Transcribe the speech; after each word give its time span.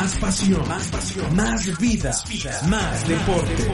Más 0.00 0.16
pasión, 0.20 0.68
más 0.68 0.92
pasión, 0.92 1.34
más 1.34 1.80
vida, 1.80 2.12
más 2.70 3.08
deporte. 3.08 3.64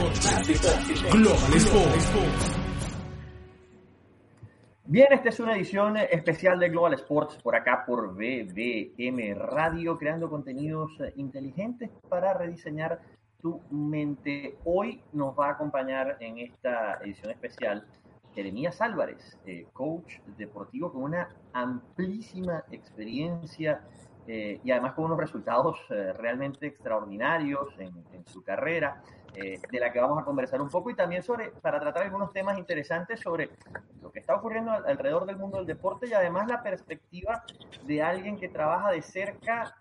Global 1.11 1.53
Sports. 1.53 2.51
Bien, 4.85 5.07
esta 5.11 5.29
es 5.29 5.39
una 5.39 5.55
edición 5.55 5.97
especial 5.97 6.57
de 6.57 6.69
Global 6.69 6.95
Sports 6.95 7.37
por 7.43 7.55
acá 7.55 7.83
por 7.85 8.15
BBM 8.15 9.35
Radio, 9.35 9.99
creando 9.99 10.27
contenidos 10.27 10.93
inteligentes 11.15 11.91
para 12.09 12.33
rediseñar 12.33 13.01
tu 13.39 13.61
mente. 13.69 14.57
Hoy 14.63 15.03
nos 15.13 15.37
va 15.37 15.49
a 15.49 15.51
acompañar 15.51 16.17
en 16.21 16.39
esta 16.39 16.95
edición 17.03 17.29
especial 17.33 17.85
Jeremías 18.33 18.81
Álvarez, 18.81 19.37
eh, 19.45 19.67
coach 19.73 20.17
deportivo 20.37 20.91
con 20.91 21.03
una 21.03 21.29
amplísima 21.53 22.63
experiencia 22.71 23.81
eh, 24.27 24.59
y 24.63 24.71
además 24.71 24.93
con 24.93 25.05
unos 25.05 25.19
resultados 25.19 25.77
eh, 25.89 26.13
realmente 26.13 26.65
extraordinarios 26.65 27.77
en, 27.77 27.93
su 28.25 28.43
carrera, 28.43 29.03
eh, 29.35 29.59
de 29.69 29.79
la 29.79 29.91
que 29.91 29.99
vamos 29.99 30.19
a 30.19 30.25
conversar 30.25 30.61
un 30.61 30.69
poco 30.69 30.89
y 30.89 30.95
también 30.95 31.21
sobre, 31.21 31.49
para 31.49 31.79
tratar 31.79 32.03
algunos 32.03 32.33
temas 32.33 32.57
interesantes 32.57 33.19
sobre 33.19 33.51
lo 34.01 34.11
que 34.11 34.19
está 34.19 34.33
ocurriendo 34.35 34.71
alrededor 34.71 35.25
del 35.27 35.37
mundo 35.37 35.57
del 35.57 35.67
deporte 35.67 36.07
y 36.07 36.13
además 36.13 36.47
la 36.47 36.63
perspectiva 36.63 37.43
de 37.83 38.01
alguien 38.01 38.37
que 38.37 38.49
trabaja 38.49 38.91
de 38.91 39.03
cerca 39.03 39.75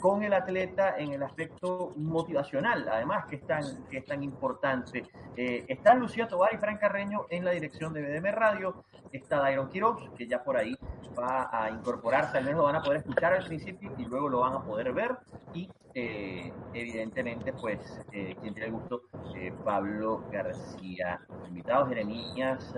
con 0.00 0.22
el 0.22 0.32
atleta 0.32 0.96
en 0.98 1.12
el 1.12 1.22
aspecto 1.22 1.92
motivacional, 1.96 2.88
además 2.88 3.26
que 3.26 3.36
es 3.36 3.46
tan, 3.46 3.84
que 3.84 3.98
es 3.98 4.04
tan 4.04 4.22
importante. 4.22 5.04
están 5.36 6.00
Lucía 6.00 6.28
Tobar 6.28 6.52
y 6.54 6.58
Fran 6.58 6.76
Carreño 6.76 7.26
en 7.30 7.44
la 7.44 7.52
dirección 7.52 7.92
de 7.92 8.02
BDM 8.02 8.32
Radio, 8.32 8.84
está 9.12 9.38
Dairon 9.38 9.68
Quiroz, 9.68 10.10
que 10.16 10.26
ya 10.26 10.42
por 10.42 10.56
ahí 10.56 10.76
va 11.18 11.48
a 11.52 11.70
incorporarse, 11.70 12.38
al 12.38 12.44
menos 12.44 12.58
lo 12.58 12.64
van 12.64 12.76
a 12.76 12.82
poder 12.82 12.98
escuchar 12.98 13.32
al 13.32 13.44
principio 13.44 13.92
y 13.98 14.04
luego 14.04 14.28
lo 14.28 14.40
van 14.40 14.54
a 14.54 14.62
poder 14.62 14.92
ver. 14.92 15.16
Y 15.54 15.68
eh, 15.94 16.52
evidentemente, 16.74 17.52
pues, 17.52 18.00
eh, 18.12 18.34
quien 18.40 18.54
tiene 18.54 18.66
el 18.68 18.72
gusto, 18.72 19.02
eh, 19.36 19.52
Pablo 19.64 20.24
García. 20.30 21.20
Invitado 21.48 21.86
Jeremías 21.86 22.74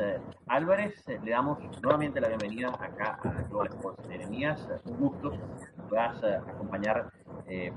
Álvarez, 0.46 1.04
le 1.06 1.30
damos 1.30 1.58
nuevamente 1.80 2.20
la 2.20 2.28
bienvenida 2.28 2.70
acá 2.70 3.18
a 3.22 3.42
Global 3.48 3.68
Sports. 3.68 4.08
Jeremías, 4.08 4.68
un 4.84 4.96
gusto 4.96 5.30
que 5.30 5.38
puedas 5.88 6.22
acompañar 6.24 7.10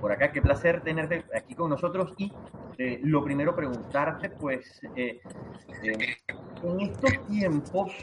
por 0.02 0.12
acá. 0.12 0.32
Qué 0.32 0.42
placer 0.42 0.82
tenerte 0.82 1.24
aquí 1.36 1.54
con 1.54 1.70
nosotros. 1.70 2.14
Y 2.18 2.32
lo 3.04 3.24
primero, 3.24 3.56
preguntarte, 3.56 4.30
pues, 4.32 4.82
en 4.96 6.82
estos 6.82 7.28
tiempos 7.28 7.94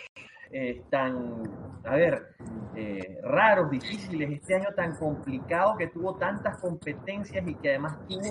eh, 0.57 0.85
tan, 0.89 1.43
a 1.83 1.97
ver, 1.97 2.29
eh, 2.77 3.19
raros, 3.25 3.73
difíciles, 3.73 4.31
este 4.31 4.55
año 4.55 4.69
tan 4.77 4.95
complicado 4.95 5.77
que 5.77 5.89
tuvo 5.89 6.15
tantas 6.15 6.59
competencias 6.59 7.45
y 7.45 7.57
que 7.57 7.71
además 7.71 7.99
tuvo 8.07 8.31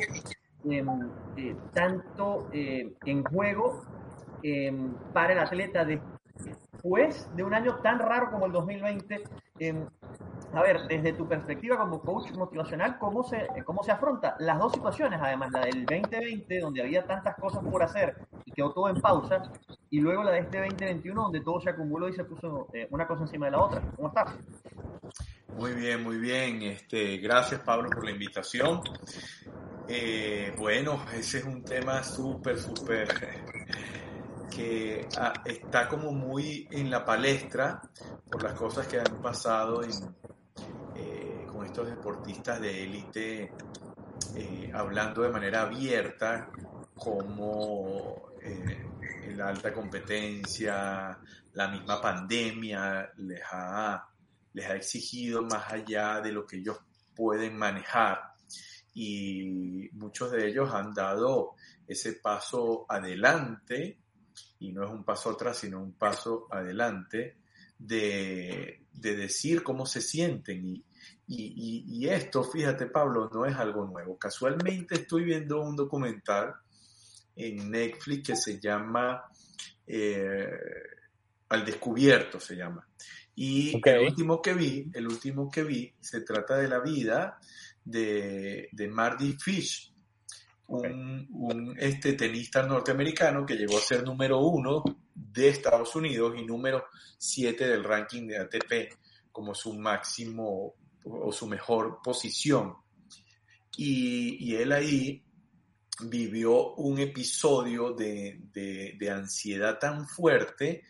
em, 0.71 0.87
eh, 1.35 1.53
tanto 1.73 2.47
en 2.53 3.25
juego 3.25 3.81
em, 4.41 4.93
para 5.11 5.33
el 5.33 5.39
atleta 5.39 5.83
después 5.83 7.29
de 7.35 7.43
un 7.43 7.53
año 7.53 7.75
tan 7.79 7.99
raro 7.99 8.31
como 8.31 8.45
el 8.45 8.53
2020. 8.53 9.21
A 10.53 10.61
ver, 10.61 10.87
desde 10.87 11.13
tu 11.13 11.27
perspectiva 11.27 11.77
como 11.77 11.99
coach 11.99 12.31
motivacional, 12.33 12.99
¿cómo 12.99 13.23
se, 13.23 13.47
cómo 13.65 13.83
se 13.83 13.91
afronta 13.91 14.35
las 14.39 14.59
dos 14.59 14.71
situaciones, 14.73 15.19
además 15.21 15.51
la 15.51 15.61
del 15.61 15.83
2020, 15.85 16.59
donde 16.59 16.81
había 16.83 17.03
tantas 17.05 17.35
cosas 17.37 17.63
por 17.63 17.81
hacer 17.81 18.15
y 18.45 18.51
quedó 18.51 18.71
todo 18.71 18.89
en 18.89 19.01
pausa, 19.01 19.51
y 19.89 19.99
luego 19.99 20.23
la 20.23 20.31
de 20.31 20.39
este 20.39 20.59
2021 20.59 21.23
donde 21.23 21.41
todo 21.41 21.59
se 21.59 21.71
acumuló 21.71 22.07
y 22.07 22.13
se 22.13 22.23
puso 22.23 22.67
eh, 22.71 22.87
una 22.91 23.07
cosa 23.07 23.23
encima 23.23 23.47
de 23.47 23.51
la 23.53 23.63
otra. 23.63 23.81
¿Cómo 23.95 24.09
estás? 24.09 24.35
Muy 25.57 25.73
bien, 25.73 26.03
muy 26.03 26.17
bien. 26.17 26.61
Este, 26.61 27.17
gracias 27.17 27.61
Pablo 27.61 27.89
por 27.89 28.05
la 28.05 28.11
invitación. 28.11 28.81
Eh, 29.87 30.53
bueno, 30.57 31.03
ese 31.13 31.39
es 31.39 31.45
un 31.45 31.63
tema 31.63 32.03
súper, 32.03 32.59
súper 32.59 33.07
que 34.55 35.07
ah, 35.17 35.33
está 35.45 35.87
como 35.87 36.11
muy 36.11 36.67
en 36.71 36.91
la 36.91 37.03
palestra 37.03 37.81
por 38.29 38.43
las 38.43 38.53
cosas 38.53 38.87
que 38.87 38.99
han 38.99 39.21
pasado 39.21 39.81
eh, 40.95 41.45
con 41.51 41.65
estos 41.65 41.87
deportistas 41.87 42.59
de 42.61 42.83
élite, 42.83 43.51
hablando 44.73 45.21
de 45.21 45.29
manera 45.29 45.61
abierta 45.61 46.49
como 46.95 48.31
la 49.35 49.47
alta 49.49 49.73
competencia, 49.73 51.17
la 51.53 51.67
misma 51.67 52.01
pandemia 52.01 53.11
les 53.17 53.41
ha, 53.51 54.07
les 54.53 54.65
ha 54.65 54.75
exigido 54.75 55.43
más 55.43 55.71
allá 55.71 56.21
de 56.21 56.31
lo 56.31 56.45
que 56.45 56.57
ellos 56.57 56.79
pueden 57.15 57.57
manejar. 57.57 58.33
Y 58.93 59.89
muchos 59.93 60.31
de 60.31 60.47
ellos 60.47 60.71
han 60.73 60.93
dado 60.93 61.55
ese 61.87 62.13
paso 62.13 62.85
adelante 62.87 63.99
y 64.59 64.71
no 64.71 64.85
es 64.85 64.91
un 64.91 65.03
paso 65.03 65.31
atrás 65.31 65.57
sino 65.57 65.81
un 65.81 65.93
paso 65.93 66.47
adelante 66.49 67.37
de, 67.77 68.82
decir 68.93 69.63
cómo 69.63 69.85
se 69.85 70.01
sienten 70.01 70.65
y, 70.65 70.83
y, 71.27 72.07
esto, 72.07 72.43
fíjate 72.43 72.87
Pablo, 72.87 73.29
no 73.33 73.45
es 73.45 73.55
algo 73.55 73.85
nuevo. 73.85 74.17
Casualmente 74.17 74.95
estoy 74.95 75.23
viendo 75.23 75.61
un 75.61 75.75
documental 75.75 76.53
en 77.35 77.71
Netflix 77.71 78.27
que 78.27 78.35
se 78.35 78.59
llama 78.59 79.23
eh, 79.87 80.49
Al 81.49 81.65
Descubierto, 81.65 82.39
se 82.39 82.55
llama. 82.55 82.87
Y 83.35 83.81
el 83.83 84.05
último 84.05 84.41
que 84.41 84.53
vi, 84.53 84.91
el 84.93 85.07
último 85.07 85.49
que 85.49 85.63
vi, 85.63 85.93
se 85.99 86.21
trata 86.21 86.57
de 86.57 86.67
la 86.67 86.79
vida 86.79 87.39
de, 87.83 88.69
de 88.71 88.87
Marty 88.89 89.33
Fish, 89.33 89.91
un, 90.67 91.75
este 91.79 92.13
tenista 92.13 92.63
norteamericano 92.63 93.45
que 93.45 93.55
llegó 93.55 93.77
a 93.77 93.81
ser 93.81 94.03
número 94.03 94.39
uno 94.39 94.83
de 95.15 95.49
Estados 95.49 95.95
Unidos 95.95 96.33
y 96.37 96.45
número 96.45 96.85
siete 97.17 97.67
del 97.67 97.83
ranking 97.83 98.27
de 98.27 98.37
ATP 98.37 98.97
como 99.31 99.55
su 99.55 99.73
máximo 99.73 100.75
o 101.03 101.31
su 101.31 101.47
mejor 101.47 101.99
posición. 102.03 102.75
Y, 103.75 104.55
él 104.55 104.71
ahí 104.71 105.23
vivió 106.05 106.73
un 106.75 106.99
episodio 106.99 107.93
de, 107.93 109.09
ansiedad 109.11 109.79
tan 109.79 110.07
fuerte 110.07 110.83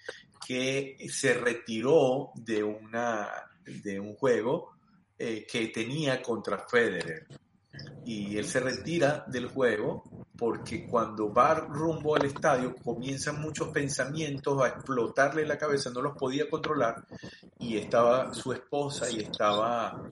que 0.46 0.98
se 1.10 1.34
retiró 1.34 2.32
de, 2.36 2.64
una, 2.64 3.30
de 3.66 4.00
un 4.00 4.16
juego 4.16 4.74
eh, 5.18 5.48
que 5.50 5.68
tenía 5.68 6.22
contra 6.22 6.68
Federer. 6.68 7.28
Y 8.06 8.38
él 8.38 8.46
se 8.46 8.60
retira 8.60 9.24
del 9.28 9.48
juego 9.48 10.23
porque 10.38 10.86
cuando 10.86 11.32
va 11.32 11.54
rumbo 11.56 12.16
al 12.16 12.26
estadio 12.26 12.76
comienzan 12.84 13.40
muchos 13.42 13.70
pensamientos 13.70 14.62
a 14.62 14.70
explotarle 14.70 15.46
la 15.46 15.58
cabeza, 15.58 15.92
no 15.92 16.02
los 16.02 16.18
podía 16.18 16.50
controlar 16.50 17.06
y 17.60 17.78
estaba 17.78 18.34
su 18.34 18.52
esposa 18.52 19.10
y 19.12 19.20
estaba 19.20 20.10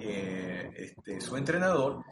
eh, 0.00 0.70
este, 0.74 1.20
su 1.20 1.36
entrenador 1.36 2.02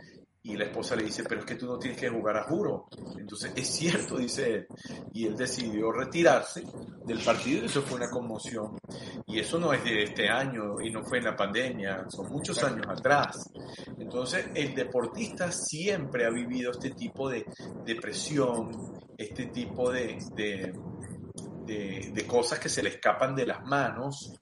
y 0.47 0.57
la 0.57 0.65
esposa 0.65 0.95
le 0.95 1.05
dice, 1.05 1.25
pero 1.25 1.41
es 1.41 1.47
que 1.47 1.57
tú 1.57 1.67
no 1.67 1.77
tienes 1.77 1.99
que 2.01 2.09
jugar 2.09 2.37
a 2.37 2.45
juro. 2.45 2.87
Entonces, 3.19 3.53
es 3.57 3.67
cierto, 3.67 4.17
dice 4.17 4.55
él. 4.55 4.67
Y 5.13 5.27
él 5.27 5.37
decidió 5.37 5.91
retirarse 5.91 6.63
del 7.05 7.19
partido 7.19 7.63
y 7.63 7.67
eso 7.67 7.83
fue 7.83 7.97
una 7.97 8.09
conmoción. 8.09 8.79
Y 9.27 9.41
eso 9.41 9.59
no 9.59 9.73
es 9.73 9.83
de 9.83 10.05
este 10.05 10.29
año 10.29 10.81
y 10.81 10.91
no 10.91 11.03
fue 11.03 11.19
en 11.19 11.25
la 11.25 11.37
pandemia, 11.37 12.05
son 12.09 12.29
muchos 12.29 12.63
años 12.63 12.87
atrás. 12.89 13.51
Entonces, 13.99 14.47
el 14.55 14.73
deportista 14.73 15.51
siempre 15.51 16.25
ha 16.25 16.31
vivido 16.31 16.71
este 16.71 16.91
tipo 16.91 17.29
de 17.29 17.45
depresión, 17.85 19.01
este 19.19 19.47
tipo 19.47 19.91
de, 19.91 20.17
de, 20.37 22.13
de 22.13 22.27
cosas 22.27 22.61
que 22.61 22.69
se 22.69 22.85
le 22.85 22.91
escapan 22.91 23.35
de 23.35 23.47
las 23.47 23.65
manos. 23.65 24.33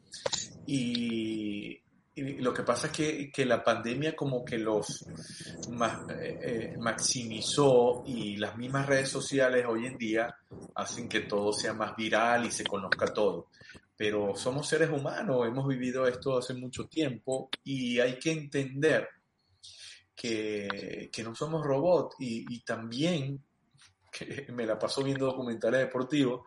Y, 0.67 1.84
y 2.17 2.41
lo 2.41 2.55
que 2.55 2.63
pasa 2.63 2.87
es 2.87 2.93
que, 2.93 3.33
que, 3.33 3.45
la 3.45 3.63
pandemia 3.63 4.15
como 4.15 4.45
que 4.45 4.57
los 4.59 5.03
eh, 5.03 6.39
eh, 6.43 6.77
maximizó 6.79 8.05
y 8.07 8.37
las 8.37 8.57
mismas 8.57 8.87
redes 8.87 9.09
sociales 9.09 9.67
hoy 9.69 9.87
en 9.87 9.99
día 9.99 10.35
hacen 10.77 11.09
que 11.09 11.23
todo 11.23 11.53
sea 11.53 11.73
más 11.73 11.97
viral 11.97 12.47
y 12.47 12.53
se 12.53 12.65
conozca 12.65 13.07
todo. 13.07 13.49
pero 13.97 14.37
somos 14.37 14.69
seres 14.69 14.91
humanos, 14.91 15.47
hemos 15.47 15.67
vivido 15.67 16.07
esto 16.07 16.39
hace 16.39 16.55
mucho 16.55 16.87
tiempo 16.87 17.49
y 17.65 17.99
hay 17.99 18.19
que 18.19 18.31
entender 18.31 19.09
que, 20.15 21.11
que 21.13 21.23
no 21.25 21.35
somos 21.35 21.65
robots 21.65 22.17
y, 22.21 22.47
y 22.55 22.61
también 22.61 23.43
que 24.13 24.47
me 24.53 24.67
la 24.67 24.79
paso 24.79 25.03
viendo 25.03 25.27
documentales 25.27 25.81
deportivos, 25.81 26.43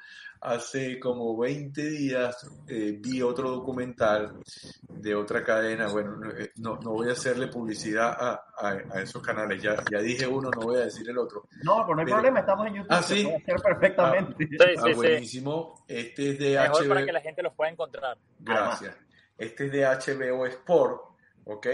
hace 0.48 1.00
como 1.00 1.38
20 1.38 1.82
días 1.90 2.50
eh, 2.68 2.98
vi 3.00 3.22
otro 3.22 3.50
documental 3.50 4.40
de 4.88 5.16
otra 5.16 5.44
cadena. 5.44 5.88
Bueno, 5.88 6.18
no, 6.58 6.78
no 6.78 6.92
voy 6.92 7.10
a 7.10 7.12
hacerle 7.12 7.48
publicidad 7.48 8.16
a, 8.20 8.46
a, 8.58 9.02
esos 9.02 9.22
canales. 9.22 9.62
Ya, 9.62 9.76
ya 9.92 10.00
dije 10.00 10.26
uno, 10.26 10.50
no 10.50 10.62
voy 10.62 10.78
a 10.78 10.86
decir 10.86 11.10
el 11.10 11.18
otro. 11.18 11.48
No, 11.64 11.84
pero 11.86 11.96
no 11.96 12.02
hay 12.02 12.08
problema, 12.08 12.40
estamos 12.40 12.68
en 12.68 12.74
YouTube. 12.76 12.92
Ah, 12.92 13.04
sí. 13.04 13.24
Puede 13.24 13.36
hacer 13.38 13.56
perfectamente. 13.62 14.48
Ah, 14.60 14.66
sí, 14.68 14.90
sí, 14.90 14.94
buenísimo. 14.94 15.86
Este 15.88 16.32
es 16.32 16.40
de 16.40 16.56
Mejor 16.56 16.84
HBO. 16.84 16.90
para 16.90 17.06
que 17.06 17.12
la 17.12 17.22
gente 17.22 17.44
los 17.44 17.54
pueda 17.54 17.72
encontrar. 17.72 18.18
Gracias. 18.40 18.96
Este 19.38 19.66
es 19.66 19.72
de 19.72 19.86
HBO 19.86 20.46
Sport, 20.46 21.02
¿ok? 21.46 21.68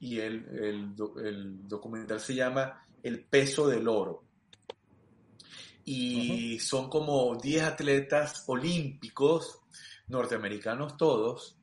Y 0.00 0.20
el, 0.20 0.46
el, 0.60 0.94
el 1.24 1.68
documental 1.68 2.20
se 2.20 2.34
llama 2.34 2.84
El 3.02 3.24
peso 3.24 3.68
del 3.68 3.88
oro 3.88 4.24
y 5.84 6.54
uh 6.54 6.58
-huh. 6.58 6.60
son 6.60 6.88
como 6.88 7.36
10 7.36 7.62
atletas 7.62 8.44
olímpicos, 8.46 9.60
norteamericanos 10.08 10.96
todos, 10.96 11.56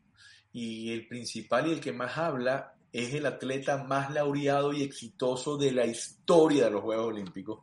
y 0.51 0.91
el 0.91 1.07
principal 1.07 1.67
y 1.67 1.73
el 1.73 1.79
que 1.79 1.93
más 1.93 2.17
habla 2.17 2.73
es 2.91 3.13
el 3.13 3.25
atleta 3.25 3.83
más 3.83 4.11
laureado 4.11 4.73
y 4.73 4.83
exitoso 4.83 5.57
de 5.57 5.71
la 5.71 5.85
historia 5.85 6.65
de 6.65 6.71
los 6.71 6.81
Juegos 6.81 7.07
Olímpicos, 7.07 7.59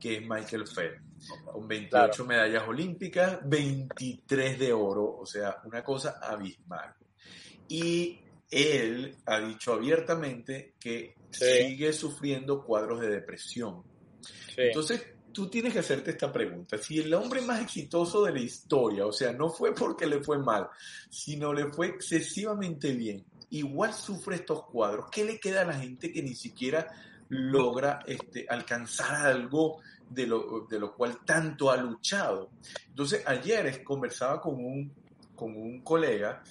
que 0.00 0.16
es 0.16 0.22
Michael 0.22 0.64
Phelps, 0.66 1.02
con 1.44 1.68
28 1.68 1.90
claro. 1.90 2.24
medallas 2.26 2.68
olímpicas, 2.68 3.38
23 3.44 4.58
de 4.58 4.72
oro, 4.72 5.16
o 5.16 5.24
sea, 5.24 5.58
una 5.64 5.82
cosa 5.84 6.18
abismal. 6.20 6.92
Y 7.68 8.18
él 8.50 9.16
ha 9.26 9.40
dicho 9.40 9.72
abiertamente 9.72 10.74
que 10.78 11.14
sí. 11.30 11.44
sigue 11.44 11.92
sufriendo 11.92 12.64
cuadros 12.64 13.00
de 13.00 13.08
depresión. 13.08 13.82
Sí. 14.22 14.62
Entonces, 14.62 15.13
tú 15.34 15.48
tienes 15.48 15.72
que 15.72 15.80
hacerte 15.80 16.12
esta 16.12 16.32
pregunta. 16.32 16.78
Si 16.78 17.00
el 17.00 17.12
hombre 17.12 17.42
más 17.42 17.60
exitoso 17.60 18.24
de 18.24 18.32
la 18.32 18.40
historia, 18.40 19.04
o 19.04 19.12
sea, 19.12 19.32
no 19.32 19.50
fue 19.50 19.74
porque 19.74 20.06
le 20.06 20.22
fue 20.22 20.38
mal, 20.38 20.68
sino 21.10 21.52
le 21.52 21.70
fue 21.72 21.88
excesivamente 21.88 22.92
bien, 22.92 23.22
igual 23.50 23.92
sufre 23.92 24.36
estos 24.36 24.64
cuadros, 24.66 25.10
¿qué 25.10 25.24
le 25.24 25.38
queda 25.38 25.62
a 25.62 25.66
la 25.66 25.74
gente 25.74 26.10
que 26.12 26.22
ni 26.22 26.34
siquiera 26.34 26.86
logra 27.28 28.00
este, 28.06 28.46
alcanzar 28.48 29.26
algo 29.26 29.80
de 30.08 30.26
lo, 30.26 30.66
de 30.70 30.78
lo 30.78 30.94
cual 30.94 31.18
tanto 31.26 31.70
ha 31.70 31.76
luchado? 31.76 32.50
Entonces, 32.88 33.22
ayer 33.26 33.82
conversaba 33.82 34.40
con 34.40 34.54
un, 34.54 34.92
con 35.34 35.54
un 35.56 35.82
colega 35.82 36.42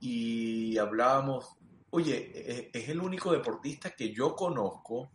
y 0.00 0.76
hablábamos, 0.78 1.54
oye, 1.90 2.68
es 2.72 2.88
el 2.88 3.00
único 3.00 3.32
deportista 3.32 3.90
que 3.90 4.12
yo 4.12 4.34
conozco 4.34 5.10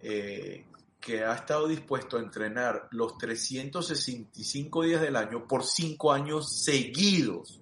eh, 0.00 0.64
que 1.02 1.24
ha 1.24 1.34
estado 1.34 1.66
dispuesto 1.66 2.16
a 2.16 2.20
entrenar 2.20 2.88
los 2.92 3.18
365 3.18 4.84
días 4.84 5.00
del 5.00 5.16
año 5.16 5.48
por 5.48 5.64
cinco 5.64 6.12
años 6.12 6.62
seguidos. 6.62 7.60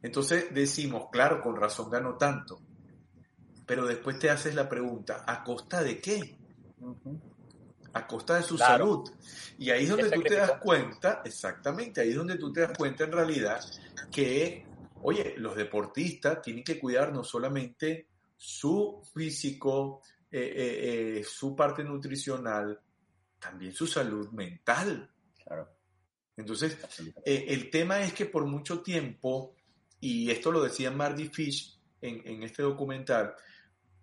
Entonces 0.00 0.46
decimos, 0.52 1.08
claro, 1.12 1.42
con 1.42 1.56
razón 1.56 1.90
ganó 1.90 2.16
tanto. 2.16 2.58
Pero 3.66 3.86
después 3.86 4.18
te 4.18 4.30
haces 4.30 4.54
la 4.54 4.66
pregunta, 4.66 5.24
¿a 5.26 5.44
costa 5.44 5.82
de 5.82 6.00
qué? 6.00 6.38
A 7.92 8.06
costa 8.06 8.36
de 8.36 8.42
su 8.44 8.56
claro. 8.56 8.86
salud. 8.86 9.10
Y 9.58 9.68
ahí 9.68 9.84
es 9.84 9.90
donde 9.90 10.10
tú 10.10 10.22
te 10.22 10.36
das 10.36 10.52
cuenta, 10.52 11.20
exactamente, 11.22 12.00
ahí 12.00 12.10
es 12.10 12.16
donde 12.16 12.36
tú 12.36 12.50
te 12.50 12.62
das 12.62 12.78
cuenta 12.78 13.04
en 13.04 13.12
realidad 13.12 13.60
que, 14.10 14.64
oye, 15.02 15.34
los 15.36 15.54
deportistas 15.54 16.40
tienen 16.40 16.64
que 16.64 16.78
cuidar 16.78 17.12
no 17.12 17.22
solamente 17.22 18.06
su 18.38 19.02
físico, 19.12 20.00
eh, 20.38 20.52
eh, 20.54 21.18
eh, 21.18 21.24
su 21.24 21.56
parte 21.56 21.82
nutricional, 21.82 22.78
también 23.38 23.72
su 23.72 23.86
salud 23.86 24.28
mental. 24.32 25.10
Claro. 25.42 25.70
Entonces, 26.36 26.76
el 27.24 27.70
tema 27.70 28.02
es 28.02 28.12
que 28.12 28.26
por 28.26 28.44
mucho 28.44 28.82
tiempo, 28.82 29.54
y 29.98 30.30
esto 30.30 30.52
lo 30.52 30.62
decía 30.62 30.90
Marty 30.90 31.28
Fish 31.30 31.80
en, 32.02 32.20
en, 32.26 32.42
este 32.42 32.62
documental, 32.62 33.34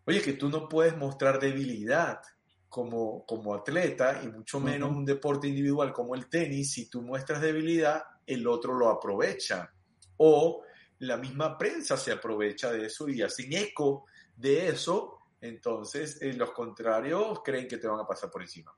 oye, 0.07 0.23
que 0.23 0.33
tú 0.33 0.49
no 0.49 0.67
puedes 0.67 0.97
mostrar 0.97 1.39
debilidad 1.39 2.19
como, 2.67 3.23
como 3.27 3.53
atleta, 3.53 4.19
y 4.23 4.27
mucho 4.29 4.59
menos 4.59 4.89
uh 4.89 4.93
-huh. 4.93 4.97
un 4.97 5.05
deporte 5.05 5.47
individual 5.47 5.93
como 5.93 6.15
el 6.15 6.27
tenis, 6.29 6.71
si 6.71 6.89
tú 6.89 7.03
muestras 7.03 7.41
debilidad, 7.41 8.01
el 8.25 8.47
otro 8.47 8.73
lo 8.73 8.89
aprovecha. 8.89 9.71
O 10.17 10.63
la 10.97 11.17
misma 11.17 11.59
prensa 11.59 11.95
se 11.95 12.11
aprovecha 12.11 12.71
de 12.71 12.87
eso 12.87 13.07
y 13.07 13.21
hacen 13.21 13.53
eco 13.53 14.05
de 14.35 14.69
eso 14.69 15.19
entonces, 15.43 16.21
eh, 16.21 16.33
los 16.33 16.51
contrarios 16.51 17.41
creen 17.43 17.67
que 17.67 17.77
te 17.77 17.85
van 17.85 17.99
a 17.99 18.07
pasar 18.07 18.31
por 18.31 18.41
encima. 18.41 18.73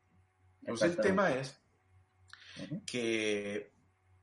Entonces, 0.62 0.92
el 0.92 0.98
tema 0.98 1.32
es 1.32 1.62
que, 2.84 3.72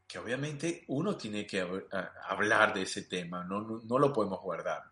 que 0.08 0.18
obviamente 0.18 0.84
uno 0.88 1.16
tiene 1.16 1.46
que 1.46 1.64
hablar 2.28 2.74
de 2.74 2.82
ese 2.82 3.02
tema, 3.02 3.44
no, 3.44 3.60
no, 3.60 3.80
no, 3.84 3.98
lo 3.98 4.12
podemos 4.12 4.40
guardar. 4.40 4.82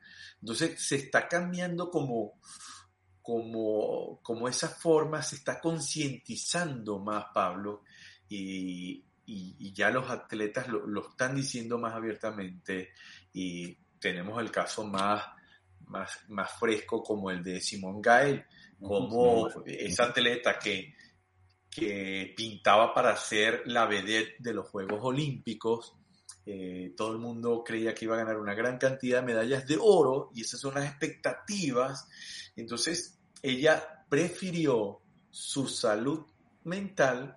Entonces, 0.40 0.80
se 0.80 0.94
está 0.94 1.26
cambiando 1.26 1.90
como, 1.90 2.38
como, 3.20 4.20
como 4.22 4.46
esa 4.46 4.68
forma, 4.68 5.20
se 5.20 5.34
está 5.34 5.60
concientizando 5.60 7.00
más, 7.00 7.26
Pablo, 7.34 7.82
y, 8.28 9.04
y, 9.26 9.56
y 9.58 9.72
ya 9.72 9.90
los 9.90 10.08
atletas 10.08 10.68
lo, 10.68 10.86
lo 10.86 11.08
están 11.08 11.34
diciendo 11.34 11.78
más 11.78 11.94
abiertamente, 11.94 12.90
y 13.32 13.74
tenemos 13.98 14.40
el 14.40 14.52
caso 14.52 14.84
más 14.84 15.39
más, 15.90 16.20
más 16.28 16.50
fresco 16.52 17.02
como 17.02 17.30
el 17.30 17.42
de 17.42 17.60
Simón 17.60 18.00
Gael, 18.00 18.44
como 18.80 19.48
esa 19.66 20.04
atleta 20.04 20.58
que, 20.58 20.94
que 21.70 22.32
pintaba 22.36 22.94
para 22.94 23.14
ser 23.16 23.62
la 23.66 23.86
vedette 23.86 24.36
de 24.38 24.54
los 24.54 24.68
Juegos 24.68 25.00
Olímpicos. 25.02 25.94
Eh, 26.46 26.94
todo 26.96 27.12
el 27.12 27.18
mundo 27.18 27.62
creía 27.62 27.94
que 27.94 28.06
iba 28.06 28.14
a 28.14 28.20
ganar 28.24 28.38
una 28.38 28.54
gran 28.54 28.78
cantidad 28.78 29.20
de 29.20 29.26
medallas 29.26 29.66
de 29.66 29.76
oro 29.78 30.30
y 30.34 30.42
esas 30.42 30.60
son 30.60 30.74
las 30.74 30.86
expectativas. 30.86 32.08
Entonces, 32.56 33.18
ella 33.42 34.04
prefirió 34.08 35.00
su 35.30 35.68
salud 35.68 36.24
mental 36.64 37.36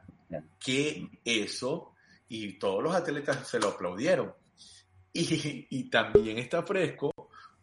que 0.60 1.10
eso 1.26 1.94
y 2.28 2.58
todos 2.58 2.82
los 2.82 2.96
atletas 2.96 3.48
se 3.48 3.60
lo 3.60 3.70
aplaudieron. 3.70 4.34
Y, 5.12 5.68
y 5.70 5.90
también 5.90 6.38
está 6.38 6.64
fresco 6.64 7.14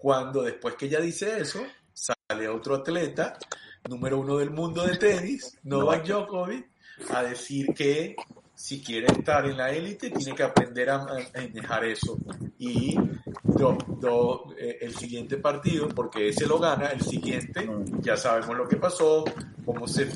cuando 0.01 0.43
después 0.43 0.77
que 0.77 0.87
ella 0.87 1.01
dice 1.01 1.41
eso, 1.41 1.61
sale 1.93 2.49
otro 2.49 2.77
atleta, 2.77 3.39
número 3.87 4.19
uno 4.19 4.39
del 4.39 4.51
mundo 4.51 4.87
de 4.87 4.97
tenis, 4.97 5.59
Novak 5.65 6.07
Djokovic, 6.07 6.67
a 7.11 7.23
decir 7.23 7.75
que 7.75 8.17
si 8.55 8.83
quiere 8.83 9.07
estar 9.07 9.45
en 9.47 9.59
la 9.59 9.71
élite 9.71 10.11
tiene 10.11 10.35
que 10.35 10.43
aprender 10.43 10.89
a 10.89 11.05
manejar 11.05 11.85
eso. 11.85 12.17
Y 12.59 12.97
do, 13.43 13.77
do, 14.01 14.55
eh, 14.59 14.79
el 14.81 14.95
siguiente 14.97 15.37
partido, 15.37 15.89
porque 15.89 16.29
ese 16.29 16.47
lo 16.47 16.59
gana, 16.59 16.89
el 16.89 17.03
siguiente, 17.03 17.69
ya 18.01 18.17
sabemos 18.17 18.57
lo 18.57 18.67
que 18.67 18.77
pasó, 18.77 19.25
cómo 19.67 19.87
se 19.87 20.11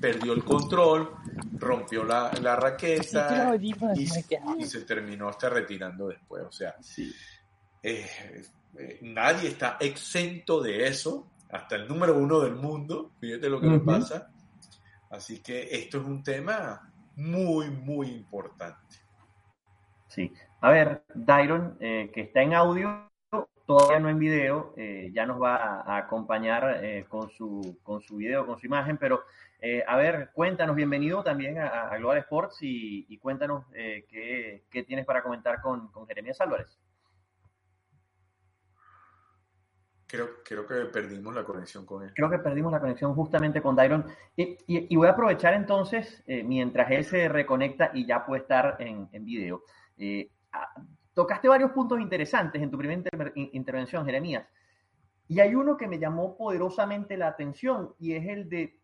perdió 0.00 0.32
el 0.32 0.44
control, 0.44 1.14
rompió 1.52 2.04
la, 2.04 2.32
la 2.42 2.56
raqueta 2.56 3.56
y, 3.60 3.74
y, 3.96 4.66
se 4.66 4.82
terminó 4.82 5.28
hasta 5.28 5.48
retirando 5.48 6.08
después. 6.08 6.44
O 6.48 6.52
sea, 6.52 6.74
sí. 6.80 7.12
eh, 7.82 8.06
eh, 8.76 8.98
nadie 9.02 9.48
está 9.48 9.76
exento 9.80 10.60
de 10.60 10.86
eso, 10.86 11.26
hasta 11.50 11.76
el 11.76 11.88
número 11.88 12.16
uno 12.16 12.40
del 12.40 12.54
mundo, 12.56 13.12
fíjate 13.20 13.48
lo 13.48 13.60
que 13.60 13.66
uh 13.66 13.70
-huh. 13.70 13.78
le 13.78 13.80
pasa. 13.80 14.30
Así 15.10 15.42
que 15.42 15.68
esto 15.70 15.98
es 15.98 16.04
un 16.04 16.22
tema 16.22 16.92
muy, 17.16 17.70
muy 17.70 18.08
importante. 18.08 18.96
Sí. 20.08 20.32
A 20.60 20.70
ver, 20.70 21.02
Dairon, 21.14 21.76
eh, 21.80 22.10
que 22.12 22.22
está 22.22 22.42
en 22.42 22.54
audio, 22.54 23.10
todavía 23.66 24.00
no 24.00 24.08
en 24.08 24.18
video, 24.18 24.74
eh, 24.76 25.10
ya 25.12 25.24
nos 25.26 25.40
va 25.40 25.56
a, 25.56 25.80
a 25.82 25.96
acompañar 25.98 26.84
eh, 26.84 27.06
con, 27.08 27.30
su, 27.30 27.78
con 27.82 28.00
su 28.00 28.16
video, 28.16 28.46
con 28.46 28.58
su 28.58 28.66
imagen, 28.66 28.96
pero 28.98 29.22
a 29.88 29.96
ver, 29.96 30.30
cuéntanos, 30.32 30.76
bienvenido 30.76 31.24
también 31.24 31.58
a, 31.58 31.88
a 31.88 31.98
Global 31.98 32.18
Sports 32.18 32.62
y, 32.62 33.06
y 33.08 33.18
cuéntanos 33.18 33.66
qué, 33.72 34.62
qué, 34.70 34.82
tienes 34.84 35.04
para 35.04 35.20
comentar 35.20 35.60
con, 35.60 35.88
con 35.88 36.06
Jeremías 36.06 36.40
Álvarez. 36.40 36.78
Creo, 40.08 40.42
creo 40.42 40.66
que 40.66 40.86
perdimos 40.86 41.34
la 41.34 41.44
conexión 41.44 41.84
con 41.84 42.02
él. 42.02 42.12
Creo 42.14 42.30
que 42.30 42.38
perdimos 42.38 42.72
la 42.72 42.80
conexión 42.80 43.14
justamente 43.14 43.60
con 43.60 43.76
Dairon. 43.76 44.06
Y, 44.34 44.56
y, 44.66 44.86
y 44.88 44.96
voy 44.96 45.06
a 45.06 45.10
aprovechar 45.10 45.52
entonces, 45.52 46.24
eh, 46.26 46.42
mientras 46.42 46.90
él 46.90 47.04
se 47.04 47.28
reconecta 47.28 47.90
y 47.92 48.06
ya 48.06 48.24
puede 48.24 48.40
estar 48.40 48.76
en, 48.80 49.06
en 49.12 49.24
video. 49.26 49.64
Eh, 49.98 50.30
tocaste 51.12 51.46
varios 51.46 51.72
puntos 51.72 52.00
interesantes 52.00 52.62
en 52.62 52.70
tu 52.70 52.78
primera 52.78 52.98
inter 52.98 53.32
intervención, 53.34 54.06
Jeremías. 54.06 54.46
Y 55.28 55.40
hay 55.40 55.54
uno 55.54 55.76
que 55.76 55.86
me 55.86 55.98
llamó 55.98 56.38
poderosamente 56.38 57.18
la 57.18 57.28
atención 57.28 57.94
y 57.98 58.14
es 58.14 58.26
el 58.26 58.48
de 58.48 58.80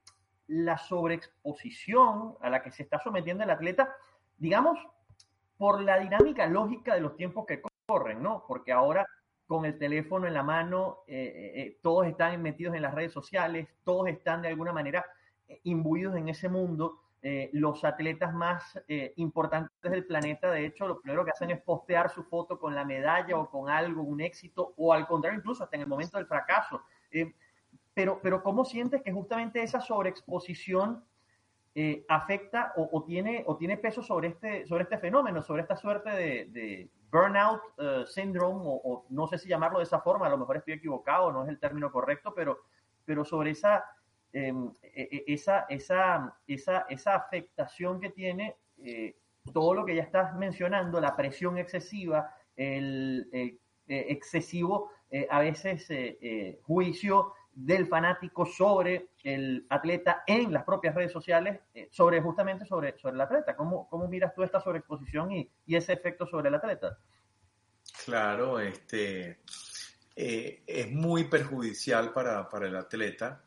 la 0.46 0.76
sobreexposición 0.76 2.34
a 2.42 2.50
la 2.50 2.62
que 2.62 2.70
se 2.70 2.82
está 2.82 2.98
sometiendo 2.98 3.44
el 3.44 3.50
atleta, 3.50 3.96
digamos, 4.36 4.78
por 5.56 5.80
la 5.80 5.98
dinámica 5.98 6.46
lógica 6.46 6.94
de 6.94 7.00
los 7.00 7.16
tiempos 7.16 7.46
que 7.46 7.62
corren, 7.86 8.22
¿no? 8.22 8.44
Porque 8.46 8.72
ahora 8.72 9.06
con 9.46 9.64
el 9.64 9.78
teléfono 9.78 10.26
en 10.26 10.34
la 10.34 10.42
mano, 10.42 10.98
eh, 11.06 11.52
eh, 11.54 11.78
todos 11.82 12.06
están 12.06 12.40
metidos 12.42 12.74
en 12.74 12.82
las 12.82 12.94
redes 12.94 13.12
sociales, 13.12 13.68
todos 13.84 14.08
están 14.08 14.42
de 14.42 14.48
alguna 14.48 14.72
manera 14.72 15.04
imbuidos 15.64 16.16
en 16.16 16.28
ese 16.28 16.48
mundo. 16.48 17.00
los 17.52 17.84
atletas 17.84 18.34
más 18.34 18.78
importantes 19.16 19.90
del 19.90 20.04
planeta, 20.04 20.50
de 20.50 20.66
hecho, 20.66 20.86
lo 20.86 21.00
primero 21.00 21.24
que 21.24 21.30
hacen 21.30 21.50
es 21.50 21.60
postear 21.62 22.10
su 22.10 22.22
foto 22.24 22.58
con 22.58 22.74
la 22.74 22.84
medalla 22.84 23.38
o 23.38 23.48
con 23.48 23.70
algo, 23.70 24.02
un 24.02 24.20
éxito, 24.20 24.74
o 24.76 24.92
al 24.92 25.06
contrario, 25.06 25.38
incluso 25.38 25.64
hasta 25.64 25.76
en 25.76 25.82
el 25.82 25.88
momento 25.88 26.18
del 26.18 26.26
fracaso. 26.26 26.82
pero, 27.94 28.20
pero 28.22 28.42
¿cómo 28.42 28.64
sientes 28.64 29.02
que 29.02 29.10
justamente 29.10 29.62
esa 29.62 29.80
sobreexposición 29.80 31.02
eh, 31.76 32.04
afecta 32.08 32.72
o, 32.76 33.02
tiene, 33.02 33.42
o 33.48 33.56
tiene 33.56 33.76
peso 33.76 34.00
sobre 34.00 34.28
este, 34.28 34.64
sobre 34.64 34.84
este 34.84 34.96
fenómeno, 34.96 35.42
sobre 35.42 35.62
esta 35.62 35.74
suerte 35.74 36.08
de, 36.08 36.88
burnout 37.14 37.62
uh, 37.78 38.04
syndrome, 38.06 38.60
o, 38.64 39.06
no 39.10 39.28
sé 39.28 39.38
si 39.38 39.48
llamarlo 39.48 39.78
de 39.78 39.84
esa 39.84 40.00
forma, 40.00 40.26
a 40.26 40.30
lo 40.30 40.38
mejor 40.38 40.56
estoy 40.56 40.74
equivocado, 40.74 41.30
no 41.30 41.44
es 41.44 41.48
el 41.48 41.60
término 41.60 41.92
correcto, 41.92 42.34
pero, 42.34 42.64
pero 43.04 43.24
sobre 43.24 43.52
esa, 43.52 43.84
em, 44.32 44.72
e, 44.82 45.08
e, 45.12 45.24
esa, 45.32 45.66
esa, 45.68 46.36
esa, 46.48 46.86
esa 46.88 47.14
afectación 47.14 48.00
que 48.00 48.10
tiene 48.10 48.56
eh, 48.78 49.14
todo 49.52 49.74
lo 49.74 49.84
que 49.84 49.94
ya 49.94 50.02
estás 50.02 50.34
mencionando, 50.34 51.00
la 51.00 51.14
presión 51.14 51.56
excesiva, 51.56 52.34
el, 52.56 53.28
el 53.32 53.60
excesivo, 53.86 54.90
a 55.30 55.38
veces 55.38 55.86
juicio 56.62 57.34
del 57.54 57.86
fanático 57.86 58.44
sobre 58.44 59.10
el 59.22 59.66
atleta 59.68 60.24
en 60.26 60.52
las 60.52 60.64
propias 60.64 60.94
redes 60.94 61.12
sociales, 61.12 61.60
eh, 61.72 61.88
sobre 61.90 62.20
justamente 62.20 62.66
sobre, 62.66 62.98
sobre 62.98 63.14
el 63.14 63.20
atleta. 63.20 63.56
¿Cómo, 63.56 63.88
¿Cómo 63.88 64.08
miras 64.08 64.34
tú 64.34 64.42
esta 64.42 64.60
sobreexposición 64.60 65.32
y, 65.32 65.50
y 65.66 65.76
ese 65.76 65.92
efecto 65.92 66.26
sobre 66.26 66.48
el 66.48 66.56
atleta? 66.56 66.98
Claro, 68.04 68.58
este, 68.58 69.40
eh, 70.16 70.62
es 70.66 70.90
muy 70.90 71.24
perjudicial 71.24 72.12
para, 72.12 72.48
para 72.48 72.66
el 72.66 72.76
atleta 72.76 73.42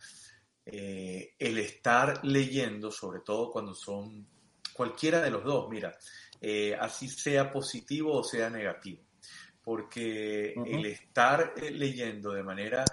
eh, 0.66 1.34
el 1.38 1.58
estar 1.58 2.24
leyendo, 2.26 2.92
sobre 2.92 3.22
todo 3.22 3.52
cuando 3.52 3.74
son 3.74 4.28
cualquiera 4.74 5.22
de 5.22 5.32
los 5.32 5.44
dos, 5.44 5.70
mira, 5.70 5.98
así 6.80 7.08
sea 7.08 7.52
positivo 7.52 8.14
o 8.14 8.24
sea 8.24 8.48
negativo, 8.50 9.02
porque 9.64 10.54
el 10.54 10.86
estar 10.86 11.54
leyendo 11.72 12.32
de 12.32 12.44
manera 12.44 12.86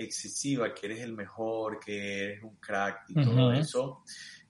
excesiva, 0.00 0.74
que 0.74 0.86
eres 0.86 1.00
el 1.00 1.12
mejor, 1.12 1.78
que 1.78 2.24
eres 2.24 2.42
un 2.42 2.56
crack 2.56 3.04
y 3.08 3.14
todo 3.14 3.52
eso, 3.52 4.02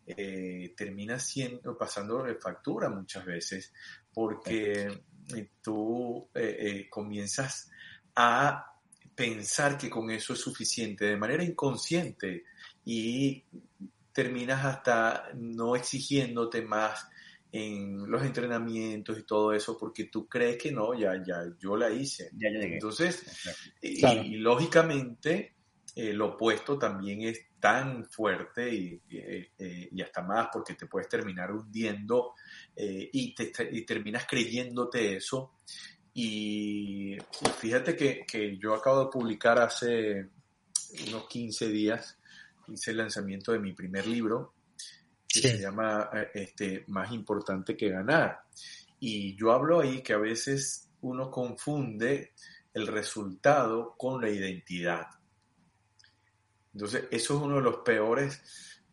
eh, 0.07 0.75
termina 0.76 1.19
siendo, 1.19 1.76
pasando 1.76 2.23
de 2.23 2.35
factura 2.37 2.88
muchas 2.88 3.25
veces, 3.25 3.73
porque 4.12 5.02
tú 5.62 6.28
eh, 6.35 6.57
eh, 6.61 6.90
comienzas 6.90 7.71
a 8.16 8.66
pensar 9.14 9.76
que 9.76 9.90
con 9.90 10.11
eso 10.11 10.33
es 10.33 10.40
suficiente 10.40 11.04
de 11.04 11.16
manera 11.16 11.45
inconsciente 11.45 12.45
y 12.85 13.45
terminas 14.12 14.64
hasta 14.64 15.30
no 15.35 15.76
exigiéndote 15.76 16.62
más 16.62 17.07
en 17.52 18.09
los 18.11 18.23
entrenamientos 18.23 19.19
y 19.19 19.25
todo 19.25 19.52
eso 19.52 19.76
porque 19.76 20.04
tú 20.04 20.28
crees 20.28 20.57
que 20.57 20.71
no, 20.71 20.95
ya, 20.95 21.21
ya, 21.25 21.45
yo 21.59 21.76
la 21.76 21.90
hice. 21.90 22.30
Entonces, 22.38 23.25
y, 23.80 24.37
lógicamente, 24.37 25.54
eh, 25.97 26.12
lo 26.12 26.35
opuesto 26.35 26.78
también 26.78 27.23
es 27.23 27.40
tan 27.59 28.04
fuerte 28.04 28.73
y, 28.73 29.02
eh, 29.11 29.50
y, 29.90 30.00
hasta 30.00 30.23
más 30.23 30.49
porque 30.52 30.75
te 30.75 30.87
puedes 30.87 31.09
terminar 31.09 31.50
hundiendo 31.50 32.35
eh, 32.75 33.11
y, 33.12 33.35
te, 33.35 33.52
y 33.73 33.85
terminas 33.85 34.26
creyéndote 34.26 35.16
eso. 35.16 35.59
Y, 36.14 37.16
fíjate 37.59 37.97
que, 37.97 38.25
que, 38.26 38.57
yo 38.59 38.75
acabo 38.75 39.04
de 39.04 39.11
publicar 39.11 39.59
hace 39.61 40.28
unos 41.09 41.26
15 41.28 41.69
días, 41.69 42.19
hice 42.69 42.92
el 42.92 42.99
lanzamiento 42.99 43.52
de 43.52 43.59
mi 43.59 43.73
primer 43.73 44.07
libro 44.07 44.54
que 45.32 45.40
se 45.40 45.58
llama 45.58 46.10
eh, 46.12 46.30
este, 46.34 46.84
Más 46.88 47.12
importante 47.12 47.76
que 47.76 47.90
ganar. 47.90 48.42
Y 48.99 49.37
yo 49.37 49.52
hablo 49.52 49.80
ahí 49.80 50.02
que 50.02 50.12
a 50.12 50.18
veces 50.18 50.88
uno 51.02 51.30
confunde 51.30 52.32
el 52.75 52.87
resultado 52.87 53.94
con 53.96 54.20
la 54.20 54.28
identidad. 54.28 55.06
Entonces, 56.72 57.04
eso 57.10 57.37
es 57.37 57.42
uno 57.42 57.56
de 57.56 57.62
los 57.62 57.76
peores 57.78 58.42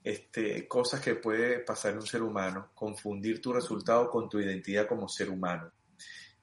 este, 0.03 0.67
cosas 0.67 1.01
que 1.01 1.15
puede 1.15 1.59
pasar 1.59 1.91
en 1.91 1.99
un 1.99 2.07
ser 2.07 2.23
humano, 2.23 2.71
confundir 2.73 3.41
tu 3.41 3.51
resultado 3.51 4.09
con 4.09 4.29
tu 4.29 4.39
identidad 4.39 4.87
como 4.87 5.09
ser 5.09 5.29
humano. 5.29 5.71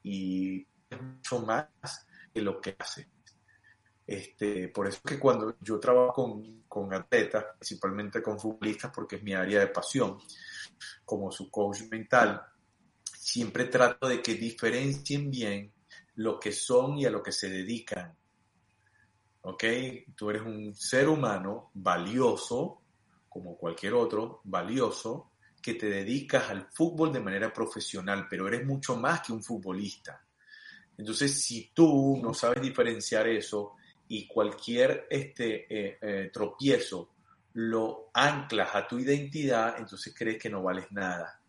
Y 0.02 0.66
es 0.90 1.00
mucho 1.00 1.40
más 1.40 2.06
que 2.32 2.42
lo 2.42 2.60
que 2.60 2.76
hace. 2.78 3.13
Este, 4.06 4.68
por 4.68 4.87
eso 4.87 5.00
es 5.04 5.12
que 5.12 5.18
cuando 5.18 5.56
yo 5.61 5.80
trabajo 5.80 6.12
con, 6.12 6.62
con 6.68 6.92
atletas, 6.92 7.44
principalmente 7.58 8.23
con 8.23 8.38
futbolistas, 8.38 8.92
porque 8.94 9.16
es 9.16 9.23
mi 9.23 9.32
área 9.32 9.61
de 9.61 9.68
pasión, 9.68 10.18
como 11.04 11.30
su 11.30 11.50
coach 11.50 11.82
mental, 11.90 12.42
siempre 13.02 13.64
trato 13.66 14.06
de 14.06 14.20
que 14.20 14.34
diferencien 14.34 15.30
bien 15.30 15.73
lo 16.16 16.38
que 16.38 16.52
son 16.52 16.99
y 16.99 17.06
a 17.06 17.11
lo 17.11 17.23
que 17.23 17.32
se 17.32 17.49
dedican. 17.49 18.14
¿Ok? 19.42 19.64
Tú 20.14 20.30
eres 20.30 20.42
un 20.42 20.75
ser 20.75 21.08
humano 21.08 21.70
valioso, 21.75 22.82
como 23.28 23.56
cualquier 23.56 23.94
otro, 23.94 24.40
valioso, 24.44 25.32
que 25.61 25.75
te 25.75 25.88
dedicas 25.88 26.50
al 26.50 26.68
fútbol 26.70 27.12
de 27.12 27.20
manera 27.20 27.52
profesional, 27.52 28.26
pero 28.28 28.46
eres 28.46 28.66
mucho 28.66 28.96
más 28.96 29.23
que 29.23 29.32
un 29.32 29.42
futbolista. 29.42 30.23
Entonces, 30.96 31.42
si 31.42 31.70
tú 31.75 32.20
no 32.23 32.34
sabes 32.34 32.62
diferenciar 32.62 33.26
eso, 33.28 33.76
y 34.08 34.26
cualquier 34.26 35.06
este, 35.11 35.66
eh, 35.68 35.99
eh, 36.00 36.30
tropiezo 36.32 37.11
lo 37.54 38.11
anclas 38.12 38.75
a 38.75 38.87
tu 38.87 38.99
identidad, 38.99 39.76
entonces 39.78 40.14
crees 40.16 40.42
que 40.42 40.50
no 40.50 40.62
vales 40.62 40.90
nada. 40.90 41.40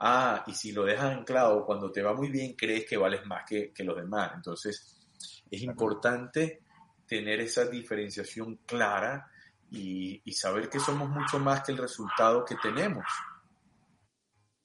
Ah, 0.00 0.42
y 0.48 0.54
si 0.54 0.72
lo 0.72 0.84
dejas 0.84 1.16
anclado 1.16 1.64
cuando 1.64 1.92
te 1.92 2.02
va 2.02 2.12
muy 2.12 2.28
bien, 2.28 2.54
crees 2.54 2.84
que 2.84 2.96
vales 2.96 3.24
más 3.26 3.44
que, 3.46 3.72
los 3.84 3.96
demás. 3.96 4.32
Entonces, 4.34 5.00
es 5.48 5.62
importante 5.62 6.62
tener 7.06 7.40
esa 7.40 7.66
diferenciación 7.66 8.56
clara 8.66 9.30
y, 9.70 10.20
saber 10.32 10.68
que 10.68 10.80
somos 10.80 11.08
mucho 11.08 11.38
más 11.38 11.62
que 11.62 11.70
el 11.70 11.78
resultado 11.78 12.44
que 12.44 12.56
tenemos. 12.56 13.04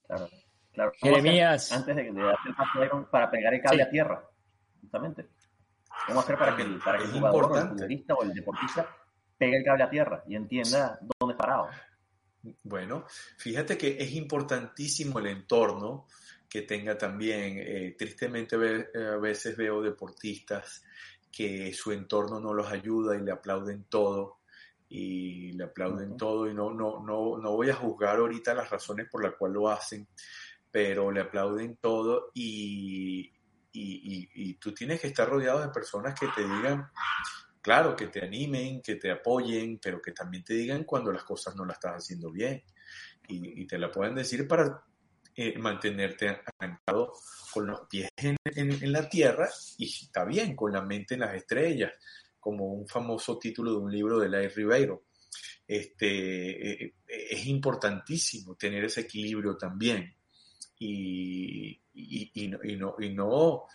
Claro, 0.08 0.28
claro. 0.74 0.92
Jeremías. 0.98 1.72
Antes 1.72 1.96
de, 1.96 2.12
de 2.12 2.32
hacer 2.32 2.92
para 3.12 3.30
pegar 3.30 3.54
el 3.54 3.62
cable 3.62 3.84
a 3.84 3.90
tierra, 3.90 4.28
justamente. 4.82 5.28
¿Cómo 6.08 6.22
hacer 6.22 6.38
para 6.38 6.56
que 6.56 6.64
el, 6.64 6.80
para 6.80 6.98
que 7.00 7.04
el 7.04 7.12
jugador 7.12 7.52
o 7.52 7.58
el 7.58 7.68
futbolista 7.68 8.14
o 8.14 8.24
el 8.24 8.34
deportista 8.34 8.98
pegue 9.38 9.58
el 9.58 9.64
cable 9.64 9.84
a 9.84 9.90
tierra 9.90 10.24
y 10.28 10.36
entienda 10.36 11.00
dónde 11.20 11.34
es 11.34 11.38
parado? 11.38 11.68
Bueno, 12.64 13.06
fíjate 13.38 13.78
que 13.78 13.98
es 14.00 14.14
importantísimo 14.14 15.20
el 15.20 15.28
entorno 15.28 16.08
que 16.50 16.62
tenga 16.62 16.98
también. 16.98 17.58
Eh, 17.60 17.96
tristemente 17.98 18.56
eh, 18.56 19.08
a 19.14 19.18
veces 19.18 19.58
veo 19.58 19.82
deportistas 19.82 20.84
que 21.32 21.74
su 21.74 21.92
entorno 21.92 22.40
no 22.40 22.54
los 22.54 22.72
ayuda 22.72 23.16
y 23.16 23.22
le 23.22 23.32
aplauden 23.32 23.86
todo 23.90 24.38
y 24.90 25.52
le 25.52 25.66
aplauden 25.66 26.16
todo 26.16 26.50
y 26.50 26.54
no, 26.54 26.74
no, 26.74 27.04
no, 27.04 27.38
no 27.38 27.52
voy 27.52 27.70
a 27.70 27.76
juzgar 27.76 28.18
ahorita 28.18 28.54
las 28.54 28.70
razones 28.70 29.10
por 29.10 29.22
las 29.22 29.36
cuales 29.36 29.56
lo 29.56 29.70
hacen, 29.70 30.08
pero 30.72 31.12
le 31.12 31.20
aplauden 31.20 31.78
todo 31.82 32.32
y, 32.34 33.34
y, 33.78 34.54
tú 34.56 34.74
tienes 34.74 35.00
que 35.00 35.08
estar 35.08 35.28
rodeado 35.30 35.62
de 35.62 35.70
personas 35.70 36.20
que 36.20 36.28
te 36.36 36.42
digan, 36.42 36.90
claro, 37.62 37.96
que 37.96 38.08
te 38.08 38.24
animen, 38.24 38.82
que 38.82 38.96
te 38.96 39.12
apoyen, 39.12 39.80
pero 39.82 40.02
que 40.02 40.12
también 40.12 40.44
te 40.44 40.54
digan 40.54 40.84
cuando 40.84 41.12
las 41.12 41.24
cosas 41.24 41.56
no 41.56 41.66
las 41.66 41.78
estás 41.78 42.04
haciendo 42.04 42.32
bien. 42.32 42.64
Y, 43.28 43.66
te 43.68 43.78
la 43.78 43.92
pueden 43.92 44.16
decir 44.16 44.48
para 44.48 44.84
eh, 45.36 45.58
mantenerte 45.58 46.42
anclado 46.60 47.14
con 47.54 47.68
los 47.68 47.82
pies 47.88 48.10
en, 48.18 48.92
la 48.92 49.08
tierra 49.10 49.50
y 49.78 49.86
está 49.86 50.24
bien, 50.24 50.56
con 50.56 50.72
la 50.72 50.82
mente 50.82 51.16
en 51.16 51.22
las 51.22 51.36
estrellas, 51.36 51.92
como 52.40 52.74
un 52.74 52.88
famoso 52.88 53.38
título 53.38 53.72
de 53.72 53.78
un 53.78 53.92
libro 53.92 54.20
de 54.20 54.30
Lai 54.30 54.48
Ribeiro. 54.48 55.04
Este, 55.68 56.86
eh, 56.86 56.94
es 57.06 57.46
importantísimo 57.48 58.56
tener 58.56 58.86
ese 58.86 59.02
equilibrio 59.02 59.58
también 59.58 60.16
y, 60.80 61.82
y, 61.98 62.48
no, 62.48 62.60
y, 62.64 62.76
no, 62.76 62.96
y, 63.00 63.10
no, 63.10 63.66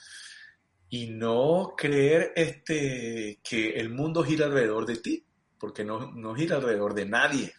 y 0.89 1.07
no 1.09 1.75
creer 1.77 2.33
este, 2.37 3.41
que 3.43 3.71
el 3.71 3.91
mundo 3.91 4.23
gira 4.23 4.47
alrededor 4.47 4.87
de 4.87 4.97
ti, 4.97 5.25
porque 5.59 5.85
no, 5.85 6.13
no 6.13 6.35
gira 6.35 6.57
alrededor 6.57 6.95
de 6.95 7.07
nadie. 7.07 7.53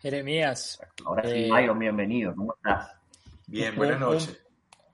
Jeremías. 0.00 0.78
Ahora 1.04 1.28
sí, 1.28 1.50
eh, 1.50 1.74
bienvenido, 1.78 2.34
¿cómo 2.34 2.54
Bien, 3.46 3.76
buenas 3.76 4.00
noches. 4.00 4.40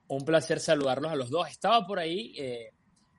Un, 0.07 0.25
placer 0.25 0.59
saludarlos 0.59 1.11
a 1.11 1.15
los 1.15 1.29
dos. 1.29 1.49
Estaba 1.49 1.85
por 1.87 1.99
ahí 1.99 2.33
eh, 2.37 2.73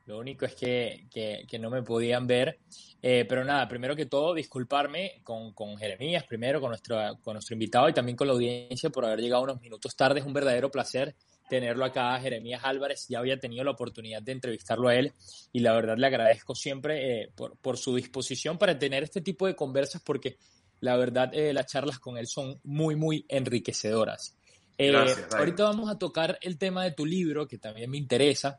Lo 0.07 0.19
único 0.19 0.45
es 0.45 0.55
que, 0.55 1.07
que, 1.11 1.59
no 1.59 1.71
me 1.71 1.83
podían 1.83 2.27
ver. 2.27 2.59
Eh, 3.01 3.25
pero 3.29 3.45
nada, 3.45 3.69
primero 3.69 3.95
que 3.95 4.07
todo, 4.07 4.35
disculparme 4.35 5.21
con, 5.23 5.53
con 5.53 5.77
Jeremías, 5.77 6.25
primero 6.25 6.61
con 6.61 6.71
nuestro, 6.71 6.97
con 7.23 7.35
nuestro 7.35 7.55
invitado 7.55 7.89
y 7.89 7.93
también 7.93 8.17
con 8.17 8.27
la 8.27 8.33
audiencia 8.33 8.91
por 8.91 9.05
haber 9.05 9.21
llegado 9.21 9.43
unos 9.43 9.61
minutos 9.61 9.95
tarde. 9.95 10.21
Es 10.21 10.27
un 10.27 10.33
verdadero 10.33 10.71
placer 10.71 11.15
tenerlo 11.49 11.85
acá, 11.85 12.19
Jeremías 12.21 12.63
Álvarez. 12.65 13.07
Ya 13.09 13.19
había 13.19 13.39
tenido 13.39 13.65
la 13.65 13.73
oportunidad 13.73 14.23
de 14.23 14.33
entrevistarlo 14.33 14.89
a 14.89 14.95
él 14.97 15.13
y 15.53 15.61
la 15.61 15.73
verdad 15.75 15.97
le 15.97 16.07
agradezco 16.07 16.55
siempre 16.55 17.23
eh, 17.23 17.33
por, 17.35 17.57
por, 17.59 17.77
su 17.77 17.95
disposición 17.95 18.59
para 18.59 18.79
tener 18.79 19.03
este 19.03 19.21
tipo 19.21 19.47
de 19.47 19.55
conversas 19.55 20.03
porque 20.03 20.39
la 20.83 20.97
verdad 20.97 21.31
eh, 21.33 21.53
las 21.53 21.67
charlas 21.67 21.99
con 21.99 22.19
él 22.19 22.27
son 22.27 22.61
muy, 22.65 22.97
muy 22.97 23.25
enriquecedoras. 23.29 24.37
Eh, 24.77 24.93
ahorita 25.37 25.65
vamos 25.65 25.89
a 25.89 25.97
tocar 25.97 26.39
el 26.43 26.59
tema 26.59 26.83
de 26.83 26.91
tu 26.91 27.07
libro, 27.07 27.47
que 27.47 27.59
también 27.59 27.89
me 27.89 27.99
interesa. 27.99 28.59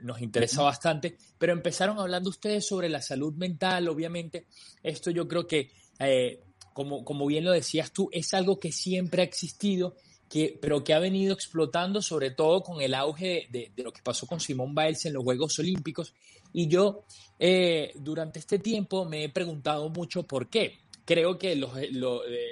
Nos 0.00 0.20
interesa 0.20 0.62
bastante, 0.62 1.16
pero 1.38 1.52
empezaron 1.52 1.98
hablando 1.98 2.30
ustedes 2.30 2.66
sobre 2.66 2.88
la 2.88 3.00
salud 3.00 3.34
mental, 3.34 3.88
obviamente. 3.88 4.46
Esto 4.82 5.10
yo 5.10 5.26
creo 5.26 5.46
que, 5.46 5.70
como, 6.72 7.04
como 7.04 7.26
bien 7.26 7.44
lo 7.44 7.52
decías 7.52 7.92
tú, 7.92 8.08
es 8.12 8.34
algo 8.34 8.60
que 8.60 8.72
siempre 8.72 9.22
ha 9.22 9.24
existido 9.24 9.96
pero 10.60 10.82
que 10.82 10.94
ha 10.94 10.98
venido 10.98 11.32
explotando 11.32 12.02
sobre 12.02 12.30
todo 12.30 12.62
con 12.62 12.80
el 12.80 12.94
auge 12.94 13.46
de, 13.50 13.70
lo 13.76 13.92
que 13.92 14.02
pasó 14.02 14.26
con 14.26 14.40
Simón 14.40 14.74
Biles 14.74 15.06
en 15.06 15.12
los 15.12 15.22
Juegos 15.22 15.58
Olímpicos. 15.58 16.12
Y 16.52 16.66
yo 16.68 17.04
eh, 17.38 17.92
durante 17.96 18.40
este 18.40 18.58
tiempo 18.58 19.04
me 19.04 19.24
he 19.24 19.28
preguntado 19.28 19.88
mucho 19.90 20.24
por 20.24 20.48
qué. 20.48 20.78
Creo 21.04 21.38
que 21.38 21.52
eh, 21.52 21.92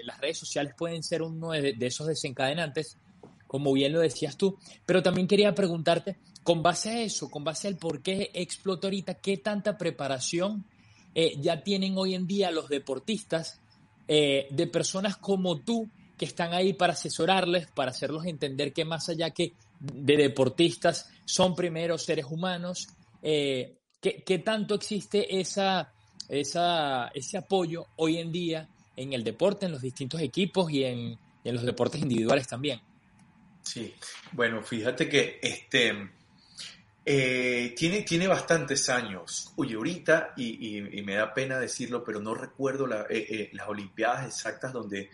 las 0.05 0.21
redes 0.21 0.39
sociales 0.39 0.75
pueden 0.77 1.03
ser 1.03 1.23
uno 1.23 1.51
de, 1.51 1.75
esos 1.81 2.07
desencadenantes, 2.07 2.99
como 3.47 3.73
bien 3.73 3.93
lo 3.93 4.01
decías 4.01 4.37
tú, 4.37 4.59
pero 4.87 5.03
también 5.03 5.27
quería 5.27 5.55
preguntarte, 5.55 6.19
con 6.43 6.63
base 6.63 6.91
a 6.91 7.01
eso, 7.03 7.31
con 7.31 7.45
base 7.45 7.69
al 7.69 7.77
por 7.77 8.03
qué 8.03 8.31
explotó 8.35 8.89
ahorita, 8.89 9.15
qué 9.15 9.37
tanta 9.37 9.79
preparación 9.79 10.65
eh, 11.15 11.35
ya 11.41 11.63
tienen 11.63 11.97
hoy 11.97 12.15
en 12.15 12.27
día 12.27 12.51
los 12.51 12.69
deportistas 12.69 13.59
de 14.09 14.69
personas 14.71 15.17
como 15.17 15.61
tú 15.61 15.89
que 16.23 16.27
están 16.27 16.53
ahí 16.53 16.73
para 16.73 16.93
asesorarles, 16.93 17.67
para 17.69 17.91
hacerlos 17.91 18.27
entender 18.27 18.73
que 18.73 18.85
más 18.85 19.09
allá 19.09 19.31
que 19.31 19.55
de 19.81 20.17
deportistas 20.17 21.11
son 21.25 21.57
primero 21.57 21.99
seres 21.99 22.27
humanos, 22.31 22.87
eh, 23.23 23.75
¿qué, 24.01 24.39
tanto 24.39 24.77
existe 24.77 25.41
esa, 25.41 25.93
ese 26.29 27.39
apoyo 27.39 27.87
hoy 27.97 28.19
en 28.19 28.31
día 28.31 28.69
en 28.95 29.13
el 29.13 29.25
deporte, 29.25 29.67
en 29.67 29.73
los 29.73 29.83
distintos 29.83 30.21
equipos 30.21 30.71
y 30.71 30.85
en, 30.85 31.19
los 31.43 31.65
deportes 31.65 32.01
individuales 32.01 32.47
también? 32.47 32.81
Sí, 33.65 33.93
bueno, 34.31 34.63
fíjate 34.63 35.09
que 35.09 35.41
este 35.43 35.93
eh, 37.05 37.75
tiene, 37.77 38.03
tiene 38.03 38.29
bastantes 38.29 38.89
años. 38.89 39.53
Oye, 39.57 39.75
ahorita, 39.75 40.35
y, 40.37 40.81
me 41.05 41.15
da 41.15 41.35
pena 41.35 41.59
decirlo, 41.59 42.05
pero 42.05 42.21
no 42.21 42.35
recuerdo 42.35 42.89
eh, 43.09 43.51
las 43.53 43.69
Olimpiadas 43.69 44.27
exactas 44.27 44.73
donde 44.73 45.11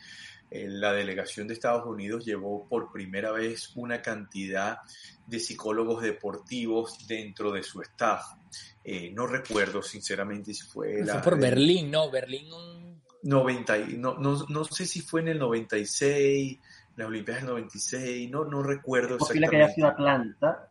eh, 0.50 0.66
la 0.66 0.94
delegación 0.94 1.46
de 1.46 1.54
Estados 1.54 1.84
Unidos 1.86 2.24
llevó 2.24 2.66
por 2.66 2.90
primera 2.90 3.32
vez 3.32 3.70
una 3.74 4.00
cantidad 4.00 4.78
de 5.26 5.40
psicólogos 5.40 6.02
deportivos 6.02 7.06
dentro 7.06 7.52
de 7.52 7.62
su 7.62 7.82
staff. 7.82 8.24
Eh, 8.82 9.10
no 9.12 9.26
recuerdo 9.26 9.82
sinceramente 9.82 10.54
si 10.54 10.62
fue... 10.62 11.04
La, 11.04 11.14
fue 11.14 11.22
por 11.22 11.40
Berlín, 11.40 11.90
¿no? 11.90 12.10
Berlín... 12.10 12.46
90, 13.20 13.78
no, 13.96 14.14
no, 14.14 14.46
no 14.48 14.64
sé 14.64 14.86
si 14.86 15.00
fue 15.00 15.20
en 15.22 15.28
el 15.28 15.38
96, 15.40 16.58
las 16.94 17.08
Olimpiadas 17.08 17.42
del 17.42 17.50
96, 17.50 18.30
no, 18.30 18.44
no 18.44 18.62
recuerdo 18.62 19.16
es 19.16 19.18
posible 19.18 19.48
que 19.48 19.56
haya 19.56 19.74
sido 19.74 19.88
Atlanta, 19.88 20.67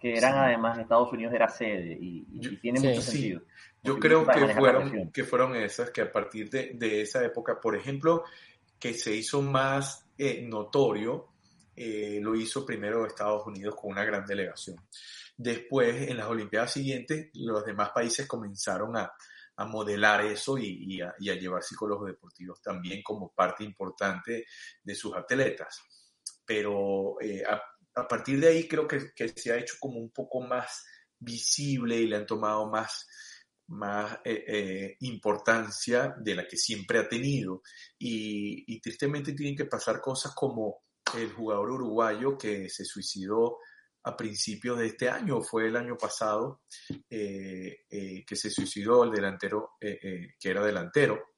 que 0.00 0.16
eran 0.16 0.36
además 0.36 0.78
Estados 0.78 1.12
Unidos 1.12 1.34
era 1.34 1.48
sede 1.48 1.96
y, 2.00 2.24
tiene 2.60 2.80
mucho 2.80 3.02
sentido. 3.02 3.42
Yo 3.82 3.98
creo 3.98 4.26
que 4.26 4.48
fueron, 4.48 5.12
que 5.12 5.24
fueron 5.24 5.54
esas, 5.54 5.90
que 5.90 6.02
a 6.02 6.10
partir 6.10 6.50
de, 6.50 6.72
de 6.74 7.02
esa 7.02 7.24
época, 7.24 7.60
por 7.60 7.76
ejemplo, 7.76 8.24
que 8.78 8.94
se 8.94 9.14
hizo 9.14 9.42
más 9.42 10.06
eh, 10.18 10.42
notorio, 10.42 11.28
eh, 11.74 12.18
lo 12.22 12.34
hizo 12.34 12.64
primero 12.64 13.06
Estados 13.06 13.46
Unidos 13.46 13.74
con 13.74 13.92
una 13.92 14.04
gran 14.04 14.24
delegación. 14.24 14.76
Después, 15.36 16.08
en 16.08 16.16
las 16.16 16.26
Olimpiadas 16.26 16.72
siguientes, 16.72 17.28
los 17.34 17.64
demás 17.64 17.90
países 17.90 18.26
comenzaron 18.26 18.96
a, 18.96 19.12
modelar 19.68 20.22
eso 20.22 20.58
y, 20.58 21.00
a, 21.00 21.14
llevar 21.18 21.62
psicólogos 21.62 22.08
deportivos 22.08 22.60
también 22.60 23.02
como 23.02 23.32
parte 23.32 23.64
importante 23.64 24.46
de 24.82 24.94
sus 24.94 25.14
atletas. 25.14 25.82
Pero 26.44 27.20
eh, 27.20 27.42
a, 27.44 27.62
partir 28.04 28.40
de 28.40 28.48
ahí 28.48 28.68
creo 28.68 28.86
que, 28.86 29.12
que, 29.14 29.28
se 29.28 29.52
ha 29.52 29.58
hecho 29.58 29.76
como 29.80 29.98
un 29.98 30.10
poco 30.10 30.40
más 30.40 30.84
visible 31.18 31.96
y 31.96 32.06
le 32.06 32.16
han 32.16 32.26
tomado 32.26 32.68
más 32.68 33.06
más 33.68 34.20
eh, 34.24 34.44
eh, 34.46 34.96
importancia 35.00 36.14
de 36.18 36.34
la 36.34 36.46
que 36.46 36.56
siempre 36.56 36.98
ha 36.98 37.08
tenido. 37.08 37.62
Y, 37.98 38.80
tristemente 38.80 39.32
tienen 39.32 39.56
que 39.56 39.64
pasar 39.64 40.00
cosas 40.00 40.32
como 40.34 40.82
el 41.16 41.32
jugador 41.32 41.70
uruguayo 41.70 42.36
que 42.36 42.68
se 42.68 42.84
suicidó 42.84 43.58
a 44.04 44.16
principios 44.16 44.78
de 44.78 44.86
este 44.86 45.08
año, 45.08 45.42
fue 45.42 45.66
el 45.66 45.76
año 45.76 45.96
pasado, 45.96 46.62
eh, 47.10 47.84
que 47.88 48.36
se 48.36 48.50
suicidó 48.50 49.02
el 49.02 49.10
delantero, 49.10 49.72
que 49.80 50.48
era 50.48 50.64
delantero, 50.64 51.35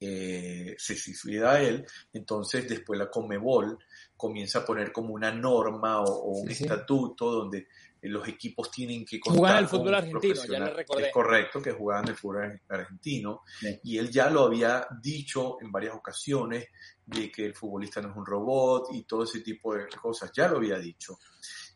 se 0.00 0.94
suicida 0.96 1.60
él, 1.60 1.86
entonces 2.12 2.68
después 2.68 2.98
la 2.98 3.10
Comebol 3.10 3.78
comienza 4.18 4.58
a 4.60 4.64
poner 4.64 4.92
como 4.92 5.14
una 5.14 5.30
norma 5.30 6.02
o, 6.02 6.40
un 6.40 6.50
estatuto 6.50 7.30
donde 7.30 7.68
eh, 8.02 8.08
los 8.08 8.26
equipos 8.28 8.70
tienen 8.70 9.04
que 9.04 9.20
jugar 9.22 9.62
el 9.62 9.68
fútbol 9.68 9.94
argentino, 9.94 10.34
ya 10.44 10.58
le 10.58 10.70
recordé. 10.74 11.06
Es 11.06 11.12
correcto 11.12 11.62
que 11.62 11.72
jugaban 11.72 12.08
el 12.08 12.16
fútbol 12.16 12.60
argentino 12.68 13.42
y 13.82 13.96
él 13.96 14.10
ya 14.10 14.28
lo 14.28 14.44
había 14.44 14.86
dicho 15.00 15.58
en 15.60 15.70
varias 15.70 15.94
ocasiones 15.94 16.66
de 17.06 17.30
que 17.30 17.46
el 17.46 17.54
futbolista 17.54 18.02
no 18.02 18.10
es 18.10 18.16
un 18.16 18.26
robot 18.26 18.88
y 18.92 19.04
todo 19.04 19.24
ese 19.24 19.40
tipo 19.40 19.74
de 19.74 19.86
cosas, 19.88 20.30
ya 20.34 20.48
lo 20.48 20.58
había 20.58 20.78
dicho. 20.78 21.18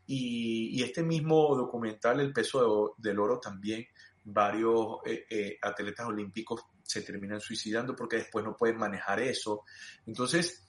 Y, 0.04 0.82
este 0.82 1.02
mismo 1.02 1.54
documental, 1.56 2.20
El 2.20 2.32
peso 2.32 2.94
del 2.98 3.18
oro, 3.20 3.38
también 3.38 3.86
varios 4.24 4.98
eh, 5.06 5.24
eh, 5.30 5.58
atletas 5.62 6.06
olímpicos 6.06 6.60
se 6.92 7.02
terminan 7.02 7.40
suicidando 7.40 7.96
porque 7.96 8.16
después 8.16 8.44
no 8.44 8.56
pueden 8.56 8.76
manejar 8.76 9.20
eso. 9.20 9.64
Entonces, 10.06 10.64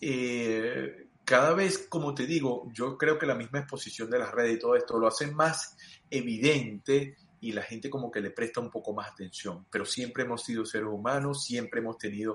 eh, 0.00 1.08
cada 1.24 1.54
vez, 1.54 1.86
como 1.88 2.14
te 2.14 2.26
digo, 2.26 2.70
yo 2.72 2.96
creo 2.96 3.18
que 3.18 3.26
la 3.26 3.34
misma 3.34 3.60
exposición 3.60 4.10
de 4.10 4.18
las 4.18 4.32
redes 4.32 4.56
y 4.56 4.58
todo 4.58 4.76
esto 4.76 4.98
lo 4.98 5.06
hace 5.06 5.26
más 5.28 5.76
evidente 6.10 7.16
y 7.40 7.52
la 7.52 7.62
gente 7.62 7.90
como 7.90 8.10
que 8.10 8.20
le 8.20 8.30
presta 8.30 8.60
un 8.60 8.70
poco 8.70 8.92
más 8.92 9.10
atención. 9.10 9.66
Pero 9.70 9.84
siempre 9.84 10.24
hemos 10.24 10.42
sido 10.42 10.64
seres 10.64 10.88
humanos, 10.88 11.44
siempre 11.44 11.80
hemos 11.80 11.98
tenido 11.98 12.34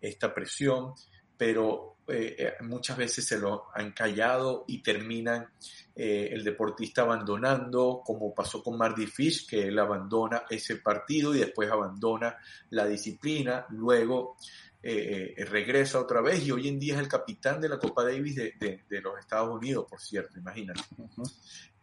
esta 0.00 0.32
presión, 0.34 0.92
pero 1.36 1.93
eh, 2.06 2.36
eh, 2.38 2.52
muchas 2.62 2.96
veces 2.96 3.26
se 3.26 3.38
lo 3.38 3.66
han 3.74 3.92
callado 3.92 4.64
y 4.68 4.82
terminan 4.82 5.48
eh, 5.96 6.28
el 6.32 6.44
deportista 6.44 7.02
abandonando, 7.02 8.02
como 8.04 8.34
pasó 8.34 8.62
con 8.62 8.76
Marty 8.76 9.06
Fish, 9.06 9.46
que 9.48 9.68
él 9.68 9.78
abandona 9.78 10.42
ese 10.50 10.76
partido 10.76 11.34
y 11.34 11.38
después 11.38 11.70
abandona 11.70 12.36
la 12.70 12.86
disciplina, 12.86 13.66
luego 13.70 14.36
eh, 14.82 15.34
regresa 15.48 15.98
otra 15.98 16.20
vez 16.20 16.44
y 16.44 16.50
hoy 16.50 16.68
en 16.68 16.78
día 16.78 16.94
es 16.94 17.00
el 17.00 17.08
capitán 17.08 17.58
de 17.60 17.70
la 17.70 17.78
Copa 17.78 18.04
Davis 18.04 18.36
de, 18.36 18.82
los 19.00 19.18
Estados 19.18 19.56
Unidos, 19.56 19.86
por 19.88 20.00
cierto, 20.00 20.38
imagínate. 20.38 20.82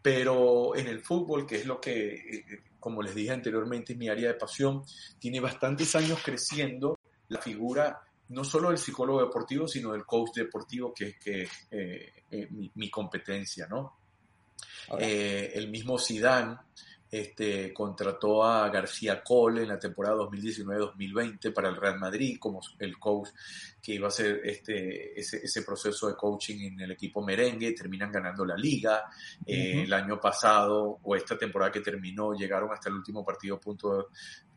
Pero 0.04 0.76
en 0.76 0.88
el 0.88 1.00
fútbol, 1.00 1.48
que 1.48 1.56
es 1.56 1.66
lo 1.66 1.82
que, 1.82 2.46
como 2.80 3.02
les 3.02 3.16
dije 3.16 3.32
anteriormente, 3.32 3.94
es 3.94 4.00
mi 4.00 4.10
área 4.10 4.28
de 4.28 4.36
pasión, 4.36 4.84
tiene 5.18 5.40
bastantes 5.40 5.96
años 5.96 6.20
creciendo 6.24 7.00
la 7.30 7.40
figura 7.40 8.02
no 8.32 8.44
solo 8.44 8.70
del 8.70 8.78
psicólogo 8.78 9.22
deportivo, 9.22 9.68
sino 9.68 9.92
del 9.94 10.06
coach 10.06 10.36
deportivo, 10.36 10.94
que 10.94 11.08
es 11.08 11.18
que, 11.20 12.48
mi, 12.76 12.90
competencia, 12.90 13.68
¿no? 13.68 13.98
el 15.00 15.70
mismo 15.70 15.98
Zidane 15.98 16.58
este, 17.12 17.74
contrató 17.74 18.42
a 18.42 18.70
García 18.70 19.22
Cole 19.22 19.64
en 19.64 19.68
la 19.68 19.78
temporada 19.78 20.16
2019-2020 20.16 21.54
para 21.54 21.68
el 21.68 21.76
Real 21.76 22.00
Madrid 22.00 22.38
como 22.40 22.62
el 22.80 22.98
coach 22.98 23.28
que 23.82 23.96
iba 23.96 24.06
a 24.06 24.08
hacer 24.08 24.40
este, 24.46 25.20
ese, 25.20 25.62
proceso 25.64 26.08
de 26.08 26.16
coaching 26.16 26.62
en 26.62 26.80
el 26.80 26.92
equipo 26.92 27.22
merengue, 27.22 27.74
terminan 27.74 28.14
ganando 28.14 28.46
la 28.46 28.56
liga. 28.56 29.10
Eh, 29.46 29.84
el 29.84 29.92
año 29.92 30.22
pasado 30.22 31.00
o 31.04 31.16
esta 31.16 31.38
temporada 31.38 31.70
que 31.70 31.82
terminó 31.82 32.34
llegaron 32.34 32.72
hasta 32.72 32.88
el 32.88 32.96
último 32.96 33.26
partido 33.26 33.60
punto 33.60 34.08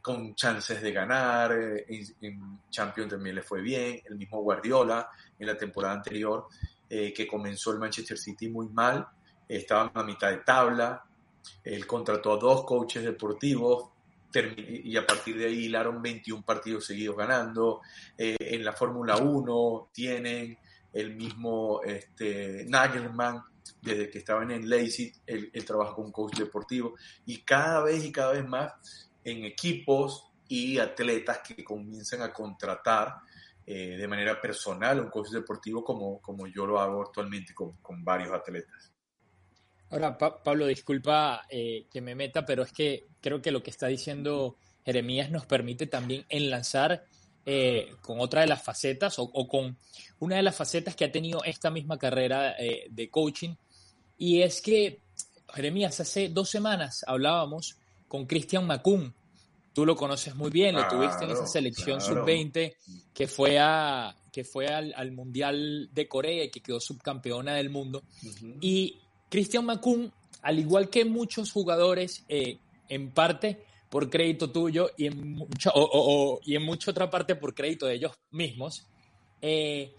con 0.04 0.34
chances 0.34 0.82
de 0.82 0.92
ganar, 0.92 1.52
eh, 1.52 1.86
en, 2.20 2.60
Champions 2.68 3.12
también 3.12 3.36
le 3.36 3.42
fue 3.42 3.62
bien, 3.62 4.02
el 4.04 4.16
mismo 4.16 4.42
Guardiola 4.42 5.08
en 5.38 5.46
la 5.46 5.56
temporada 5.56 5.94
anterior 5.94 6.46
eh, 6.90 7.10
que 7.14 7.26
comenzó 7.26 7.72
el 7.72 7.78
Manchester 7.78 8.18
City 8.18 8.50
muy 8.50 8.68
mal, 8.68 9.08
estaban 9.48 9.92
a 9.94 10.02
mitad 10.02 10.28
de 10.28 10.38
tabla, 10.38 11.02
él 11.62 11.86
contrató 11.86 12.34
a 12.34 12.36
dos 12.36 12.64
coaches 12.64 13.02
deportivos 13.02 13.92
y 14.58 14.94
a 14.94 15.06
partir 15.06 15.38
de 15.38 15.46
ahí 15.46 15.64
hilaron 15.66 16.02
21 16.02 16.44
partidos 16.44 16.84
seguidos 16.84 17.16
ganando. 17.16 17.80
Eh, 18.18 18.36
en 18.38 18.62
la 18.62 18.74
Fórmula 18.74 19.16
1 19.16 19.88
tienen 19.90 20.58
el 20.92 21.16
mismo 21.16 21.80
este, 21.82 22.66
Nagelman, 22.68 23.42
desde 23.80 24.10
que 24.10 24.18
estaba 24.18 24.42
en 24.42 24.68
Lazy, 24.68 25.14
él, 25.26 25.50
él 25.50 25.64
trabaja 25.64 25.94
con 25.94 26.12
coach 26.12 26.36
deportivo 26.36 26.94
y 27.24 27.38
cada 27.38 27.84
vez 27.84 28.04
y 28.04 28.12
cada 28.12 28.32
vez 28.32 28.46
más 28.46 28.72
en 29.24 29.44
equipos 29.44 30.30
y 30.48 30.78
atletas 30.78 31.40
que 31.40 31.64
comienzan 31.64 32.22
a 32.22 32.32
contratar 32.32 33.14
eh, 33.66 33.96
de 33.96 34.08
manera 34.08 34.38
personal 34.40 35.00
un 35.00 35.08
coach 35.08 35.30
deportivo 35.30 35.82
como, 35.82 36.20
como 36.20 36.46
yo 36.46 36.66
lo 36.66 36.78
hago 36.78 37.02
actualmente 37.02 37.54
con, 37.54 37.78
con 37.78 38.04
varios 38.04 38.30
atletas. 38.32 38.92
Ahora, 39.90 40.18
Pablo, 40.18 40.66
disculpa 40.66 41.46
eh, 41.48 41.86
que 41.90 42.00
me 42.00 42.14
meta, 42.14 42.44
pero 42.44 42.62
es 42.62 42.72
que 42.72 43.06
creo 43.20 43.40
que 43.40 43.50
lo 43.50 43.62
que 43.62 43.70
está 43.70 43.86
diciendo 43.86 44.56
Jeremías 44.84 45.30
nos 45.30 45.46
permite 45.46 45.86
también 45.86 46.26
enlazar 46.28 47.04
eh, 47.46 47.94
con 48.02 48.20
otra 48.20 48.42
de 48.42 48.48
las 48.48 48.62
facetas 48.62 49.14
o, 49.18 49.30
con 49.48 49.78
una 50.18 50.36
de 50.36 50.42
las 50.42 50.56
facetas 50.56 50.94
que 50.94 51.04
ha 51.04 51.12
tenido 51.12 51.42
esta 51.44 51.70
misma 51.70 51.98
carrera 51.98 52.54
de 52.90 53.10
coaching. 53.10 53.54
Y 54.18 54.42
es 54.42 54.60
que, 54.60 55.00
Jeremías, 55.54 56.00
hace 56.00 56.28
dos 56.28 56.50
semanas 56.50 57.04
hablábamos 57.06 57.78
con 58.14 58.26
Cristian 58.26 58.64
Macún, 58.64 59.12
tú 59.72 59.84
lo 59.84 59.96
conoces 59.96 60.36
muy 60.36 60.48
bien, 60.48 60.76
lo 60.76 60.86
tuviste 60.86 61.24
en 61.24 61.32
esa 61.32 61.48
selección 61.48 62.00
sub-20 62.00 62.76
que 63.12 63.26
fue, 63.26 63.58
a, 63.58 64.14
que 64.30 64.44
fue 64.44 64.68
al, 64.68 65.10
Mundial 65.10 65.90
de 65.92 66.06
Corea 66.06 66.44
y 66.44 66.48
que 66.48 66.60
quedó 66.60 66.78
subcampeona 66.78 67.54
del 67.56 67.70
mundo. 67.70 68.04
Y 68.60 69.00
Christian 69.28 69.64
Macun, 69.64 70.12
al 70.42 70.60
igual 70.60 70.90
que 70.90 71.04
muchos 71.04 71.50
jugadores, 71.50 72.24
eh, 72.28 72.58
en 72.88 73.10
parte 73.10 73.64
por 73.88 74.08
crédito 74.08 74.48
tuyo 74.48 74.90
y 74.96 75.06
en, 75.06 75.32
mucha, 75.32 75.72
y 76.44 76.54
en 76.54 76.62
mucha 76.62 76.92
otra 76.92 77.10
parte 77.10 77.34
por 77.34 77.52
crédito 77.52 77.86
de 77.86 77.96
ellos 77.96 78.12
mismos, 78.30 78.86
eh, 79.42 79.92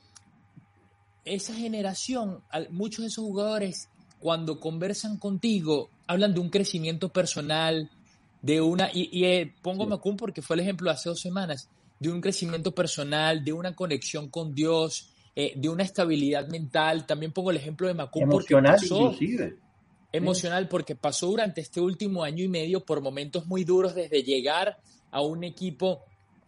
esa 1.25 1.53
generación, 1.53 2.45
muchos 2.69 3.01
de 3.01 3.07
esos 3.07 3.25
jugadores, 3.25 3.89
cuando 4.21 4.61
conversan 4.61 5.17
contigo, 5.17 5.89
hablan 6.07 6.33
de 6.33 6.39
un 6.39 6.49
crecimiento 6.49 7.09
personal, 7.09 7.91
de 8.45 8.61
una, 8.61 8.91
y, 8.93 9.25
eh, 9.25 9.55
pongo 9.63 9.87
Macum 9.87 10.15
porque 10.15 10.43
fue 10.43 10.55
el 10.55 10.59
ejemplo 10.59 10.87
de 10.87 10.93
hace 10.93 11.09
dos 11.09 11.19
semanas, 11.19 11.67
de 11.99 12.11
un 12.11 12.21
crecimiento 12.21 12.75
personal, 12.75 13.43
de 13.43 13.51
una 13.51 13.75
conexión 13.75 14.29
con 14.29 14.53
Dios, 14.53 15.09
eh, 15.35 15.53
de 15.55 15.67
una 15.67 15.81
estabilidad 15.81 16.47
mental. 16.47 17.07
También 17.07 17.31
pongo 17.31 17.49
el 17.49 17.57
ejemplo 17.57 17.87
de 17.87 17.95
Macum 17.95 18.21
emocional 18.21 18.75
porque 18.77 18.93
inclusive. 18.93 19.57
Emocional 20.11 20.67
porque 20.67 20.95
pasó 20.95 21.25
durante 21.25 21.59
este 21.59 21.81
último 21.81 22.23
año 22.23 22.43
y 22.43 22.47
medio 22.47 22.85
por 22.85 23.01
momentos 23.01 23.47
muy 23.47 23.63
duros 23.63 23.95
desde 23.95 24.21
llegar 24.21 24.77
a 25.09 25.21
un 25.21 25.43
equipo 25.43 26.03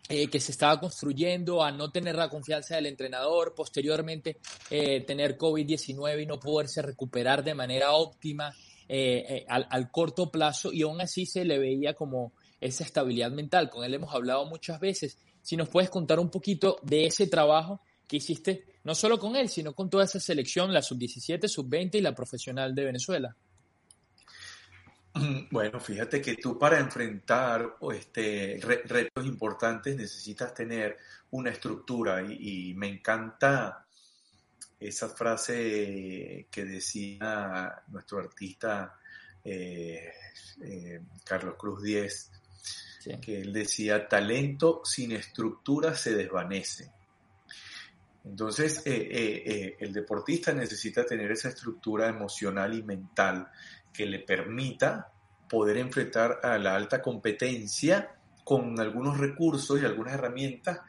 eh, 0.08 0.28
que 0.28 0.40
se 0.40 0.52
estaba 0.52 0.80
construyendo, 0.80 1.64
a 1.64 1.72
no 1.72 1.90
tener 1.90 2.16
la 2.16 2.30
confianza 2.30 2.76
del 2.76 2.86
entrenador, 2.86 3.56
posteriormente 3.56 4.38
tener 4.70 5.36
COVID-19 5.36 6.22
y 6.22 6.26
no 6.28 6.40
poderse 6.40 6.84
recuperar 6.84 7.44
de 7.44 7.56
manera 7.56 7.94
óptima, 7.94 8.54
eh, 8.90 9.26
eh, 9.30 9.46
al, 9.50 9.92
corto 9.92 10.32
plazo 10.32 10.72
y 10.72 10.84
aún 10.84 11.02
así 11.02 11.26
se 11.26 11.44
le 11.44 11.60
veía 11.60 11.94
como 11.94 12.32
esa 12.62 12.84
estabilidad 12.84 13.32
mental. 13.32 13.70
Con 13.70 13.84
él 13.84 13.94
hemos 13.94 14.14
hablado 14.14 14.46
muchas 14.46 14.80
veces. 14.80 15.18
Si 15.42 15.58
nos 15.58 15.70
puedes 15.70 15.90
contar 15.90 16.20
un 16.20 16.30
poquito 16.30 16.78
de 16.84 17.06
ese 17.06 17.28
trabajo 17.28 17.82
que 18.08 18.18
hiciste, 18.18 18.66
no 18.84 18.96
solo 18.96 19.20
con 19.20 19.36
él, 19.36 19.50
sino 19.50 19.74
con 19.74 19.90
toda 19.90 20.06
esa 20.06 20.20
selección, 20.20 20.74
la 20.74 20.82
sub-17, 20.82 21.48
sub-20 21.48 21.96
y 21.96 22.02
la 22.02 22.16
profesional 22.16 22.74
de 22.74 22.86
Venezuela. 22.86 23.36
Bueno, 25.52 25.80
fíjate 25.80 26.22
que 26.22 26.36
tú 26.36 26.60
para 26.60 26.80
enfrentar 26.80 27.78
este, 27.92 28.60
retos 28.62 29.26
importantes 29.26 29.96
necesitas 29.96 30.54
tener 30.54 30.98
una 31.32 31.50
estructura 31.50 32.22
y 32.22 32.74
me 32.76 32.88
encanta 32.88 33.87
esa 34.80 35.10
frase 35.10 36.48
que 36.52 36.66
decía 36.66 37.84
nuestro 37.88 38.20
artista 38.20 38.98
eh, 39.44 40.12
eh, 40.62 41.02
Carlos 41.24 41.56
Cruz 41.58 41.82
Díez, 41.82 42.32
que 43.22 43.40
él 43.40 43.54
decía, 43.54 44.08
talento 44.08 44.82
sin 44.84 45.14
estructura 45.14 45.96
se 45.96 46.14
desvanece. 46.14 46.92
Entonces, 48.26 48.82
eh, 48.86 49.78
el 49.80 49.94
deportista 49.94 50.52
necesita 50.52 51.06
tener 51.06 51.32
esa 51.32 51.48
estructura 51.48 52.10
emocional 52.10 52.74
y 52.74 52.84
mental 52.84 53.48
que 53.94 54.06
le 54.06 54.20
permita 54.20 55.10
poder 55.50 55.78
enfrentar 55.78 56.42
a 56.44 56.58
la 56.58 56.76
alta 56.76 57.02
competencia 57.02 58.18
con 58.44 58.78
algunos 58.82 59.18
recursos 59.18 59.82
y 59.82 59.86
algunas 59.86 60.16
herramientas 60.16 60.82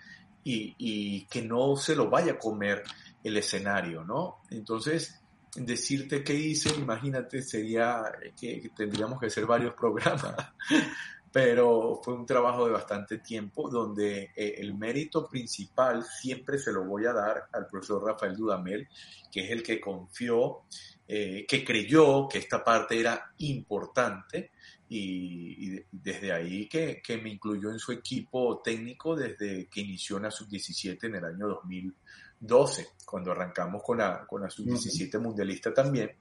y, 0.42 0.74
y 0.78 1.26
que 1.26 1.42
no 1.42 1.76
se 1.76 1.94
lo 1.94 2.10
vaya 2.10 2.32
a 2.32 2.38
comer 2.38 2.82
el 3.28 3.36
escenario, 3.36 4.04
¿no? 4.04 4.42
Entonces, 4.50 5.20
decirte 5.54 6.22
qué 6.22 6.34
hice, 6.34 6.74
imagínate, 6.76 7.42
sería 7.42 8.04
que, 8.38 8.70
tendríamos 8.76 9.20
que 9.20 9.26
hacer 9.26 9.46
varios 9.46 9.74
programas, 9.74 10.34
pero 11.32 12.00
fue 12.02 12.14
un 12.14 12.26
trabajo 12.26 12.66
de 12.66 12.72
bastante 12.72 13.18
tiempo 13.18 13.68
donde 13.68 14.30
eh, 14.34 14.54
el 14.58 14.74
mérito 14.74 15.28
principal 15.28 16.04
siempre 16.04 16.58
se 16.58 16.72
lo 16.72 16.84
voy 16.84 17.06
a 17.06 17.12
dar 17.12 17.48
al 17.52 17.66
profesor 17.66 18.04
Rafael 18.04 18.36
Dudamel, 18.36 18.88
que 19.30 19.44
es 19.44 19.50
el 19.50 19.62
que 19.62 19.80
confió, 19.80 20.62
eh, 21.06 21.46
que 21.48 21.64
creyó 21.64 22.28
que 22.28 22.38
esta 22.38 22.62
parte 22.62 22.98
era 22.98 23.32
importante 23.38 24.50
y, 24.90 25.78
desde 25.92 26.32
ahí 26.32 26.66
que, 26.66 27.02
que, 27.02 27.18
me 27.18 27.30
incluyó 27.30 27.70
en 27.70 27.78
su 27.78 27.92
equipo 27.92 28.60
técnico 28.62 29.14
desde 29.14 29.68
que 29.68 29.80
inició 29.80 30.16
en 30.16 30.24
la 30.24 30.30
sub-17 30.30 31.04
en 31.04 31.14
el 31.16 31.24
año 31.24 31.48
2000. 31.48 31.94
12, 32.40 32.88
cuando 33.04 33.32
arrancamos 33.32 33.82
con 33.82 33.98
la, 33.98 34.26
con 34.26 34.42
la 34.42 34.50
sub-17 34.50 35.20
mundialista 35.20 35.72
también, 35.72 36.12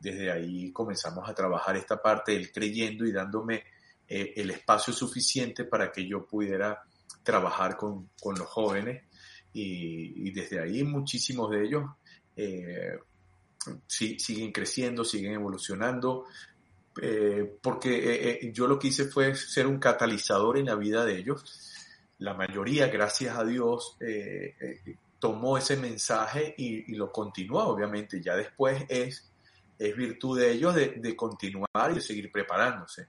desde 0.00 0.30
ahí 0.30 0.72
comenzamos 0.72 1.28
a 1.28 1.34
trabajar 1.34 1.76
esta 1.76 2.00
parte, 2.00 2.34
él 2.34 2.50
creyendo 2.50 3.04
y 3.04 3.12
dándome 3.12 3.64
eh, 4.08 4.32
el 4.36 4.50
espacio 4.50 4.92
suficiente 4.92 5.64
para 5.64 5.92
que 5.92 6.06
yo 6.06 6.26
pudiera 6.26 6.82
trabajar 7.22 7.76
con, 7.76 8.10
con 8.20 8.36
los 8.38 8.48
jóvenes 8.48 9.04
y, 9.52 10.30
desde 10.30 10.60
ahí 10.60 10.82
muchísimos 10.84 11.50
de 11.50 11.64
ellos 11.64 11.84
eh, 12.36 12.98
siguen 13.86 14.52
creciendo, 14.52 15.04
siguen 15.04 15.34
evolucionando, 15.34 16.24
eh, 17.02 17.58
porque 17.60 18.50
yo 18.54 18.66
lo 18.66 18.78
que 18.78 18.88
hice 18.88 19.04
fue 19.06 19.34
ser 19.34 19.66
un 19.66 19.78
catalizador 19.78 20.56
en 20.56 20.66
la 20.66 20.76
vida 20.76 21.04
de 21.04 21.18
ellos. 21.18 21.44
La 22.18 22.34
mayoría, 22.34 22.88
gracias 22.88 23.36
a 23.36 23.44
Dios, 23.44 23.96
tomó 25.20 25.58
ese 25.58 25.76
mensaje 25.76 26.54
y, 26.56 26.94
lo 26.94 27.12
continuó, 27.12 27.64
obviamente. 27.64 28.20
Ya 28.20 28.34
después 28.34 28.84
es, 28.88 29.30
es 29.78 29.96
virtud 29.96 30.40
de 30.40 30.50
ellos 30.50 30.74
de, 30.74 31.14
continuar 31.14 31.92
y 31.92 31.94
de 31.96 32.00
seguir 32.00 32.32
preparándose. 32.32 33.08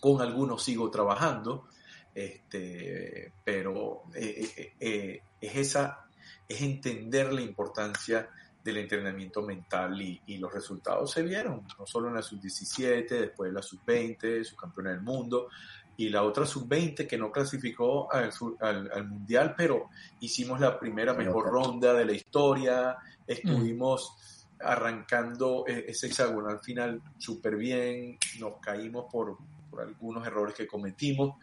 Con 0.00 0.22
algunos 0.22 0.62
sigo 0.62 0.90
trabajando, 0.90 1.68
este, 2.14 3.32
pero 3.44 4.04
eh, 4.14 4.48
eh, 4.56 4.72
eh, 4.78 5.22
es 5.40 5.56
esa, 5.56 6.06
es 6.48 6.62
entender 6.62 7.32
la 7.32 7.42
importancia 7.42 8.30
del 8.62 8.78
entrenamiento 8.78 9.42
mental 9.42 10.00
y, 10.00 10.22
y, 10.26 10.38
los 10.38 10.52
resultados 10.52 11.10
se 11.10 11.22
vieron, 11.22 11.66
no 11.78 11.86
solo 11.86 12.08
en 12.08 12.14
la 12.14 12.22
sub-17, 12.22 13.06
después 13.08 13.50
de 13.50 13.54
la 13.54 13.60
sub-20, 13.60 14.42
subcampeona 14.44 14.90
del 14.90 15.02
mundo, 15.02 15.48
y 15.96 16.08
la 16.08 16.22
otra 16.22 16.44
sub-20 16.44 17.06
que 17.06 17.18
no 17.18 17.30
clasificó 17.30 18.12
al, 18.12 18.30
al, 18.60 19.08
mundial, 19.08 19.54
pero 19.56 19.90
hicimos 20.20 20.60
la 20.60 20.78
primera 20.78 21.14
mejor 21.14 21.46
ronda 21.46 21.92
de 21.94 22.04
la 22.04 22.12
historia, 22.12 22.96
estuvimos 23.26 24.46
arrancando 24.60 25.64
e, 25.66 25.86
ese 25.88 26.08
hexagonal 26.08 26.60
final 26.60 27.00
súper 27.18 27.56
bien, 27.56 28.18
nos 28.40 28.58
caímos 28.60 29.06
por, 29.10 29.38
por, 29.70 29.82
algunos 29.82 30.26
errores 30.26 30.54
que 30.54 30.66
cometimos, 30.66 31.36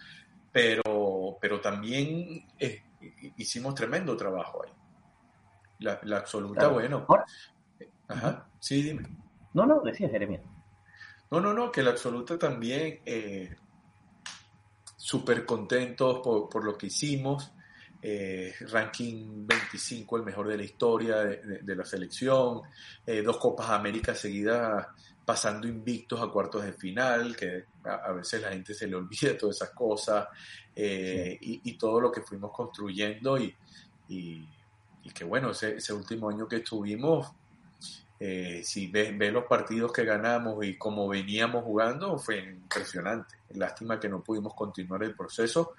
pero, 0.51 1.37
pero 1.39 1.61
también 1.61 2.45
eh, 2.59 2.83
hicimos 3.37 3.73
tremendo 3.75 4.17
trabajo 4.17 4.63
ahí. 4.65 4.71
La, 5.79 5.99
la 6.03 6.17
absoluta, 6.17 6.67
bueno. 6.67 7.07
Ajá, 8.07 8.47
sí, 8.59 8.83
dime. 8.83 9.07
No, 9.53 9.65
no, 9.65 9.81
decía 9.81 10.09
Jeremia. 10.09 10.41
No, 11.31 11.39
no, 11.39 11.53
no, 11.53 11.71
que 11.71 11.81
la 11.81 11.91
absoluta 11.91 12.37
también 12.37 12.99
eh, 13.05 13.55
súper 15.01 15.47
contentos 15.47 16.19
por, 16.19 16.63
lo 16.63 16.77
que 16.77 16.87
hicimos. 16.87 17.51
Eh, 18.03 18.53
ranking 18.61 19.45
25, 19.47 20.17
el 20.17 20.23
mejor 20.23 20.47
de 20.47 20.57
la 20.57 20.63
historia 20.63 21.17
de, 21.17 21.75
la 21.75 21.85
selección, 21.85 22.61
eh, 23.05 23.21
dos 23.21 23.37
Copas 23.37 23.69
América 23.69 24.15
seguidas 24.15 24.87
pasando 25.23 25.67
invictos 25.67 26.19
a 26.19 26.27
cuartos 26.27 26.63
de 26.63 26.73
final, 26.73 27.35
que 27.35 27.65
a, 27.83 28.11
veces 28.11 28.41
la 28.41 28.49
gente 28.49 28.73
se 28.73 28.87
le 28.87 28.95
olvida 28.95 29.37
todas 29.39 29.55
esas 29.55 29.71
cosas, 29.71 30.27
eh, 30.75 31.37
y, 31.41 31.73
todo 31.77 31.99
lo 31.99 32.11
que 32.11 32.21
fuimos 32.21 32.51
construyendo 32.51 33.37
y, 33.37 33.55
y, 34.07 34.47
que 35.13 35.23
bueno, 35.23 35.51
ese, 35.51 35.77
ese, 35.77 35.93
último 35.93 36.29
año 36.29 36.47
que 36.47 36.57
estuvimos, 36.57 37.31
si 38.63 38.85
ves, 38.87 39.33
los 39.33 39.45
partidos 39.45 39.91
que 39.91 40.05
ganamos 40.05 40.63
y 40.63 40.77
cómo 40.77 41.07
veníamos 41.07 41.63
jugando, 41.63 42.19
fue 42.19 42.37
impresionante. 42.37 43.35
Lástima 43.55 43.99
que 43.99 44.09
no 44.09 44.21
pudimos 44.21 44.53
continuar 44.53 45.03
el 45.03 45.15
proceso, 45.15 45.73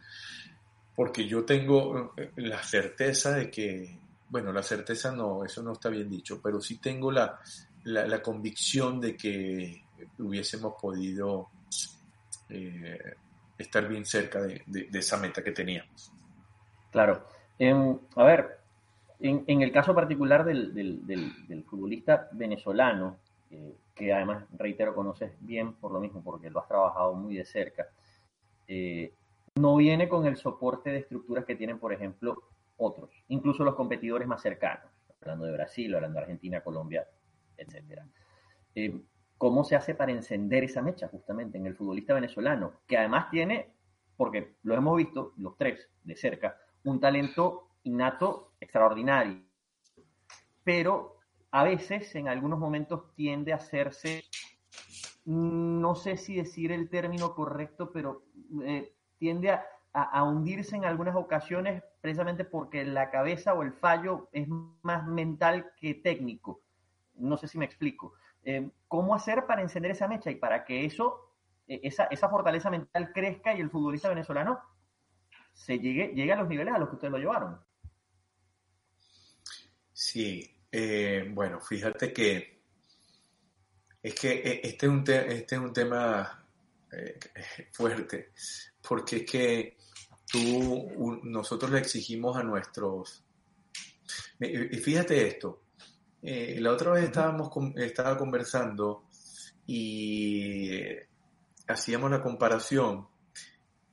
porque 0.96 1.26
yo 1.26 1.44
tengo 1.44 2.14
eh, 2.16 2.32
la 2.36 2.60
certeza 2.62 3.32
de 3.36 3.48
que, 3.48 3.96
bueno, 4.28 4.52
la 4.52 4.62
certeza 4.62 5.12
no, 5.12 5.44
eso 5.44 5.62
no 5.62 5.72
está 5.72 5.88
bien 5.88 6.10
dicho, 6.10 6.40
pero 6.42 6.60
sí 6.60 6.78
tengo 6.78 7.12
la, 7.12 7.38
la, 7.84 8.20
convicción 8.20 9.00
de 9.00 9.16
que 9.16 9.84
hubiésemos 10.18 10.74
podido 10.80 11.48
eh, 12.48 13.14
estar 13.56 13.86
bien 13.86 14.04
cerca 14.04 14.40
de, 14.42 14.88
esa 14.92 15.16
meta 15.16 15.44
que 15.44 15.52
teníamos. 15.52 16.12
Claro. 16.90 17.24
a 18.16 18.24
ver, 18.24 18.61
en, 19.22 19.62
el 19.62 19.70
caso 19.70 19.94
particular 19.94 20.44
del, 20.44 21.64
futbolista 21.68 22.28
venezolano, 22.32 23.18
eh, 23.50 23.76
que 23.94 24.12
además, 24.12 24.44
reitero, 24.56 24.94
conoces 24.94 25.32
bien 25.40 25.74
por 25.74 25.92
lo 25.92 26.00
mismo, 26.00 26.22
porque 26.22 26.50
lo 26.50 26.60
has 26.60 26.68
trabajado 26.68 27.14
muy 27.14 27.36
de 27.36 27.44
cerca, 27.44 27.86
eh, 28.66 29.12
no 29.54 29.76
viene 29.76 30.08
con 30.08 30.26
el 30.26 30.36
soporte 30.36 30.90
de 30.90 30.98
estructuras 30.98 31.44
que 31.44 31.54
tienen, 31.54 31.78
por 31.78 31.92
ejemplo, 31.92 32.42
otros, 32.76 33.10
incluso 33.28 33.62
los 33.62 33.76
competidores 33.76 34.26
más 34.26 34.42
cercanos, 34.42 34.90
hablando 35.20 35.44
de 35.44 35.52
Brasil, 35.52 35.94
hablando 35.94 36.18
de 36.18 36.22
Argentina, 36.22 36.60
Colombia, 36.60 37.06
etc. 37.56 38.00
Eh, 38.74 39.00
¿Cómo 39.38 39.62
se 39.62 39.76
hace 39.76 39.94
para 39.94 40.10
encender 40.10 40.64
esa 40.64 40.82
mecha 40.82 41.08
justamente 41.08 41.58
en 41.58 41.66
el 41.66 41.76
futbolista 41.76 42.14
venezolano, 42.14 42.72
que 42.88 42.96
además 42.96 43.30
tiene, 43.30 43.70
porque 44.16 44.54
lo 44.62 44.74
hemos 44.74 44.96
visto 44.96 45.32
los 45.36 45.56
tres 45.56 45.88
de 46.02 46.16
cerca, 46.16 46.58
un 46.84 46.98
talento 46.98 47.68
innato 47.84 48.52
extraordinario, 48.60 49.42
pero 50.64 51.18
a 51.50 51.64
veces 51.64 52.14
en 52.14 52.28
algunos 52.28 52.58
momentos 52.58 53.14
tiende 53.14 53.52
a 53.52 53.56
hacerse, 53.56 54.24
no 55.26 55.94
sé 55.94 56.16
si 56.16 56.34
decir 56.36 56.72
el 56.72 56.88
término 56.88 57.34
correcto, 57.34 57.90
pero 57.92 58.22
eh, 58.64 58.94
tiende 59.18 59.50
a, 59.50 60.24
hundirse 60.24 60.74
en 60.74 60.86
algunas 60.86 61.14
ocasiones 61.14 61.82
precisamente 62.00 62.46
porque 62.46 62.84
la 62.84 63.10
cabeza 63.10 63.52
o 63.52 63.62
el 63.62 63.74
fallo 63.74 64.30
es 64.32 64.48
más 64.48 65.06
mental 65.06 65.70
que 65.76 65.94
técnico. 65.94 66.62
No 67.14 67.36
sé 67.36 67.46
si 67.46 67.58
me 67.58 67.66
explico. 67.66 68.14
Eh, 68.42 68.70
¿Cómo 68.88 69.14
hacer 69.14 69.44
para 69.46 69.60
encender 69.60 69.90
esa 69.90 70.08
mecha 70.08 70.30
y 70.30 70.36
para 70.36 70.64
que 70.64 70.86
eso, 70.86 71.34
e, 71.68 71.80
esa, 71.82 72.04
esa 72.04 72.30
fortaleza 72.30 72.70
mental 72.70 73.12
crezca 73.12 73.54
y 73.54 73.60
el 73.60 73.70
futbolista 73.70 74.08
venezolano 74.08 74.60
se 75.52 75.78
llegue, 75.78 76.14
llegue 76.14 76.32
a 76.32 76.36
los 76.36 76.48
niveles 76.48 76.74
a 76.74 76.78
los 76.78 76.88
que 76.88 76.94
ustedes 76.94 77.12
lo 77.12 77.18
llevaron? 77.18 77.60
Sí, 80.04 80.44
eh, 80.72 81.30
bueno, 81.30 81.60
fíjate 81.60 82.12
que 82.12 82.60
es 84.02 84.14
que 84.16 84.32
eh, 84.32 84.60
este 84.64 84.86
es 84.86 84.92
un, 84.92 85.04
este 85.08 85.54
es 85.54 85.60
un 85.60 85.72
tema 85.72 86.44
fuerte, 87.72 88.32
porque 88.86 89.18
es 89.18 89.30
que 89.30 89.76
tú, 90.26 91.20
nosotros 91.22 91.70
le 91.70 91.78
exigimos 91.78 92.36
a 92.36 92.42
nuestros... 92.42 93.22
Y 94.40 94.76
fíjate 94.78 95.24
esto, 95.24 95.62
eh, 96.20 96.56
la 96.58 96.72
otra 96.72 96.94
vez 96.94 97.04
estábamos 97.04 97.50
estaba 97.76 98.18
conversando 98.18 99.04
y 99.68 100.82
hacíamos 101.68 102.10
la 102.10 102.20
comparación 102.20 103.06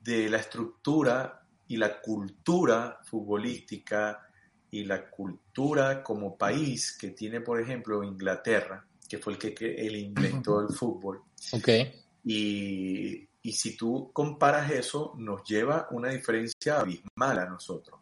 de 0.02 0.28
la 0.28 0.38
estructura 0.38 1.46
y 1.68 1.78
la 1.78 2.02
cultura 2.02 3.00
futbolística 3.04 4.29
y 4.72 4.84
la 4.84 5.10
cultura 5.10 6.04
como 6.04 6.38
país 6.38 6.98
que 7.00 7.10
tiene, 7.10 7.42
por 7.42 7.60
ejemplo, 7.60 8.04
Inglaterra, 8.04 8.86
que 9.08 9.18
fue 9.18 9.34
el 9.34 9.40
que, 9.40 9.76
el 9.76 9.96
inventó 9.96 10.62
el 10.62 10.70
fútbol. 10.70 11.24
Okay. 11.52 11.92
Y, 12.24 13.28
y 13.42 13.52
si 13.52 13.76
tú 13.76 14.12
comparas 14.14 14.72
eso, 14.72 15.16
nos 15.18 15.44
lleva 15.44 15.88
una 15.92 16.10
diferencia 16.10 16.80
abismal 16.80 17.40
a 17.40 17.46
nosotros. 17.46 18.00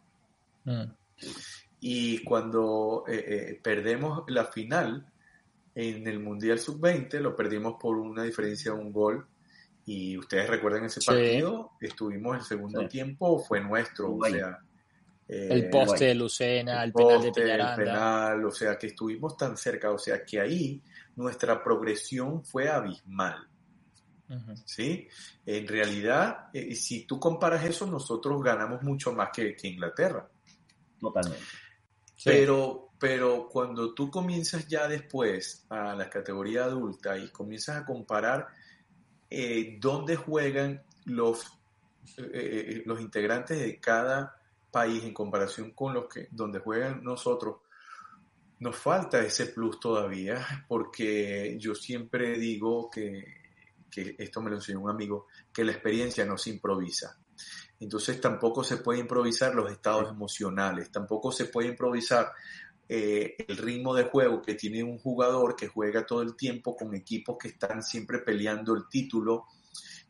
Mm. 0.64 0.82
Y 1.80 2.24
cuando 2.24 3.04
eh, 3.08 3.24
eh, 3.26 3.60
perdemos 3.62 4.24
la 4.28 4.44
final 4.44 5.10
en 5.74 6.06
el 6.06 6.18
Mundial 6.18 6.58
Sub-20, 6.58 7.20
lo 7.20 7.36
perdimos 7.36 7.76
por 7.80 7.96
una 7.96 8.24
diferencia 8.24 8.72
de 8.72 8.78
un 8.78 8.92
gol. 8.92 9.26
Y 9.86 10.18
ustedes 10.18 10.50
recuerdan 10.50 10.84
ese 10.84 11.00
partido, 11.00 11.70
estuvimos 11.80 12.36
el 12.36 12.42
segundo 12.42 12.86
tiempo, 12.88 13.38
fue 13.38 13.60
nuestro, 13.60 14.16
o 14.16 14.24
sea... 14.24 14.58
Eh, 15.28 15.48
el 15.50 15.68
poste 15.68 16.06
de 16.06 16.14
Lucena, 16.14 16.82
el, 16.82 16.92
penal 16.92 17.22
de 17.22 17.32
Peñaranda. 17.32 17.74
El 17.74 17.84
penal, 17.84 18.44
o 18.46 18.50
sea, 18.50 18.78
que 18.78 18.86
estuvimos 18.86 19.36
tan 19.36 19.58
cerca, 19.58 19.90
o 19.90 19.98
sea, 19.98 20.24
que 20.24 20.40
ahí 20.40 20.82
nuestra 21.16 21.62
progresión 21.62 22.44
fue 22.44 22.68
abismal. 22.68 23.46
¿Sí? 24.64 25.08
En 25.46 25.66
realidad, 25.66 26.48
eh, 26.52 26.74
si 26.74 27.06
tú 27.06 27.18
comparas 27.18 27.64
eso, 27.64 27.86
nosotros 27.86 28.42
ganamos 28.42 28.82
mucho 28.82 29.12
más 29.12 29.30
que, 29.32 29.56
Inglaterra. 29.62 30.28
Totalmente. 31.00 31.44
Pero, 32.24 32.90
pero 32.98 33.48
cuando 33.48 33.94
tú 33.94 34.10
comienzas 34.10 34.66
ya 34.66 34.86
después 34.86 35.64
a 35.70 35.94
la 35.94 36.10
categoría 36.10 36.64
adulta 36.64 37.16
y 37.16 37.28
comienzas 37.28 37.76
a 37.76 37.84
comparar 37.86 38.48
eh, 39.30 39.78
dónde 39.80 40.16
juegan 40.16 40.82
los, 41.06 41.46
eh, 42.18 42.82
los 42.84 43.00
integrantes 43.00 43.58
de 43.58 43.78
cada 43.80 44.37
país 44.78 45.04
en 45.04 45.14
comparación 45.14 45.72
con 45.72 45.94
los 45.94 46.06
que 46.06 46.28
donde 46.30 46.60
juegan 46.60 47.02
nosotros, 47.02 47.56
nos 48.60 48.76
falta 48.76 49.24
ese 49.24 49.46
plus 49.46 49.78
todavía, 49.78 50.64
porque 50.68 51.56
yo 51.58 51.74
siempre 51.74 52.38
digo 52.38 52.90
que 52.90 53.38
que 53.90 54.16
esto 54.18 54.40
me 54.40 54.50
lo 54.50 54.56
enseñó 54.56 54.80
un 54.80 54.90
amigo, 54.90 55.26
que 55.52 55.64
la 55.64 55.72
experiencia 55.72 56.24
no 56.24 56.38
se 56.38 56.50
improvisa. 56.50 57.18
Entonces 57.80 58.20
tampoco 58.20 58.64
se 58.64 58.78
puede 58.78 59.00
improvisar 59.00 59.54
los 59.54 59.70
estados 59.70 60.10
emocionales, 60.10 60.90
tampoco 60.90 61.30
se 61.30 61.46
puede 61.46 61.68
improvisar 61.68 62.32
eh, 62.88 63.36
el 63.46 63.56
ritmo 63.56 63.94
de 63.94 64.04
juego 64.04 64.42
que 64.42 64.54
tiene 64.54 64.82
un 64.82 64.98
jugador 64.98 65.54
que 65.54 65.68
juega 65.68 66.06
todo 66.06 66.22
el 66.22 66.36
tiempo 66.36 66.76
con 66.76 66.94
equipos 66.94 67.36
que 67.38 67.48
están 67.48 67.82
siempre 67.82 68.18
peleando 68.18 68.74
el 68.74 68.88
título, 68.88 69.46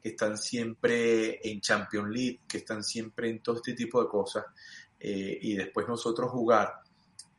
que 0.03 0.11
están 0.11 0.37
siempre 0.39 1.41
en 1.49 1.61
Champions 1.61 2.09
League, 2.11 2.41
que 2.49 2.59
están 2.59 2.83
siempre 2.83 3.31
en 3.31 3.43
todo 3.43 3.57
este 3.57 3.75
tipo 3.75 4.03
de 4.03 4.09
cosas, 4.09 4.45
eh, 4.99 5.39
y 5.43 5.55
después 5.55 5.87
nosotros 5.87 6.31
jugar 6.31 6.75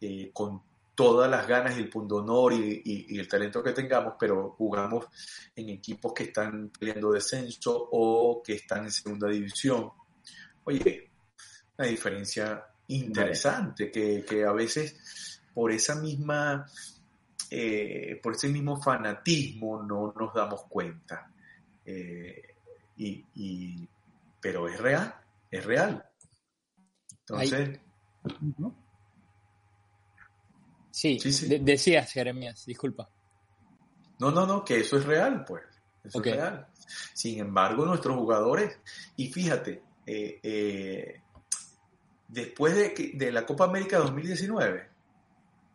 eh, 0.02 0.30
con 0.34 0.62
todas 0.96 1.30
las 1.32 1.48
ganas 1.48 1.78
y 1.78 1.80
el 1.80 1.90
pundonor 1.90 2.54
y, 2.54 2.82
y, 3.08 3.18
el 3.18 3.28
talento 3.28 3.64
que 3.64 3.72
tengamos, 3.72 4.16
pero 4.20 4.56
jugamos 4.58 5.06
en 5.56 5.70
equipos 5.70 6.14
que 6.14 6.24
están 6.24 6.72
peleando 6.78 7.12
descenso 7.12 7.88
o 7.92 8.42
que 8.44 8.56
están 8.56 8.84
en 8.84 8.92
segunda 8.92 9.30
división. 9.30 9.90
Oye, 10.66 11.10
una 11.78 11.88
diferencia 11.88 12.66
interesante 12.88 13.92
que, 13.92 14.44
a 14.44 14.52
veces 14.52 15.42
por 15.54 15.72
esa 15.72 15.96
misma, 15.96 16.66
eh, 17.50 18.20
por 18.22 18.34
ese 18.34 18.50
mismo 18.50 18.82
fanatismo 18.82 19.82
no 19.82 20.14
nos 20.18 20.34
damos 20.34 20.64
cuenta. 20.64 21.32
Y, 23.00 23.88
pero 24.42 24.68
es 24.68 24.80
real, 24.80 25.16
es 25.50 25.66
real. 25.66 26.06
Entonces... 27.22 27.80
Sí, 30.92 31.18
decías, 31.62 32.12
Jeremías, 32.12 32.66
disculpa. 32.66 33.10
No, 34.20 34.32
no, 34.32 34.46
no, 34.46 34.66
que 34.66 34.82
eso 34.82 34.98
es 34.98 35.06
real, 35.06 35.46
pues. 35.46 35.64
Eso 36.04 36.22
es 36.22 36.36
real. 36.36 36.68
Sin 37.14 37.40
embargo, 37.40 37.86
nuestros 37.86 38.18
jugadores, 38.18 38.78
y 39.16 39.32
fíjate, 39.32 39.82
eh, 40.06 40.40
eh, 40.44 41.22
después 42.28 42.76
de, 42.76 43.12
de, 43.14 43.32
la 43.32 43.46
Copa 43.46 43.66
América 43.66 44.00
2019, 44.00 44.90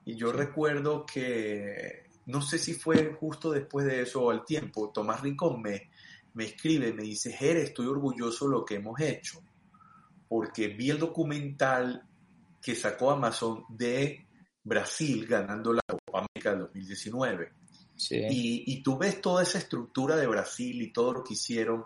y 0.05 0.17
yo 0.17 0.31
recuerdo 0.31 1.07
que, 1.07 2.05
no 2.27 2.43
sé 2.43 2.59
si 2.59 2.75
fue 2.75 3.15
justo 3.19 3.51
después 3.51 3.87
de 3.87 4.03
eso 4.03 4.25
o 4.25 4.31
al 4.31 4.45
tiempo, 4.45 4.91
Tomás 4.91 5.23
Rincón 5.23 5.63
me, 5.63 5.91
me 6.35 6.45
escribe, 6.45 6.93
me 6.93 7.03
dice, 7.03 7.33
Jere, 7.33 7.63
estoy 7.63 7.87
orgulloso 7.87 8.47
de 8.47 8.53
lo 8.53 8.65
que 8.65 8.77
hemos 8.77 9.01
hecho, 9.01 9.43
porque 10.29 10.69
vi 10.69 10.91
el 10.91 10.99
documental 10.99 12.07
que 12.61 12.75
sacó 12.75 13.11
Amazon 13.11 13.65
de 13.69 14.27
Brasil 14.63 15.27
ganando 15.27 15.73
la 15.73 15.83
Copa 15.87 16.27
América 16.27 16.51
del 16.51 16.61
2019. 16.61 17.53
Y, 18.11 18.65
y, 18.67 18.83
tú 18.83 18.99
ves 18.99 19.21
toda 19.21 19.45
esa 19.45 19.59
estructura 19.59 20.17
de 20.17 20.27
Brasil 20.27 20.83
y 20.83 20.93
todo 20.93 21.13
lo 21.13 21.25
que 21.25 21.35
hicieron. 21.35 21.85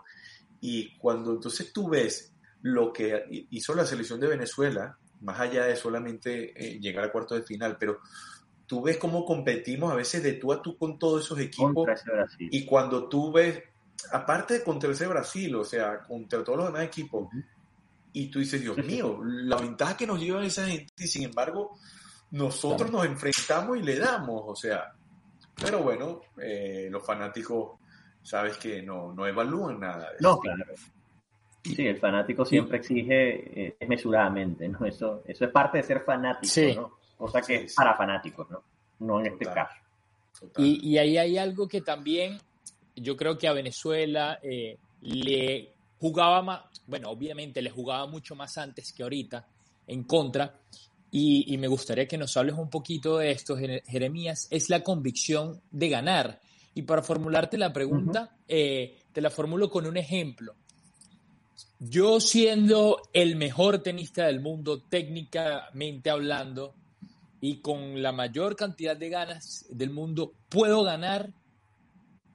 Y 0.59 0.97
cuando 0.97 1.33
entonces 1.33 1.71
tú 1.71 1.89
ves 1.89 2.33
lo 2.61 2.91
que 2.91 3.47
hizo 3.51 3.75
la 3.75 3.85
selección 3.85 4.19
de 4.19 4.27
Venezuela, 4.27 4.97
más 5.21 5.39
allá 5.39 5.65
de 5.65 5.75
solamente 5.75 6.53
eh, 6.55 6.79
llegar 6.79 7.05
a 7.05 7.11
cuartos 7.11 7.37
de 7.37 7.45
final, 7.45 7.77
pero 7.79 7.99
tú 8.65 8.81
ves 8.81 8.97
cómo 8.97 9.25
competimos 9.25 9.91
a 9.91 9.95
veces 9.95 10.23
de 10.23 10.33
tú 10.33 10.51
a 10.51 10.61
tú 10.61 10.77
con 10.77 10.97
todos 10.97 11.25
esos 11.25 11.39
equipos. 11.39 11.87
Y 12.39 12.65
cuando 12.65 13.07
tú 13.07 13.31
ves, 13.31 13.63
aparte 14.11 14.55
de 14.55 14.63
contra 14.63 14.91
ese 14.91 15.07
Brasil, 15.07 15.55
o 15.55 15.63
sea, 15.63 15.99
contra 15.99 16.43
todos 16.43 16.59
los 16.59 16.67
demás 16.67 16.83
equipos, 16.83 17.29
y 18.13 18.27
tú 18.27 18.39
dices, 18.39 18.61
Dios 18.61 18.77
mío, 18.77 19.19
la 19.23 19.57
ventaja 19.57 19.95
que 19.95 20.07
nos 20.07 20.19
lleva 20.19 20.43
esa 20.43 20.67
gente, 20.67 20.93
y 20.97 21.07
sin 21.07 21.23
embargo, 21.23 21.77
nosotros 22.31 22.91
nos 22.91 23.05
enfrentamos 23.05 23.77
y 23.77 23.83
le 23.83 23.97
damos, 23.97 24.43
o 24.45 24.55
sea, 24.55 24.93
pero 25.55 25.83
bueno, 25.83 26.21
eh, 26.41 26.87
los 26.89 27.05
fanáticos, 27.05 27.79
sabes 28.23 28.57
que 28.57 28.81
no, 28.81 29.13
no 29.13 29.27
evalúan 29.27 29.79
nada. 29.79 30.09
no, 30.19 30.39
claro. 30.39 30.65
Sí, 31.61 31.85
el 31.85 31.97
fanático 31.97 32.45
siempre 32.45 32.77
exige 32.77 33.67
eh, 33.67 33.87
mesuradamente, 33.87 34.67
¿no? 34.69 34.85
Eso, 34.85 35.23
eso 35.25 35.45
es 35.45 35.51
parte 35.51 35.79
de 35.79 35.83
ser 35.83 36.01
fanático, 36.01 36.53
¿no? 36.75 36.97
Cosa 37.17 37.41
que 37.41 37.63
es 37.63 37.75
para 37.75 37.97
fanáticos, 37.97 38.49
¿no? 38.49 38.63
No 38.99 39.19
en 39.19 39.27
este 39.27 39.45
caso. 39.45 39.75
Y, 40.57 40.89
y, 40.89 40.97
ahí 40.97 41.17
hay 41.17 41.37
algo 41.37 41.67
que 41.67 41.81
también 41.81 42.39
yo 42.95 43.15
creo 43.15 43.37
que 43.37 43.47
a 43.47 43.53
Venezuela 43.53 44.39
eh, 44.41 44.77
le 45.01 45.73
jugaba 45.99 46.41
más, 46.41 46.61
bueno, 46.87 47.09
obviamente 47.09 47.61
le 47.61 47.69
jugaba 47.69 48.07
mucho 48.07 48.35
más 48.35 48.57
antes 48.57 48.93
que 48.93 49.03
ahorita 49.03 49.45
en 49.87 50.03
contra. 50.03 50.59
Y, 51.11 51.53
y, 51.53 51.57
me 51.57 51.67
gustaría 51.67 52.07
que 52.07 52.19
nos 52.19 52.37
hables 52.37 52.55
un 52.55 52.69
poquito 52.69 53.17
de 53.17 53.31
esto, 53.31 53.57
Jeremías, 53.57 54.47
es 54.51 54.69
la 54.69 54.83
convicción 54.83 55.59
de 55.71 55.89
ganar. 55.89 56.39
Y 56.75 56.83
para 56.83 57.01
formularte 57.01 57.57
la 57.57 57.73
pregunta, 57.73 58.37
eh, 58.47 58.95
te 59.11 59.21
la 59.21 59.31
formulo 59.31 59.71
con 59.71 59.87
un 59.87 59.97
ejemplo. 59.97 60.55
Yo 61.79 62.19
siendo 62.19 63.01
el 63.11 63.35
mejor 63.37 63.79
tenista 63.79 64.27
del 64.27 64.39
mundo, 64.39 64.83
técnicamente 64.83 66.09
hablando, 66.09 66.75
y 67.41 67.57
con 67.57 68.01
la 68.01 68.11
mayor 68.11 68.55
cantidad 68.55 68.95
de 68.95 69.09
ganas 69.09 69.65
del 69.69 69.89
mundo, 69.89 70.33
puedo 70.49 70.83
ganar 70.83 71.31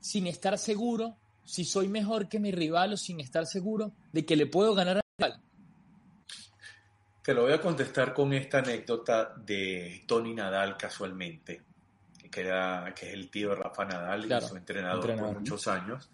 sin 0.05 0.27
estar 0.27 0.59
seguro 0.59 1.17
si 1.45 1.65
soy 1.65 1.89
mejor 1.89 2.29
que 2.29 2.39
mi 2.39 2.53
rival 2.53 2.93
o 2.93 2.97
sin 2.99 3.21
estar 3.21 3.47
seguro 3.47 3.93
de 4.13 4.27
que 4.27 4.37
le 4.37 4.45
puedo 4.45 4.75
ganar 4.75 4.99
al 4.99 5.03
rival. 5.17 5.41
Te 7.23 7.33
lo 7.33 7.45
voy 7.45 7.55
a 7.55 7.61
contestar 7.61 8.13
con 8.13 8.35
esta 8.35 8.59
anécdota 8.59 9.33
de 9.35 10.05
Tony 10.07 10.35
Nadal 10.35 10.77
casualmente, 10.77 11.63
que, 12.31 12.41
era, 12.43 12.93
que 12.95 13.09
es 13.09 13.15
el 13.15 13.31
tío 13.31 13.49
de 13.49 13.55
Rafa 13.55 13.87
Nadal 13.87 14.27
y 14.27 14.47
su 14.47 14.55
entrenador, 14.55 15.17
por 15.17 15.41
muchos 15.41 15.67
años. 15.69 16.11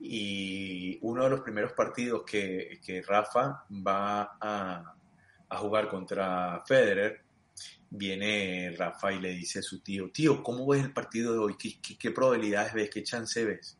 Y 0.00 0.96
uno 1.02 1.24
de 1.24 1.30
los 1.30 1.40
primeros 1.40 1.72
partidos 1.72 2.22
que, 2.22 2.78
que 2.84 3.02
Rafa 3.02 3.64
va 3.68 4.36
a, 4.40 4.94
a, 5.48 5.56
jugar 5.56 5.88
contra 5.88 6.62
Federer, 6.64 7.24
viene 7.90 8.74
Rafa 8.76 9.12
y 9.12 9.20
le 9.20 9.30
dice 9.30 9.60
a 9.60 9.62
su 9.62 9.80
tío, 9.80 10.10
tío, 10.10 10.42
¿cómo 10.42 10.66
ves 10.66 10.84
el 10.84 10.92
partido 10.92 11.32
de 11.32 11.38
hoy? 11.38 11.56
¿Qué, 11.56 11.78
qué, 11.98 12.10
probabilidades 12.10 12.74
ves? 12.74 12.90
¿Qué 12.90 13.02
chance 13.02 13.44
ves? 13.44 13.78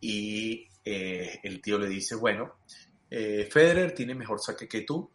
Y 0.00 0.68
eh, 0.84 1.40
el 1.42 1.60
tío 1.60 1.78
le 1.78 1.88
dice, 1.88 2.14
bueno, 2.14 2.58
eh, 3.10 3.48
Federer 3.50 3.92
tiene 3.92 4.14
mejor 4.14 4.40
saque 4.40 4.68
que 4.68 4.82
tú, 4.82 5.10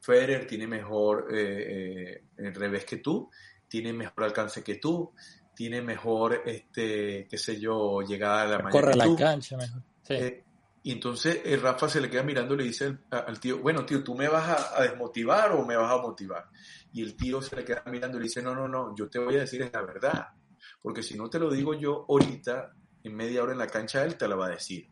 Federer 0.00 0.46
tiene 0.46 0.66
mejor 0.66 1.28
eh, 1.32 2.22
revés 2.36 2.84
que 2.84 2.96
tú, 2.96 3.30
tiene 3.68 3.92
mejor 3.92 4.24
alcance 4.24 4.62
que 4.62 4.76
tú, 4.76 5.12
tiene 5.54 5.80
mejor, 5.80 6.42
este, 6.44 7.26
qué 7.28 7.38
sé 7.38 7.60
yo, 7.60 8.00
llegada 8.02 8.42
a 8.42 8.46
la 8.46 8.58
mañana. 8.58 8.70
Corre 8.70 8.94
la 8.94 9.16
cancha 9.16 9.56
mejor. 9.56 9.82
Eh, 10.08 10.42
y 10.84 10.90
entonces 10.90 11.42
el 11.44 11.54
eh, 11.54 11.56
Rafa 11.58 11.88
se 11.88 12.00
le 12.00 12.10
queda 12.10 12.24
mirando 12.24 12.54
y 12.54 12.58
le 12.58 12.64
dice 12.64 12.98
al, 13.10 13.38
tío, 13.38 13.58
bueno, 13.58 13.86
tío, 13.86 14.02
¿tú 14.02 14.16
me 14.16 14.28
vas 14.28 14.72
a, 14.76 14.82
desmotivar 14.82 15.52
o 15.52 15.64
me 15.64 15.76
vas 15.76 15.92
a 15.92 16.02
motivar? 16.02 16.48
Y 16.92 17.02
el 17.02 17.16
tío 17.16 17.40
se 17.40 17.54
le 17.54 17.64
queda 17.64 17.84
mirando 17.86 18.16
y 18.16 18.20
le 18.20 18.24
dice, 18.24 18.42
no, 18.42 18.54
no, 18.54 18.66
no, 18.66 18.94
yo 18.96 19.08
te 19.08 19.20
voy 19.20 19.36
a 19.36 19.40
decir 19.40 19.70
la 19.72 19.82
verdad, 19.82 20.28
porque 20.80 21.02
si 21.02 21.16
no 21.16 21.30
te 21.30 21.38
lo 21.38 21.50
digo 21.50 21.74
yo 21.74 22.04
ahorita, 22.08 22.72
en 23.04 23.14
media 23.14 23.42
hora 23.42 23.52
en 23.52 23.58
la 23.58 23.68
cancha, 23.68 24.04
él 24.04 24.16
te 24.16 24.26
la 24.26 24.34
va 24.34 24.46
a 24.46 24.50
decir. 24.50 24.88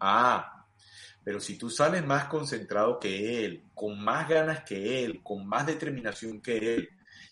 Ah, 0.00 0.66
pero 1.22 1.38
si 1.38 1.58
tú 1.58 1.68
sales 1.68 2.04
más 2.04 2.24
concentrado 2.24 2.98
que 2.98 3.44
él, 3.44 3.64
con 3.74 4.02
más 4.02 4.26
ganas 4.26 4.64
que 4.64 5.04
él, 5.04 5.22
con 5.22 5.46
más 5.46 5.66
determinación 5.66 6.40
que 6.40 6.74
él, 6.76 6.88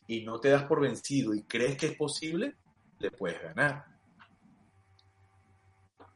y 0.07 0.25
no 0.25 0.41
te 0.41 0.51
das 0.51 0.65
por 0.65 0.81
vencido 0.81 1.35
y 1.35 1.45
crees 1.45 1.79
que 1.79 1.87
es 1.87 1.97
posible, 1.97 2.57
le 2.99 3.11
puedes 3.11 3.43
ganar. 3.43 3.87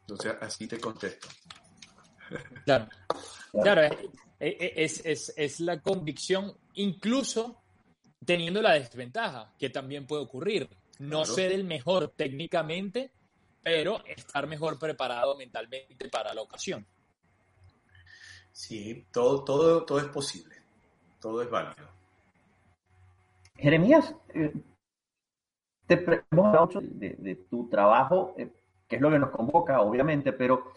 Entonces, 0.02 0.34
así 0.40 0.66
te 0.66 0.78
contesto. 0.78 1.28
Claro, 2.64 2.88
claro 3.62 3.82
es, 4.42 5.04
es, 5.04 5.32
es, 5.36 5.60
la 5.60 5.80
convicción, 5.80 6.52
incluso 6.74 7.62
teniendo 8.24 8.60
la 8.60 8.72
desventaja, 8.72 9.52
que 9.58 9.70
también 9.70 10.06
puede 10.06 10.22
ocurrir. 10.22 10.68
No 10.98 11.24
ser 11.24 11.52
el 11.52 11.64
mejor 11.64 12.08
técnicamente, 12.08 13.12
pero 13.62 14.04
estar 14.04 14.46
mejor 14.46 14.78
preparado 14.78 15.36
mentalmente 15.36 16.08
para 16.08 16.34
la 16.34 16.42
ocasión. 16.42 16.86
Sí, 18.52 19.06
todo, 19.10 19.42
todo, 19.44 19.84
todo 19.84 19.98
es 19.98 20.06
posible, 20.06 20.54
todo 21.20 21.42
es 21.42 21.50
válido. 21.50 21.88
Jeremías, 23.56 24.14
eh, 24.34 24.52
te 25.86 25.96
pregunto 25.96 26.80
de, 26.82 27.10
de, 27.18 27.34
tu 27.36 27.68
trabajo, 27.68 28.34
eh, 28.36 28.50
que 28.88 28.96
es 28.96 29.02
lo 29.02 29.10
que 29.10 29.18
nos 29.18 29.30
convoca, 29.30 29.80
obviamente, 29.80 30.32
pero 30.32 30.72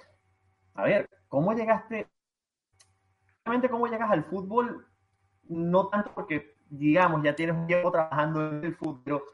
a 0.75 0.83
ver, 0.83 1.09
¿cómo 1.35 1.51
llegaste? 1.51 2.07
Realmente, 3.43 3.69
¿cómo 3.69 3.87
llegas 3.87 4.09
al 4.09 4.23
fútbol? 4.23 4.87
No 5.49 5.89
tanto 5.89 6.13
porque, 6.15 6.55
digamos, 6.69 7.21
ya 7.25 7.35
tienes 7.35 7.57
un 7.57 7.67
tiempo 7.67 7.91
trabajando 7.91 8.47
en 8.47 8.63
el 8.63 8.73
fútbol, 8.73 9.01
pero 9.03 9.25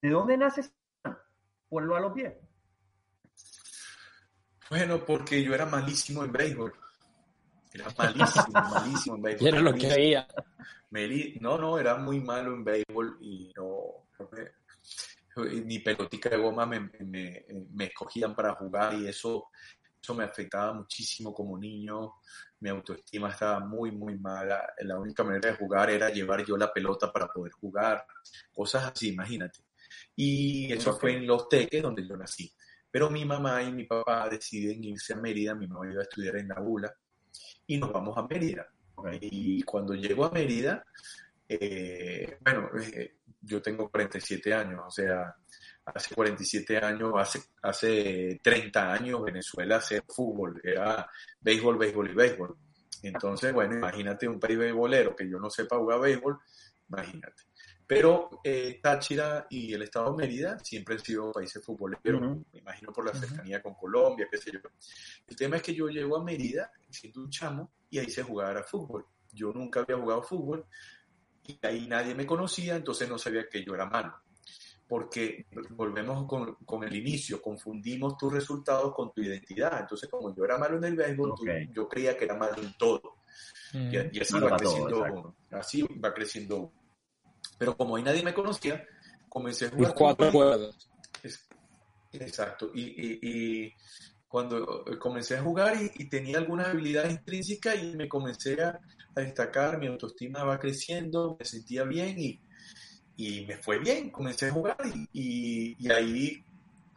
¿de 0.00 0.10
dónde 0.10 0.36
naces? 0.36 0.72
Ponlo 1.68 1.96
a 1.96 2.00
los 2.00 2.12
pies. 2.12 2.32
Bueno, 4.70 5.04
porque 5.04 5.42
yo 5.42 5.52
era 5.52 5.66
malísimo 5.66 6.22
en 6.22 6.30
béisbol. 6.30 6.72
Era 7.74 7.86
malísimo, 7.98 8.52
malísimo 8.52 9.16
en 9.16 9.22
béisbol. 9.22 9.48
Era 9.48 9.60
lo 9.60 9.74
que 9.74 9.88
veía. 9.88 10.28
No, 11.40 11.58
no, 11.58 11.76
era 11.76 11.96
muy 11.96 12.20
malo 12.20 12.54
en 12.54 12.62
béisbol 12.62 13.18
y 13.20 13.52
no, 13.56 14.06
ni 15.64 15.80
pelotica 15.80 16.28
de 16.28 16.36
goma 16.36 16.66
me, 16.66 16.88
me, 17.00 17.84
escogían 17.84 18.32
para 18.36 18.54
jugar 18.54 18.94
y 18.94 19.08
eso, 19.08 19.50
eso 20.06 20.14
me 20.14 20.22
afectaba 20.22 20.72
muchísimo 20.72 21.34
como 21.34 21.58
niño. 21.58 22.14
Mi 22.60 22.70
autoestima 22.70 23.30
estaba 23.30 23.58
muy, 23.58 23.90
muy 23.90 24.16
mala. 24.16 24.72
La 24.78 25.00
única 25.00 25.24
manera 25.24 25.50
de 25.50 25.56
jugar 25.56 25.90
era 25.90 26.10
llevar 26.10 26.44
yo 26.44 26.56
la 26.56 26.72
pelota 26.72 27.12
para 27.12 27.26
poder 27.26 27.50
jugar. 27.50 28.06
Cosas 28.54 28.92
así, 28.92 29.08
imagínate. 29.08 29.64
Y 30.14 30.72
eso 30.72 30.96
fue 30.96 31.16
en 31.16 31.26
Los 31.26 31.48
Teques, 31.48 31.82
donde 31.82 32.06
yo 32.06 32.16
nací. 32.16 32.52
Pero 32.88 33.10
mi 33.10 33.24
mamá 33.24 33.64
y 33.64 33.72
mi 33.72 33.82
papá 33.82 34.28
deciden 34.28 34.84
irse 34.84 35.14
a 35.14 35.16
Mérida. 35.16 35.56
Mi 35.56 35.66
mamá 35.66 35.90
iba 35.90 35.98
a 36.00 36.04
estudiar 36.04 36.36
en 36.36 36.48
la 36.48 36.60
ULA 36.60 36.94
y 37.66 37.76
nos 37.76 37.92
vamos 37.92 38.16
a 38.16 38.22
Mérida. 38.22 38.64
Y 39.20 39.60
cuando 39.62 39.92
llego 39.94 40.24
a 40.24 40.30
Mérida, 40.30 40.86
eh, 41.48 42.38
bueno, 42.44 42.70
eh, 42.80 43.16
yo 43.40 43.60
tengo 43.60 43.90
47 43.90 44.54
años, 44.54 44.82
o 44.86 44.90
sea, 44.90 45.34
hace 45.86 46.14
47 46.14 46.78
años, 46.78 47.12
hace, 47.16 47.42
hace 47.62 48.40
30 48.42 48.92
años 48.92 49.22
Venezuela 49.22 49.76
hacía 49.76 50.02
fútbol, 50.06 50.60
era 50.62 51.08
béisbol, 51.40 51.78
béisbol 51.78 52.10
y 52.10 52.14
béisbol. 52.14 52.56
Entonces, 53.02 53.52
bueno, 53.52 53.76
imagínate 53.76 54.26
un 54.28 54.40
país 54.40 54.58
béisbolero 54.58 55.14
que 55.14 55.28
yo 55.28 55.38
no 55.38 55.48
sepa 55.48 55.78
jugar 55.78 56.00
béisbol, 56.00 56.38
imagínate. 56.88 57.44
Pero 57.86 58.40
eh, 58.42 58.80
Táchira 58.82 59.46
y 59.48 59.72
el 59.72 59.82
estado 59.82 60.10
de 60.10 60.16
Mérida 60.16 60.58
siempre 60.58 60.96
han 60.96 61.00
sido 61.00 61.30
países 61.30 61.64
futboleros, 61.64 62.20
me 62.52 62.58
imagino 62.58 62.92
por 62.92 63.06
la 63.06 63.14
cercanía 63.14 63.62
con 63.62 63.74
Colombia, 63.74 64.26
qué 64.28 64.38
sé 64.38 64.50
yo. 64.50 64.58
El 65.28 65.36
tema 65.36 65.56
es 65.56 65.62
que 65.62 65.74
yo 65.74 65.86
llego 65.86 66.16
a 66.16 66.24
Mérida 66.24 66.72
siendo 66.90 67.20
un 67.20 67.30
chamo 67.30 67.70
y 67.88 67.98
ahí 67.98 68.10
se 68.10 68.24
jugaba 68.24 68.64
fútbol. 68.64 69.06
Yo 69.32 69.52
nunca 69.52 69.80
había 69.80 69.96
jugado 69.96 70.22
fútbol 70.24 70.66
y 71.44 71.58
ahí 71.62 71.86
nadie 71.86 72.12
me 72.16 72.26
conocía, 72.26 72.74
entonces 72.74 73.08
no 73.08 73.18
sabía 73.18 73.48
que 73.48 73.64
yo 73.64 73.74
era 73.74 73.86
malo. 73.86 74.20
Porque 74.88 75.46
volvemos 75.70 76.26
con, 76.26 76.54
con 76.64 76.84
el 76.84 76.94
inicio, 76.94 77.42
confundimos 77.42 78.16
tus 78.16 78.32
resultados 78.32 78.94
con 78.94 79.12
tu 79.12 79.20
identidad. 79.20 79.80
Entonces, 79.80 80.08
como 80.08 80.34
yo 80.34 80.44
era 80.44 80.58
malo 80.58 80.76
en 80.78 80.84
el 80.84 80.96
béisbol, 80.96 81.34
yo 81.72 81.88
creía 81.88 82.16
que 82.16 82.24
era 82.24 82.36
malo 82.36 82.62
en 82.62 82.72
todo. 82.78 83.16
Y, 83.72 84.20
así 84.20 84.38
va 84.38 84.56
creciendo, 84.56 85.34
así 85.50 85.82
va 85.82 86.14
creciendo 86.14 86.72
pero 87.58 87.76
como 87.76 87.96
ahí 87.96 88.02
nadie 88.02 88.22
me 88.22 88.34
conocía, 88.34 88.84
comencé 89.28 89.66
a 89.66 89.70
jugar. 89.70 89.94
cuatro 89.94 90.30
juegos. 90.30 90.90
Exacto. 92.12 92.70
Y, 92.74 93.18
y, 93.22 93.72
cuando 94.28 94.84
comencé 94.98 95.36
a 95.36 95.42
jugar 95.42 95.76
y, 95.94 96.08
tenía 96.08 96.38
algunas 96.38 96.68
habilidades 96.68 97.12
intrínsecas 97.12 97.82
y 97.82 97.96
me 97.96 98.08
comencé 98.08 98.62
a, 98.62 98.78
destacar, 99.14 99.78
mi 99.78 99.86
autoestima 99.86 100.44
va 100.44 100.58
creciendo, 100.58 101.36
me 101.38 101.46
sentía 101.46 101.84
bien 101.84 102.18
y, 102.18 102.40
y 103.16 103.46
me 103.46 103.56
fue 103.56 103.78
bien. 103.78 104.10
Comencé 104.10 104.48
a 104.48 104.52
jugar 104.52 104.76
y, 105.12 105.90
ahí 105.90 106.44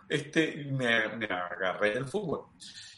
este, 0.08 0.66
me, 0.66 1.16
me 1.16 1.26
agarré 1.26 1.94
del 1.94 2.06
fútbol. 2.06 2.48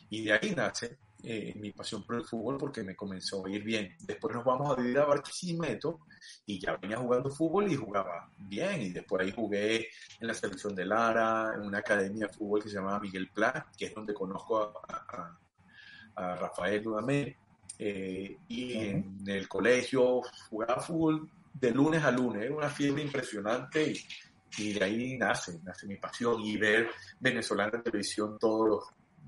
Y 0.10 0.26
de 0.26 0.34
ahí 0.34 0.54
nace 0.56 0.98
eh, 1.24 1.54
mi 1.56 1.72
pasión 1.72 2.04
por 2.04 2.16
el 2.16 2.26
fútbol 2.26 2.58
porque 2.58 2.84
me 2.84 2.96
comenzó 2.96 3.46
a 3.46 3.50
ir 3.50 3.64
bien. 3.64 3.96
Después 4.02 4.34
nos 4.34 4.44
vamos 4.44 4.72
a 4.72 4.82
vivir 4.82 4.98
a 4.98 5.06
Barquisimeto 5.06 6.00
y 6.48 6.60
ya 6.60 6.78
venía 6.78 6.98
jugando 6.98 7.30
fútbol 7.30 7.72
y 7.72 7.76
jugaba 7.76 8.32
bien. 8.38 8.82
Y 8.82 8.90
después 8.90 9.22
ahí 9.22 9.32
jugué 9.32 9.88
en 10.20 10.28
la 10.28 10.34
selección 10.34 10.74
de 10.74 10.86
Lara, 10.86 11.54
en 11.56 11.62
una 11.62 11.80
academia 11.80 12.28
de 12.28 12.34
fútbol 12.34 12.64
que 12.64 12.70
se 12.70 12.76
llamaba 12.76 13.00
Miguel 13.00 13.30
Pla, 13.30 13.68
que 13.78 13.86
es 13.86 13.94
donde 13.94 14.14
conozco 14.14 14.74
a, 14.88 15.38
Rafael 16.16 16.84
Dudamé. 16.84 17.38
Eh, 17.78 18.38
y 18.48 18.74
en 18.74 19.24
el 19.26 19.48
colegio 19.48 20.22
jugaba 20.50 20.82
fútbol 20.82 21.32
de 21.54 21.72
lunes 21.72 22.04
a 22.04 22.12
lunes, 22.12 22.44
era 22.44 22.56
una 22.56 22.70
fiebre 22.70 23.04
impresionante 23.04 23.92
y, 23.92 24.06
y 24.58 24.74
de 24.74 24.84
ahí 24.84 25.18
nace, 25.18 25.60
nace 25.64 25.88
mi 25.88 25.98
pasión 25.98 26.42
y 26.42 26.58
ver 26.58 26.90
venezolana 27.20 27.78
en 27.78 27.84
televisión 27.84 28.38
todos 28.40 28.68
los 28.68 28.84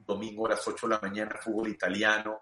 domingo 0.06 0.46
a 0.46 0.52
las 0.52 0.68
8 0.68 0.88
de 0.88 0.94
la 0.94 1.00
mañana, 1.02 1.36
fútbol 1.42 1.70
italiano, 1.70 2.40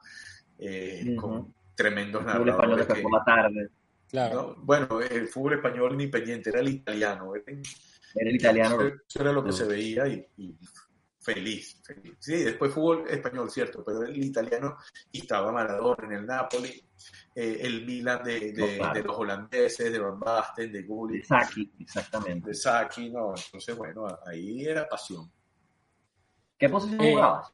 eh, 0.58 1.16
con 1.16 1.54
tremendos 1.76 2.24
narradores. 2.24 2.86
por 2.86 3.12
la 3.12 3.24
tarde. 3.24 3.70
Claro. 4.10 4.56
Bueno, 4.58 5.02
el 5.02 5.28
fútbol 5.28 5.54
español 5.54 5.96
ni 5.98 6.08
pendiente, 6.08 6.50
era 6.50 6.60
el 6.60 6.70
italiano. 6.70 7.34
Era 7.36 8.30
el 8.30 8.36
italiano. 8.36 8.82
Eso, 8.82 9.22
era 9.22 9.32
lo 9.32 9.44
que 9.44 9.52
se 9.52 9.66
veía 9.66 10.08
y, 10.08 10.58
feliz, 11.22 11.80
feliz. 11.84 12.16
Sí, 12.20 12.44
después 12.44 12.74
fútbol 12.74 13.06
español, 13.08 13.50
cierto, 13.50 13.84
pero 13.84 14.04
el 14.04 14.24
italiano 14.24 14.78
y 15.12 15.20
estaba 15.20 15.52
Maradona 15.52 16.06
en 16.06 16.12
el 16.14 16.26
Napoli, 16.26 16.84
eh, 17.36 17.58
el 17.62 17.86
Milan 17.86 18.24
de, 18.24 18.52
de, 18.52 19.04
los 19.04 19.18
holandeses, 19.18 19.92
de 19.92 20.00
Van 20.00 20.20
Basten, 20.20 20.72
de 20.72 20.84
Gulli. 20.84 21.20
De 21.20 21.26
Saki, 21.26 21.72
exactamente. 21.80 22.50
De 22.50 22.56
Saki, 22.56 23.10
no, 23.12 23.34
entonces 23.36 23.76
bueno, 23.76 24.08
ahí 24.26 24.66
era 24.66 24.88
pasión. 24.88 25.32
¿Qué 26.58 26.70
posición 26.70 27.02
eh, 27.02 27.12
jugabas? 27.12 27.52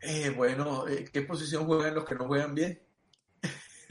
Eh, 0.00 0.30
bueno, 0.30 0.84
¿qué 1.12 1.22
posición 1.22 1.66
juegan 1.66 1.94
los 1.94 2.04
que 2.04 2.14
no 2.14 2.26
juegan 2.26 2.54
bien? 2.54 2.82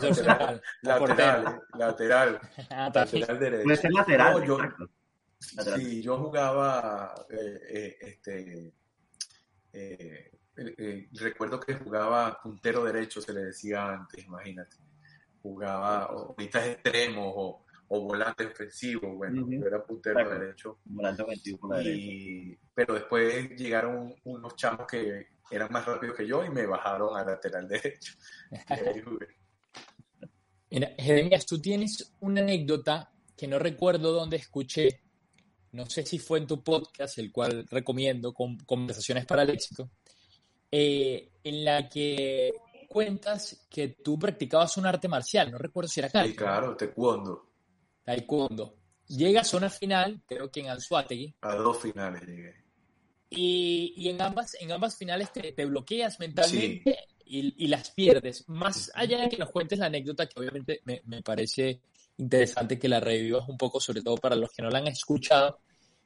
lateral, 0.00 0.62
lateral, 0.82 1.62
lateral, 1.76 2.40
ah, 2.70 2.90
lateral 2.94 3.38
derecho. 3.38 3.64
Puede 3.64 3.76
ser 3.76 3.92
lateral, 3.92 4.44
yo, 4.44 4.58
Sí, 5.42 6.02
yo 6.02 6.18
jugaba, 6.18 7.14
eh, 7.28 7.60
eh, 7.68 7.96
este, 8.00 8.72
eh, 9.72 10.30
recuerdo 11.12 11.58
que 11.58 11.74
jugaba 11.74 12.38
puntero 12.40 12.84
derecho, 12.84 13.20
se 13.20 13.32
le 13.32 13.44
decía 13.46 13.88
antes, 13.88 14.24
imagínate. 14.24 14.76
Jugaba 15.42 16.04
ahorita 16.04 16.66
extremos 16.66 17.32
o, 17.36 17.64
o 17.88 18.00
volante 18.00 18.46
ofensivo, 18.46 19.16
bueno, 19.16 19.46
yo 19.50 19.66
era 19.66 19.82
puntero 19.84 20.38
derecho. 20.38 20.78
Volante 20.84 21.22
ofensivo 21.22 21.68
Pero 22.74 22.94
después 22.94 23.50
llegaron 23.50 24.14
unos 24.24 24.54
chamos 24.56 24.86
que 24.86 25.26
eran 25.50 25.70
más 25.72 25.84
rápidos 25.84 26.16
que 26.16 26.26
yo 26.26 26.44
y 26.44 26.50
me 26.50 26.64
bajaron 26.66 27.16
a 27.16 27.24
lateral 27.24 27.68
derecho. 27.68 28.14
Mira, 30.70 30.90
Jeremías, 30.96 31.44
tú 31.44 31.60
tienes 31.60 32.14
una 32.20 32.40
anécdota 32.40 33.12
que 33.36 33.46
no 33.46 33.58
recuerdo 33.58 34.12
dónde 34.12 34.36
escuché, 34.36 35.01
no 35.72 35.86
sé 35.86 36.04
si 36.04 36.18
fue 36.18 36.38
en 36.38 36.46
tu 36.46 36.62
podcast, 36.62 37.18
el 37.18 37.32
cual 37.32 37.66
recomiendo, 37.70 38.32
con 38.32 38.58
Conversaciones 38.58 39.26
para 39.26 39.42
el 39.42 39.50
Éxito, 39.50 39.90
eh, 40.70 41.32
en 41.42 41.64
la 41.64 41.88
que 41.88 42.52
cuentas 42.88 43.66
que 43.70 43.88
tú 43.88 44.18
practicabas 44.18 44.76
un 44.76 44.86
arte 44.86 45.08
marcial, 45.08 45.50
no 45.50 45.58
recuerdo 45.58 45.88
si 45.88 46.00
era 46.00 46.08
acá. 46.08 46.24
Sí, 46.24 46.34
claro, 46.36 46.76
taekwondo. 46.76 47.48
Taekwondo. 48.04 48.76
Llegas 49.08 49.52
a 49.52 49.56
una 49.56 49.70
final, 49.70 50.22
creo 50.26 50.50
que 50.50 50.60
en 50.60 50.68
Anzuategui. 50.68 51.34
A 51.40 51.54
dos 51.54 51.78
finales 51.78 52.22
llegué. 52.22 52.54
Y, 53.30 53.94
y 53.96 54.10
en, 54.10 54.20
ambas, 54.20 54.54
en 54.60 54.72
ambas 54.72 54.96
finales 54.96 55.32
te, 55.32 55.52
te 55.52 55.64
bloqueas 55.64 56.20
mentalmente 56.20 56.98
y, 57.24 57.64
y, 57.64 57.68
las 57.68 57.90
pierdes. 57.90 58.46
Más 58.48 58.92
allá 58.94 59.22
de 59.22 59.30
que 59.30 59.38
nos 59.38 59.50
cuentes 59.50 59.78
la 59.78 59.86
anécdota, 59.86 60.26
que 60.26 60.38
obviamente 60.38 60.82
me, 60.84 61.00
me 61.06 61.22
parece 61.22 61.80
interesante 62.22 62.78
que 62.78 62.88
la 62.88 63.00
revivas 63.00 63.48
un 63.48 63.56
poco, 63.56 63.80
sobre 63.80 64.02
todo 64.02 64.16
para 64.16 64.36
los 64.36 64.50
que 64.52 64.62
no 64.62 64.70
la 64.70 64.78
han 64.78 64.88
escuchado, 64.88 65.60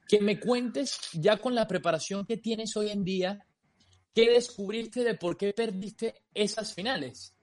que 0.08 0.20
me 0.20 0.38
cuentes 0.38 0.98
ya 1.12 1.36
con 1.36 1.54
la 1.54 1.66
preparación 1.66 2.26
que 2.26 2.36
tienes 2.36 2.76
hoy 2.76 2.90
en 2.90 3.04
día, 3.04 3.46
qué 4.14 4.30
descubriste 4.30 5.04
de 5.04 5.14
por 5.14 5.36
qué 5.36 5.52
perdiste 5.52 6.22
esas 6.32 6.74
finales, 6.74 7.34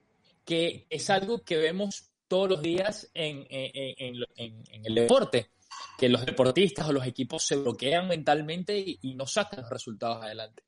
que 0.44 0.86
es 0.90 1.10
algo 1.10 1.42
que 1.42 1.56
vemos 1.56 2.10
todos 2.26 2.48
los 2.48 2.62
días 2.62 3.10
en, 3.14 3.46
en, 3.48 4.16
en, 4.36 4.64
en 4.70 4.86
el 4.86 4.94
deporte, 4.94 5.50
que 5.98 6.08
los 6.08 6.24
deportistas 6.24 6.88
o 6.88 6.92
los 6.92 7.06
equipos 7.06 7.44
se 7.44 7.56
bloquean 7.56 8.08
mentalmente 8.08 8.78
y, 8.78 8.98
y 9.02 9.14
no 9.14 9.26
sacan 9.26 9.62
los 9.62 9.70
resultados 9.70 10.24
adelante. 10.24 10.62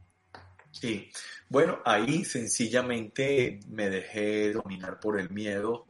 Sí, 0.71 1.11
bueno, 1.49 1.81
ahí 1.87 2.25
sencillamente 2.25 3.61
me 3.69 3.89
dejé 3.89 4.53
dominar 4.53 5.01
por 5.01 5.19
el 5.19 5.31
miedo, 5.31 5.87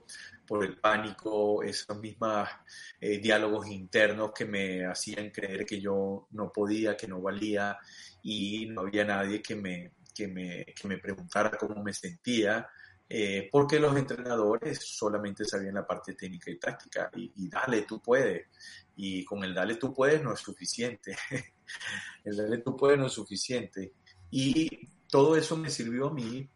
por 0.46 0.64
el 0.64 0.78
pánico, 0.78 1.62
esos 1.62 1.98
mismos 1.98 2.48
eh, 3.00 3.18
diálogos 3.18 3.66
internos 3.66 4.32
que 4.32 4.44
me 4.44 4.86
hacían 4.86 5.30
creer 5.30 5.66
que 5.66 5.80
yo 5.80 6.28
no 6.30 6.52
podía, 6.52 6.96
que 6.96 7.08
no 7.08 7.20
valía 7.20 7.78
y 8.22 8.66
no 8.66 8.82
había 8.82 9.04
nadie 9.04 9.42
que 9.42 9.56
me, 9.56 9.92
que 10.14 10.28
me, 10.28 10.64
que 10.64 10.88
me 10.88 10.98
preguntara 10.98 11.50
cómo 11.58 11.82
me 11.82 11.92
sentía, 11.92 12.68
eh, 13.08 13.48
porque 13.52 13.78
los 13.78 13.96
entrenadores 13.96 14.80
solamente 14.80 15.44
sabían 15.44 15.74
la 15.74 15.86
parte 15.86 16.14
técnica 16.14 16.50
y 16.50 16.58
táctica 16.58 17.10
y, 17.14 17.32
y, 17.36 17.48
dale, 17.48 17.82
tú 17.82 18.00
puedes. 18.00 18.46
Y 18.96 19.24
con 19.24 19.44
el 19.44 19.54
dale, 19.54 19.76
tú 19.76 19.92
puedes 19.92 20.22
no 20.22 20.32
es 20.32 20.40
suficiente. 20.40 21.16
el 22.24 22.36
dale, 22.36 22.58
tú 22.58 22.76
puedes 22.76 22.98
no 22.98 23.06
es 23.06 23.12
suficiente. 23.12 23.92
Y 24.30 24.88
todo 25.08 25.36
eso 25.36 25.56
me 25.56 25.70
sirvió 25.70 26.08
a 26.08 26.14
mí 26.14 26.48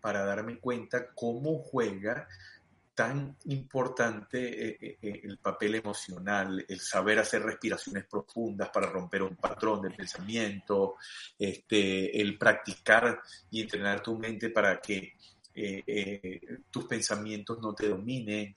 para 0.00 0.24
darme 0.24 0.58
cuenta 0.58 1.12
cómo 1.14 1.58
juega 1.58 2.26
tan 3.00 3.34
importante 3.46 4.38
eh, 4.38 4.78
eh, 4.78 4.98
eh, 5.00 5.20
el 5.24 5.38
papel 5.38 5.76
emocional, 5.76 6.62
el 6.68 6.80
saber 6.80 7.18
hacer 7.18 7.40
respiraciones 7.42 8.04
profundas 8.04 8.68
para 8.68 8.90
romper 8.90 9.22
un 9.22 9.36
patrón 9.36 9.80
de 9.80 9.90
pensamiento, 9.90 10.96
este, 11.38 12.20
el 12.20 12.36
practicar 12.36 13.18
y 13.50 13.62
entrenar 13.62 14.02
tu 14.02 14.18
mente 14.18 14.50
para 14.50 14.78
que 14.82 15.14
tus 16.70 16.84
pensamientos 16.84 17.58
no 17.60 17.74
te 17.74 17.88
dominen, 17.88 18.56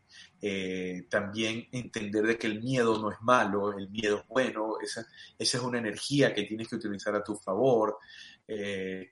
también 1.10 1.68
entender 1.72 2.24
de 2.24 2.38
que 2.38 2.48
el 2.48 2.62
miedo 2.62 2.98
no 3.00 3.12
es 3.12 3.22
malo, 3.22 3.78
el 3.78 3.90
miedo 3.90 4.20
es 4.20 4.28
bueno, 4.28 4.76
esa, 4.82 5.06
esa 5.38 5.58
es 5.58 5.64
una 5.64 5.80
energía 5.80 6.34
que 6.34 6.44
tienes 6.44 6.68
que 6.68 6.76
utilizar 6.76 7.16
a 7.16 7.24
tu 7.24 7.36
favor, 7.36 7.98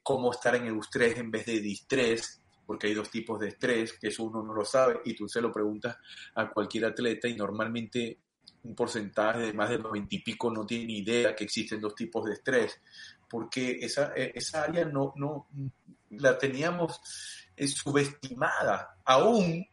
cómo 0.03 0.31
estar 0.31 0.55
en 0.55 0.67
eustrés 0.67 1.17
en 1.17 1.31
vez 1.31 1.45
de 1.45 1.59
distrés, 1.59 2.40
porque 2.71 2.87
hay 2.87 2.93
dos 2.93 3.11
tipos 3.11 3.37
de 3.37 3.49
estrés, 3.49 3.99
que 3.99 4.07
eso 4.07 4.23
uno 4.23 4.41
no 4.41 4.53
lo 4.53 4.63
sabe 4.63 5.01
y 5.03 5.13
tú 5.13 5.27
se 5.27 5.41
lo 5.41 5.51
preguntas 5.51 5.97
a 6.35 6.49
cualquier 6.49 6.85
atleta 6.85 7.27
y 7.27 7.35
normalmente 7.35 8.17
un 8.63 8.73
porcentaje 8.73 9.39
de 9.39 9.51
más 9.51 9.71
del 9.71 9.81
noventa 9.81 10.15
y 10.15 10.19
pico 10.19 10.49
no 10.49 10.65
tiene 10.65 10.85
ni 10.85 10.99
idea 10.99 11.35
que 11.35 11.43
existen 11.43 11.81
dos 11.81 11.93
tipos 11.95 12.23
de 12.23 12.31
estrés, 12.31 12.79
porque 13.29 13.71
esa, 13.81 14.13
e, 14.15 14.31
esa 14.35 14.63
área 14.63 14.85
no, 14.85 15.11
no 15.17 15.49
la 16.11 16.37
teníamos 16.37 17.01
eh, 17.57 17.67
subestimada, 17.67 18.95
aún, 19.03 19.67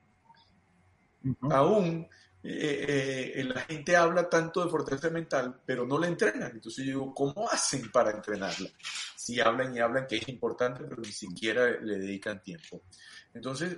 aún 1.53 2.09
eh, 2.43 3.33
eh, 3.35 3.45
la 3.45 3.63
gente 3.63 3.97
habla 3.97 4.29
tanto 4.29 4.65
de 4.65 4.71
fortaleza 4.71 5.11
mental, 5.11 5.61
pero 5.67 5.87
no 5.87 5.99
la 5.99 6.07
entrenan. 6.07 6.53
Entonces 6.53 6.85
yo 6.85 6.93
digo, 6.93 7.15
¿cómo 7.15 7.49
hacen 7.51 7.91
para 7.91 8.13
entrenarla? 8.13 8.71
Si 9.17 9.41
hablan 9.41 9.75
y 9.75 9.81
hablan 9.81 10.07
que 10.07 10.17
es 10.17 10.29
importante, 10.29 10.85
pero 10.85 11.03
ni 11.03 11.13
siquiera 11.13 11.81
le 11.81 11.99
dedican 11.99 12.43
tiempo. 12.43 12.83
Entonces, 13.35 13.77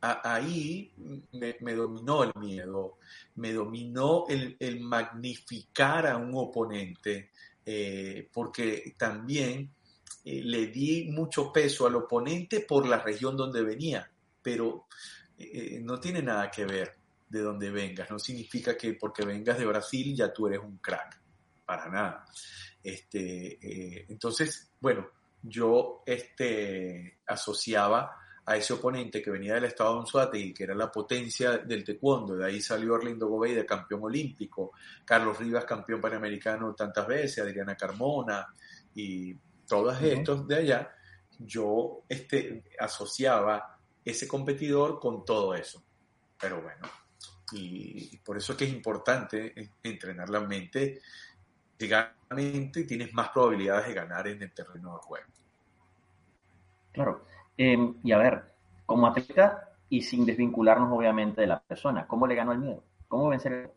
ahí 0.00 0.92
me, 1.32 1.74
dominó 1.74 2.24
el 2.24 2.32
miedo, 2.36 2.98
me 3.36 3.52
dominó 3.52 4.24
el, 4.28 4.80
magnificar 4.80 6.06
a 6.06 6.16
un 6.16 6.32
oponente, 6.34 7.30
eh, 7.64 8.28
porque 8.32 8.94
también 8.96 9.72
le 10.24 10.66
di 10.68 11.08
mucho 11.10 11.52
peso 11.52 11.86
al 11.86 11.96
oponente 11.96 12.60
por 12.60 12.86
la 12.86 12.98
región 12.98 13.36
donde 13.36 13.62
venía, 13.62 14.10
pero 14.42 14.86
no 15.82 16.00
tiene 16.00 16.22
nada 16.22 16.50
que 16.50 16.64
ver 16.64 16.95
de 17.28 17.40
donde 17.40 17.70
vengas. 17.70 18.10
No 18.10 18.18
significa 18.18 18.76
que 18.76 18.94
porque 18.94 19.24
vengas 19.24 19.58
de 19.58 19.66
Brasil 19.66 20.14
ya 20.14 20.32
tú 20.32 20.46
eres 20.46 20.60
un 20.60 20.78
crack. 20.78 21.20
Para 21.64 21.88
nada. 21.88 22.24
Este, 22.82 23.58
eh, 23.60 24.06
entonces, 24.08 24.72
bueno, 24.80 25.08
yo 25.42 26.02
este, 26.06 27.20
asociaba 27.26 28.16
a 28.44 28.56
ese 28.56 28.74
oponente 28.74 29.20
que 29.20 29.30
venía 29.30 29.54
del 29.54 29.64
estado 29.64 30.04
de 30.30 30.38
y 30.38 30.54
que 30.54 30.64
era 30.64 30.74
la 30.74 30.90
potencia 30.90 31.58
del 31.58 31.82
taekwondo. 31.82 32.36
De 32.36 32.46
ahí 32.46 32.60
salió 32.60 32.94
Orlando 32.94 33.40
de 33.40 33.66
campeón 33.66 34.04
olímpico, 34.04 34.72
Carlos 35.04 35.38
Rivas, 35.38 35.64
campeón 35.64 36.00
panamericano 36.00 36.72
tantas 36.74 37.08
veces, 37.08 37.44
Adriana 37.44 37.76
Carmona 37.76 38.46
y 38.94 39.34
todos 39.66 40.00
estos 40.00 40.46
de 40.46 40.54
allá. 40.54 40.94
Yo 41.40 42.04
este, 42.08 42.64
asociaba 42.78 43.80
ese 44.04 44.28
competidor 44.28 45.00
con 45.00 45.24
todo 45.24 45.52
eso. 45.52 45.84
Pero 46.38 46.62
bueno, 46.62 46.86
y 47.52 48.16
por 48.18 48.36
eso 48.36 48.52
es 48.52 48.58
que 48.58 48.64
es 48.64 48.72
importante 48.72 49.54
entrenar 49.82 50.28
la 50.28 50.40
mente. 50.40 51.00
Mente 52.30 52.84
tienes 52.84 53.12
más 53.12 53.28
probabilidades 53.28 53.88
de 53.88 53.94
ganar 53.94 54.26
en 54.28 54.42
el 54.42 54.52
terreno 54.52 54.94
de 54.94 54.98
juego. 54.98 55.26
Claro. 56.92 57.24
Em, 57.56 57.94
y 58.02 58.12
a 58.12 58.18
ver, 58.18 58.54
como 58.84 59.06
atleta 59.06 59.70
y 59.88 60.02
sin 60.02 60.24
desvincularnos 60.26 60.90
obviamente 60.90 61.42
de 61.42 61.46
la 61.46 61.60
persona, 61.60 62.06
¿cómo 62.06 62.26
le 62.26 62.34
ganó 62.34 62.52
el 62.52 62.58
miedo? 62.58 62.82
¿Cómo 63.08 63.28
vencer 63.28 63.70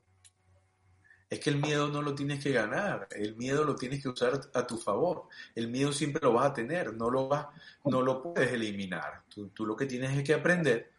es 1.30 1.40
que 1.40 1.52
el 1.52 1.58
miedo 1.58 1.90
no 1.90 2.02
lo 2.02 2.16
tienes 2.16 2.44
que 2.44 2.52
ganar, 2.52 3.08
el 3.12 3.36
miedo 3.36 3.64
lo 3.64 3.76
tienes 3.76 4.02
que 4.02 4.10
usar 4.10 4.42
a 4.52 4.66
tu 4.66 4.78
favor. 4.78 5.28
El 5.54 5.68
miedo 5.68 5.92
siempre 5.92 6.22
lo 6.24 6.34
vas 6.34 6.48
a 6.48 6.54
tener, 6.54 6.96
no 6.96 7.12
lo 7.12 7.28
vas, 7.28 7.46
no 7.86 8.02
lo 8.02 8.24
puedes 8.24 8.52
eliminar. 8.52 9.22
Tú, 9.30 9.50
tú 9.50 9.64
lo 9.64 9.76
que 9.76 9.86
tienes 9.86 10.18
es 10.18 10.24
que 10.24 10.34
aprender 10.34 10.92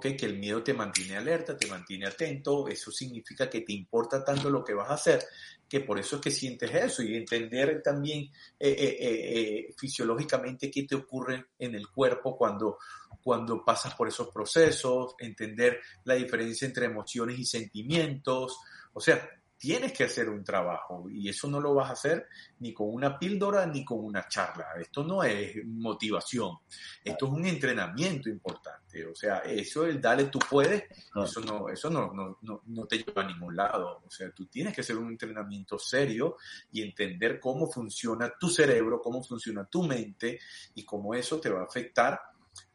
que 0.00 0.26
el 0.26 0.38
miedo 0.38 0.62
te 0.62 0.74
mantiene 0.74 1.16
alerta, 1.16 1.56
te 1.56 1.66
mantiene 1.66 2.06
atento, 2.06 2.68
eso 2.68 2.90
significa 2.90 3.48
que 3.48 3.60
te 3.60 3.72
importa 3.72 4.24
tanto 4.24 4.50
lo 4.50 4.64
que 4.64 4.74
vas 4.74 4.90
a 4.90 4.94
hacer, 4.94 5.24
que 5.68 5.80
por 5.80 5.98
eso 5.98 6.16
es 6.16 6.22
que 6.22 6.30
sientes 6.30 6.70
eso 6.74 7.02
y 7.02 7.16
entender 7.16 7.82
también 7.82 8.24
eh, 8.58 8.70
eh, 8.70 8.96
eh, 9.00 9.74
fisiológicamente 9.76 10.70
qué 10.70 10.84
te 10.84 10.94
ocurre 10.94 11.46
en 11.58 11.74
el 11.74 11.88
cuerpo 11.88 12.36
cuando, 12.36 12.78
cuando 13.22 13.64
pasas 13.64 13.94
por 13.94 14.08
esos 14.08 14.28
procesos, 14.28 15.14
entender 15.18 15.80
la 16.04 16.14
diferencia 16.14 16.66
entre 16.66 16.86
emociones 16.86 17.38
y 17.38 17.44
sentimientos, 17.44 18.58
o 18.92 19.00
sea, 19.00 19.28
tienes 19.62 19.92
que 19.92 20.02
hacer 20.02 20.28
un 20.28 20.42
trabajo 20.42 21.08
y 21.08 21.28
eso 21.28 21.46
no 21.46 21.60
lo 21.60 21.72
vas 21.72 21.90
a 21.90 21.92
hacer 21.92 22.26
ni 22.58 22.74
con 22.74 22.92
una 22.92 23.16
píldora 23.16 23.64
ni 23.64 23.84
con 23.84 24.04
una 24.04 24.26
charla. 24.26 24.70
Esto 24.80 25.04
no 25.04 25.22
es 25.22 25.64
motivación, 25.64 26.58
esto 27.04 27.26
es 27.26 27.32
un 27.32 27.46
entrenamiento 27.46 28.28
importante. 28.28 29.06
O 29.06 29.14
sea, 29.14 29.38
eso 29.38 29.86
el 29.86 30.00
dale 30.00 30.24
tú 30.24 30.40
puedes, 30.50 30.82
eso 31.14 31.40
no, 31.42 31.68
eso 31.68 31.88
no, 31.88 32.12
no, 32.12 32.62
no, 32.66 32.86
te 32.86 32.98
lleva 32.98 33.22
a 33.22 33.26
ningún 33.28 33.54
lado. 33.54 34.02
O 34.04 34.10
sea, 34.10 34.32
tú 34.32 34.46
tienes 34.46 34.74
que 34.74 34.80
hacer 34.80 34.96
un 34.96 35.12
entrenamiento 35.12 35.78
serio 35.78 36.38
y 36.72 36.82
entender 36.82 37.38
cómo 37.38 37.70
funciona 37.70 38.32
tu 38.36 38.50
cerebro, 38.50 39.00
cómo 39.00 39.22
funciona 39.22 39.64
tu 39.66 39.84
mente 39.84 40.40
y 40.74 40.84
cómo 40.84 41.14
eso 41.14 41.38
te 41.38 41.50
va 41.50 41.60
a 41.60 41.66
afectar 41.66 42.20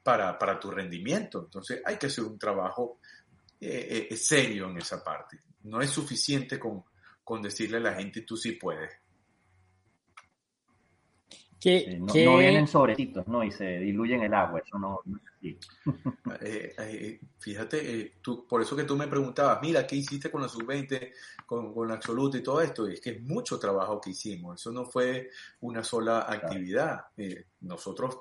para, 0.01 0.39
para 0.39 0.57
tu 0.57 0.71
rendimiento. 0.71 1.41
Entonces 1.43 1.81
hay 1.83 1.97
que 1.97 2.07
hacer 2.07 2.23
un 2.23 2.39
trabajo 2.39 3.01
eh, 3.59 4.07
eh, 4.09 4.15
serio 4.15 4.69
en 4.69 4.77
esa 4.77 5.03
parte. 5.03 5.46
No 5.67 5.81
es 5.81 5.89
suficiente 5.89 6.57
con, 6.57 6.83
con 7.23 7.41
decirle 7.41 7.77
a 7.77 7.81
la 7.81 7.93
gente 7.93 8.21
tú 8.21 8.37
sí 8.37 8.53
puedes. 8.53 8.91
Que, 11.59 11.97
no, 11.99 12.37
vienen 12.37 12.67
sobrecitos, 12.67 13.27
¿no? 13.27 13.43
Y 13.43 13.51
se 13.51 13.79
diluyen 13.79 14.21
el 14.21 14.33
agua, 14.33 14.61
eso 14.63 14.77
no, 14.77 15.01
es 15.05 15.21
así. 15.35 15.59
Eh, 16.41 17.19
fíjate, 17.39 18.17
tú, 18.21 18.45
por 18.47 18.61
eso 18.61 18.75
que 18.75 18.83
tú 18.83 18.95
me 18.95 19.07
preguntabas, 19.07 19.59
mira, 19.61 19.87
¿qué 19.87 19.95
hiciste 19.95 20.29
con 20.29 20.41
la 20.41 20.47
sub-20, 20.47 21.11
con, 21.45 21.73
con 21.73 21.87
la 21.87 21.95
absoluta 21.95 22.37
y 22.37 22.43
todo 22.43 22.61
esto? 22.61 22.87
Y 22.87 22.93
es 22.93 23.01
que 23.01 23.11
es 23.11 23.21
mucho 23.21 23.57
trabajo 23.57 23.99
que 23.99 24.11
hicimos, 24.11 24.61
eso 24.61 24.71
no 24.71 24.85
fue 24.85 25.31
una 25.61 25.83
sola 25.83 26.25
actividad. 26.29 27.05
nosotros 27.61 28.19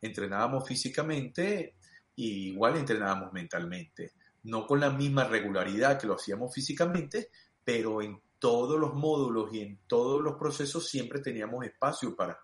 entrenábamos 0.00 0.66
físicamente 0.66 1.76
y 2.16 2.48
igual 2.48 2.76
entrenábamos 2.76 3.32
mentalmente 3.32 4.12
no 4.44 4.66
con 4.66 4.80
la 4.80 4.90
misma 4.90 5.24
regularidad 5.24 6.00
que 6.00 6.06
lo 6.06 6.14
hacíamos 6.14 6.52
físicamente, 6.52 7.30
pero 7.64 8.02
en 8.02 8.20
todos 8.38 8.78
los 8.78 8.94
módulos 8.94 9.52
y 9.54 9.60
en 9.60 9.78
todos 9.86 10.20
los 10.20 10.34
procesos 10.36 10.88
siempre 10.88 11.20
teníamos 11.20 11.64
espacio 11.64 12.16
para, 12.16 12.40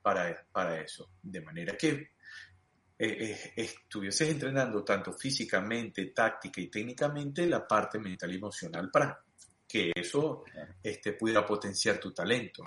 para, 0.00 0.80
eso. 0.80 1.10
De 1.22 1.42
manera 1.42 1.76
que 1.76 1.90
eh, 1.90 2.08
eh, 2.98 3.52
estuvieses 3.56 4.30
entrenando 4.30 4.82
tanto 4.82 5.12
físicamente, 5.12 6.06
táctica 6.06 6.60
y 6.60 6.68
técnicamente 6.68 7.46
la 7.46 7.66
parte 7.66 7.98
mental 7.98 8.32
y 8.32 8.36
emocional 8.36 8.90
para 8.90 9.22
que 9.68 9.92
eso 9.94 10.44
este, 10.82 11.12
pudiera 11.12 11.44
potenciar 11.44 11.98
tu 11.98 12.12
talento. 12.12 12.62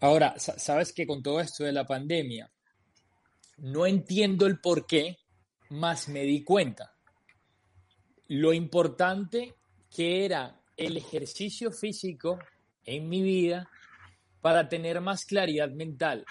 Ahora, 0.00 0.34
sabes 0.38 0.92
que 0.92 1.06
con 1.06 1.22
todo 1.22 1.40
esto 1.40 1.62
de 1.62 1.72
la 1.72 1.86
pandemia, 1.86 2.50
no 3.58 3.86
entiendo 3.86 4.46
el 4.46 4.58
por 4.58 4.84
qué, 4.86 5.18
más 5.70 6.08
me 6.08 6.22
di 6.22 6.44
cuenta 6.44 6.95
lo 8.28 8.52
importante 8.52 9.54
que 9.94 10.24
era 10.24 10.60
el 10.76 10.96
ejercicio 10.96 11.72
físico 11.72 12.38
en 12.84 13.08
mi 13.08 13.22
vida 13.22 13.68
para 14.40 14.68
tener 14.68 15.00
más 15.00 15.24
claridad 15.24 15.70
mental. 15.70 16.24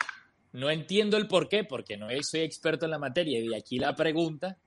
No 0.54 0.70
entiendo 0.70 1.18
el 1.18 1.28
por 1.28 1.50
qué, 1.50 1.64
porque 1.64 1.98
no 1.98 2.08
soy 2.22 2.42
experto 2.42 2.86
en 2.86 2.92
la 2.92 3.00
materia 3.00 3.40
y 3.40 3.50
de 3.50 3.58
aquí 3.58 3.78
la 3.78 3.94
pregunta, 3.96 4.58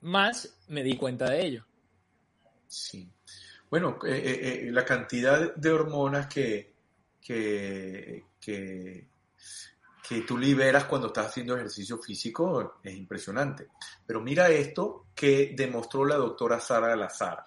más 0.00 0.58
me 0.68 0.82
di 0.82 0.96
cuenta 0.96 1.28
de 1.30 1.46
ello. 1.46 1.66
Sí. 2.66 3.10
Bueno, 3.68 3.98
eh, 4.06 4.16
eh, 4.16 4.68
eh, 4.68 4.72
la 4.72 4.84
cantidad 4.84 5.54
de 5.54 5.70
hormonas 5.70 6.28
que, 6.28 6.72
que, 7.20 8.24
que 8.40 9.08
que 10.08 10.20
tú 10.20 10.38
liberas 10.38 10.84
cuando 10.84 11.08
estás 11.08 11.26
haciendo 11.26 11.56
ejercicio 11.56 11.98
físico 11.98 12.78
es 12.82 12.94
impresionante. 12.94 13.68
Pero 14.06 14.20
mira 14.20 14.48
esto 14.48 15.06
que 15.14 15.52
demostró 15.56 16.04
la 16.04 16.14
doctora 16.14 16.60
Sara 16.60 16.94
Lazar. 16.94 17.44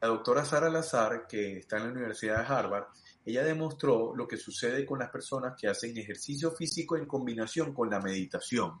La 0.00 0.08
doctora 0.08 0.44
Sara 0.44 0.70
Lazar, 0.70 1.26
que 1.26 1.58
está 1.58 1.76
en 1.76 1.84
la 1.84 1.92
Universidad 1.92 2.38
de 2.38 2.54
Harvard, 2.54 2.84
ella 3.24 3.42
demostró 3.42 4.14
lo 4.14 4.26
que 4.26 4.38
sucede 4.38 4.86
con 4.86 4.98
las 4.98 5.10
personas 5.10 5.54
que 5.60 5.68
hacen 5.68 5.96
ejercicio 5.96 6.52
físico 6.52 6.96
en 6.96 7.06
combinación 7.06 7.74
con 7.74 7.90
la 7.90 8.00
meditación. 8.00 8.80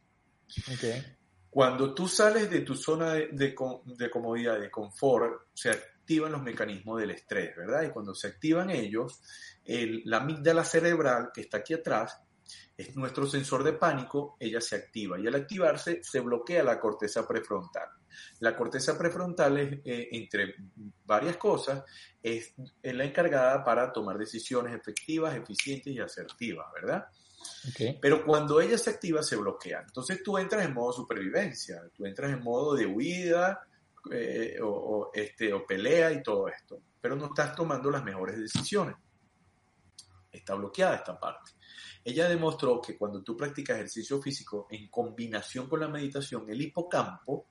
Cuando 1.50 1.94
tú 1.94 2.08
sales 2.08 2.50
de 2.50 2.60
tu 2.60 2.74
zona 2.74 3.12
de, 3.12 3.54
comodidad, 3.54 4.58
de 4.58 4.70
confort, 4.70 5.48
se 5.52 5.70
activan 5.70 6.32
los 6.32 6.42
mecanismos 6.42 7.00
del 7.00 7.10
estrés, 7.10 7.54
¿verdad? 7.56 7.82
Y 7.82 7.90
cuando 7.90 8.14
se 8.14 8.28
activan 8.28 8.70
ellos, 8.70 9.20
la 9.66 10.18
amígdala 10.18 10.64
cerebral 10.64 11.30
que 11.32 11.42
está 11.42 11.58
aquí 11.58 11.74
atrás 11.74 12.23
es 12.76 12.96
nuestro 12.96 13.26
sensor 13.26 13.62
de 13.62 13.74
pánico, 13.74 14.36
ella 14.40 14.60
se 14.60 14.76
activa 14.76 15.18
y 15.18 15.26
al 15.26 15.34
activarse 15.34 16.00
se 16.02 16.20
bloquea 16.20 16.64
la 16.64 16.80
corteza 16.80 17.26
prefrontal. 17.26 17.88
La 18.40 18.56
corteza 18.56 18.98
prefrontal 18.98 19.58
es, 19.58 19.72
eh, 19.84 20.08
entre 20.12 20.54
varias 21.04 21.36
cosas, 21.36 21.84
es, 22.22 22.52
la 22.82 23.04
encargada 23.04 23.64
para 23.64 23.92
tomar 23.92 24.18
decisiones 24.18 24.74
efectivas, 24.74 25.36
eficientes 25.36 25.92
y 25.92 26.00
asertivas, 26.00 26.66
¿verdad? 26.74 27.06
Pero 28.00 28.24
cuando 28.24 28.60
ella 28.60 28.78
se 28.78 28.90
activa, 28.90 29.22
se 29.22 29.36
bloquea. 29.36 29.84
Entonces 29.86 30.22
tú 30.22 30.38
entras 30.38 30.64
en 30.64 30.72
modo 30.72 30.92
supervivencia, 30.92 31.82
tú 31.94 32.06
entras 32.06 32.32
en 32.32 32.42
modo 32.42 32.74
de 32.74 32.86
huida 32.86 33.66
eh, 34.10 34.58
o, 34.62 35.10
este, 35.12 35.52
o 35.52 35.64
pelea 35.66 36.10
y 36.12 36.22
todo 36.22 36.48
esto, 36.48 36.80
pero 37.00 37.16
no 37.16 37.26
estás 37.26 37.54
tomando 37.54 37.90
las 37.90 38.02
mejores 38.02 38.38
decisiones. 38.38 38.96
Está 40.32 40.54
bloqueada 40.54 40.96
esta 40.96 41.18
parte. 41.18 41.52
Ella 42.04 42.28
demostró 42.28 42.80
que 42.82 42.98
cuando 42.98 43.22
tú 43.22 43.34
practicas 43.36 43.76
ejercicio 43.76 44.20
físico 44.20 44.66
en 44.70 44.88
combinación 44.88 45.68
con 45.68 45.80
la 45.80 45.88
meditación, 45.88 46.48
el 46.50 46.60
hipocampo 46.60 47.48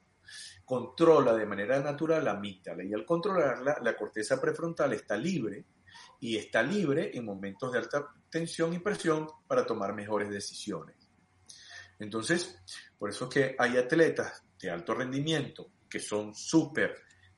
controla 0.63 1.33
de 1.33 1.45
manera 1.45 1.79
natural 1.81 2.23
la 2.23 2.31
amígdala 2.31 2.83
y 2.83 2.93
al 2.93 3.05
controlarla, 3.05 3.79
la 3.81 3.97
corteza 3.97 4.39
prefrontal 4.39 4.93
está 4.93 5.17
libre 5.17 5.65
y 6.19 6.37
está 6.37 6.61
libre 6.63 7.11
en 7.13 7.25
momentos 7.25 7.71
de 7.71 7.79
alta 7.79 8.07
tensión 8.29 8.73
y 8.73 8.79
presión 8.79 9.27
para 9.47 9.65
tomar 9.65 9.93
mejores 9.93 10.29
decisiones. 10.29 10.95
Entonces, 11.99 12.59
por 12.97 13.09
eso 13.09 13.25
es 13.25 13.29
que 13.31 13.55
hay 13.57 13.77
atletas 13.77 14.43
de 14.59 14.69
alto 14.69 14.93
rendimiento 14.93 15.71
que 15.89 15.99
son 15.99 16.33
súper 16.33 16.95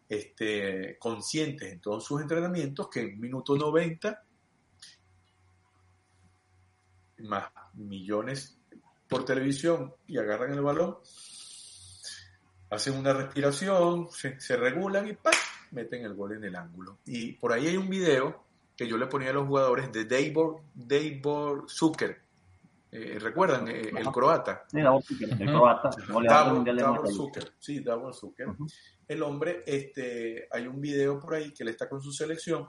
este, 0.07 0.97
conscientes 0.99 1.72
en 1.72 1.82
todos 1.82 2.05
sus 2.05 2.22
entrenamientos 2.22 2.89
que 2.89 3.01
en 3.01 3.20
minuto 3.20 3.57
90 3.57 4.24
más 7.20 7.49
millones 7.74 8.57
por 9.07 9.26
televisión 9.26 9.93
y 10.07 10.18
agarran 10.18 10.53
el 10.53 10.61
balón, 10.61 10.97
hacen 12.70 12.97
una 12.97 13.13
respiración, 13.13 14.09
se, 14.11 14.57
regulan 14.57 15.07
y 15.07 15.13
¡pam! 15.13 15.34
meten 15.72 16.05
el 16.05 16.13
gol 16.13 16.34
en 16.34 16.43
el 16.45 16.55
ángulo. 16.55 16.99
Y 17.05 17.34
por 17.34 17.53
ahí 17.53 17.68
hay 17.68 17.78
un 17.78 17.89
video 17.89 18.43
que 18.76 18.88
yo 18.88 18.97
le 18.97 19.07
ponía 19.07 19.30
a 19.30 19.34
los 19.34 19.47
jugadores 19.47 19.91
de 19.91 20.05
Davor, 20.05 20.61
Davor 20.74 21.66
Zucker. 21.70 22.22
Eh, 22.91 23.18
¿Recuerdan? 23.20 23.68
Eh, 23.68 23.91
el 23.95 24.07
croata. 24.07 24.66
Sí, 24.68 24.82
Davor 24.82 25.03
Zucker, 25.03 25.30
el 25.30 25.47
croata. 25.47 25.89
Davor, 26.24 27.11
Zucker, 27.11 27.53
sí, 27.59 27.80
Davor 27.80 28.13
Zucker. 28.13 28.47
El 29.07 29.24
hombre, 29.24 29.63
este, 29.66 30.47
hay 30.51 30.68
un 30.68 30.82
video 30.82 31.20
por 31.20 31.36
ahí 31.36 31.51
que 31.51 31.63
él 31.63 31.70
está 31.70 31.88
con 31.88 32.01
su 32.01 32.11
selección 32.11 32.68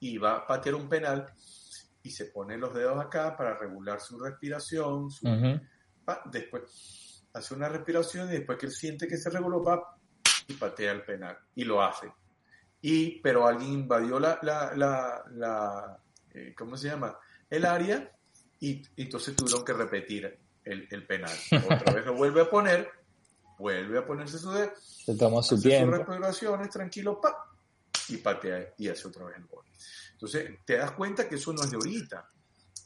y 0.00 0.18
va 0.18 0.36
a 0.36 0.46
patear 0.46 0.74
un 0.74 0.88
penal 0.88 1.26
y 2.02 2.10
se 2.10 2.26
pone 2.26 2.56
los 2.56 2.74
dedos 2.74 2.98
acá 3.00 3.36
para 3.36 3.56
regular 3.56 4.00
su 4.00 4.18
respiración. 4.18 5.08
después 6.32 7.08
hace 7.32 7.54
una 7.54 7.68
respiración 7.68 8.28
y 8.28 8.32
después 8.32 8.58
que 8.58 8.66
él 8.66 8.72
siente 8.72 9.06
que 9.06 9.16
se 9.16 9.30
reguló, 9.30 9.62
va 9.62 9.96
y 10.46 10.54
patea 10.54 10.92
el 10.92 11.02
penal 11.02 11.38
y 11.54 11.64
lo 11.64 11.82
hace. 11.82 12.10
Y, 12.80 13.20
pero 13.20 13.46
alguien 13.46 13.72
invadió 13.72 14.18
la, 14.20 14.38
la, 14.42 14.72
la, 15.30 15.98
eh, 16.32 16.54
¿cómo 16.56 16.76
se 16.76 16.88
llama? 16.88 17.18
El 17.50 17.64
área 17.64 18.10
y, 18.60 18.82
entonces 18.96 19.34
tuvieron 19.34 19.64
que 19.64 19.72
repetir 19.72 20.38
el, 20.64 20.88
el, 20.90 21.06
penal. 21.06 21.36
Otra 21.64 21.92
vez 21.92 22.06
lo 22.06 22.14
vuelve 22.14 22.42
a 22.42 22.50
poner, 22.50 22.88
vuelve 23.58 23.98
a 23.98 24.06
ponerse 24.06 24.38
su 24.38 24.50
dedo, 24.50 24.72
se 24.78 25.16
toma 25.16 25.42
su 25.42 25.60
tiempo. 25.60 25.96
sus 25.96 26.06
respiraciones, 26.06 26.70
tranquilo, 26.70 27.20
pa, 27.20 27.47
y 28.10 28.16
patea 28.18 28.74
y 28.78 28.88
hace 28.88 29.08
otra 29.08 29.26
vez 29.26 29.36
el 29.36 29.46
gol. 29.46 29.64
Entonces, 30.12 30.58
te 30.64 30.76
das 30.76 30.92
cuenta 30.92 31.28
que 31.28 31.36
eso 31.36 31.52
no 31.52 31.62
es 31.62 31.70
de 31.70 31.76
ahorita. 31.76 32.30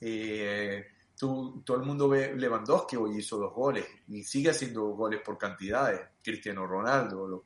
Eh, 0.01 0.87
todo 1.19 1.77
el 1.77 1.83
mundo 1.83 2.09
ve 2.09 2.35
Lewandowski 2.35 2.97
hoy 2.97 3.19
hizo 3.19 3.39
dos 3.39 3.55
goles 3.55 3.87
y 4.09 4.25
sigue 4.25 4.51
haciendo 4.51 4.83
goles 4.89 5.21
por 5.25 5.39
cantidades, 5.39 6.01
Cristiano 6.23 6.67
Ronaldo. 6.67 7.45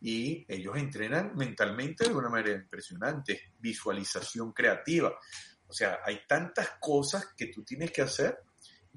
y 0.00 0.44
ellos 0.46 0.76
entrenan 0.76 1.34
mentalmente 1.34 2.04
de 2.08 2.14
una 2.14 2.28
manera 2.28 2.54
impresionante, 2.54 3.52
visualización 3.58 4.52
creativa. 4.52 5.14
O 5.66 5.72
sea, 5.72 6.00
hay 6.04 6.20
tantas 6.28 6.72
cosas 6.78 7.32
que 7.36 7.46
tú 7.46 7.64
tienes 7.64 7.90
que 7.90 8.02
hacer 8.02 8.38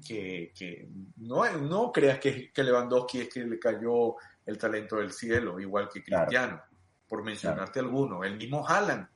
que, 0.00 0.88
no, 1.16 1.58
no 1.58 1.92
creas 1.92 2.18
que, 2.18 2.52
que, 2.52 2.62
Lewandowski 2.62 3.20
es 3.20 3.28
que 3.28 3.44
le 3.44 3.58
cayó 3.58 4.16
el 4.46 4.58
talento 4.58 4.96
del 4.96 5.12
cielo, 5.12 5.60
igual 5.60 5.88
que 5.92 6.02
Cristiano, 6.02 6.62
por 7.10 7.22
mencionarte 7.22 7.80
alguno. 7.80 8.24
El 8.24 8.38
mismo 8.38 8.66
Haaland 8.66 9.06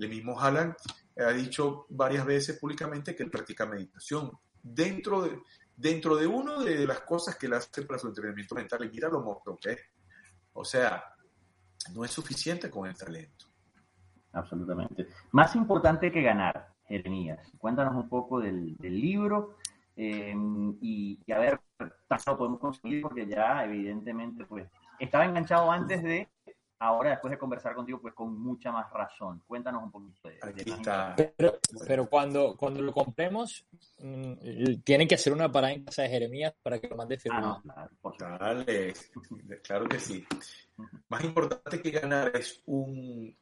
el 0.00 0.08
mismo 0.08 0.40
Haaland 0.40 0.74
ha 1.18 1.32
dicho 1.32 1.86
varias 1.90 2.24
veces 2.24 2.58
públicamente 2.58 3.14
que 3.14 3.22
él 3.22 3.30
practica 3.30 3.66
meditación. 3.66 4.30
Dentro 4.62 5.22
de, 5.22 5.42
dentro 5.76 6.16
de 6.16 6.26
una 6.26 6.58
de 6.58 6.86
las 6.86 7.00
cosas 7.00 7.36
que 7.36 7.46
él 7.46 7.52
hace 7.52 7.82
para 7.82 7.98
su 7.98 8.08
entrenamiento 8.08 8.54
mental, 8.54 8.84
y 8.84 8.90
mira 8.90 9.08
lo 9.08 9.20
monstruo 9.20 9.58
que 9.58 9.72
es. 9.72 9.80
O 10.54 10.64
sea, 10.64 11.04
no 11.94 12.04
es 12.04 12.10
suficiente 12.10 12.70
con 12.70 12.88
el 12.88 12.96
talento. 12.96 13.46
Absolutamente. 14.32 15.08
Más 15.32 15.54
importante 15.54 16.10
que 16.10 16.22
ganar, 16.22 16.68
Jeremías. 16.86 17.52
Cuéntanos 17.58 17.94
un 17.94 18.08
poco 18.08 18.40
del, 18.40 18.76
libro 18.80 19.56
eh, 19.96 20.34
y, 20.80 21.20
a 21.30 21.38
ver, 21.38 21.60
tanto 22.08 22.30
lo 22.30 22.38
podemos 22.38 22.60
conseguir 22.60 23.02
porque 23.02 23.26
ya 23.26 23.64
evidentemente 23.64 24.46
pues 24.46 24.66
estaba 24.98 25.24
enganchado 25.24 25.70
antes 25.70 26.02
de 26.02 26.28
ahora 26.80 27.10
después 27.10 27.30
de 27.30 27.38
conversar 27.38 27.74
contigo, 27.74 28.00
pues 28.00 28.14
con 28.14 28.38
mucha 28.40 28.72
más 28.72 28.90
razón. 28.90 29.42
Cuéntanos 29.46 29.82
un 29.84 29.90
poquito 29.90 30.28
de, 30.28 31.34
Pero, 31.36 31.58
pero, 31.86 32.08
cuando, 32.08 32.56
cuando 32.56 32.80
lo 32.80 32.92
compremos, 32.92 33.66
mm, 33.98 34.80
tienen 34.82 35.06
que 35.06 35.14
hacer 35.14 35.32
una 35.32 35.52
parada 35.52 35.74
en 35.74 35.84
casa 35.84 36.02
de 36.02 36.08
Jeremías 36.08 36.54
para 36.62 36.80
que 36.80 36.88
lo 36.88 36.96
mande 36.96 37.18
firmado. 37.18 37.62
Ah, 37.68 37.88
claro, 38.16 38.64
claro 39.62 39.88
que 39.88 40.00
sí. 40.00 40.24
Más 41.08 41.22
importante 41.22 41.82
que 41.82 41.90
ganar 41.90 42.34
es 42.34 42.62
un, 42.64 43.36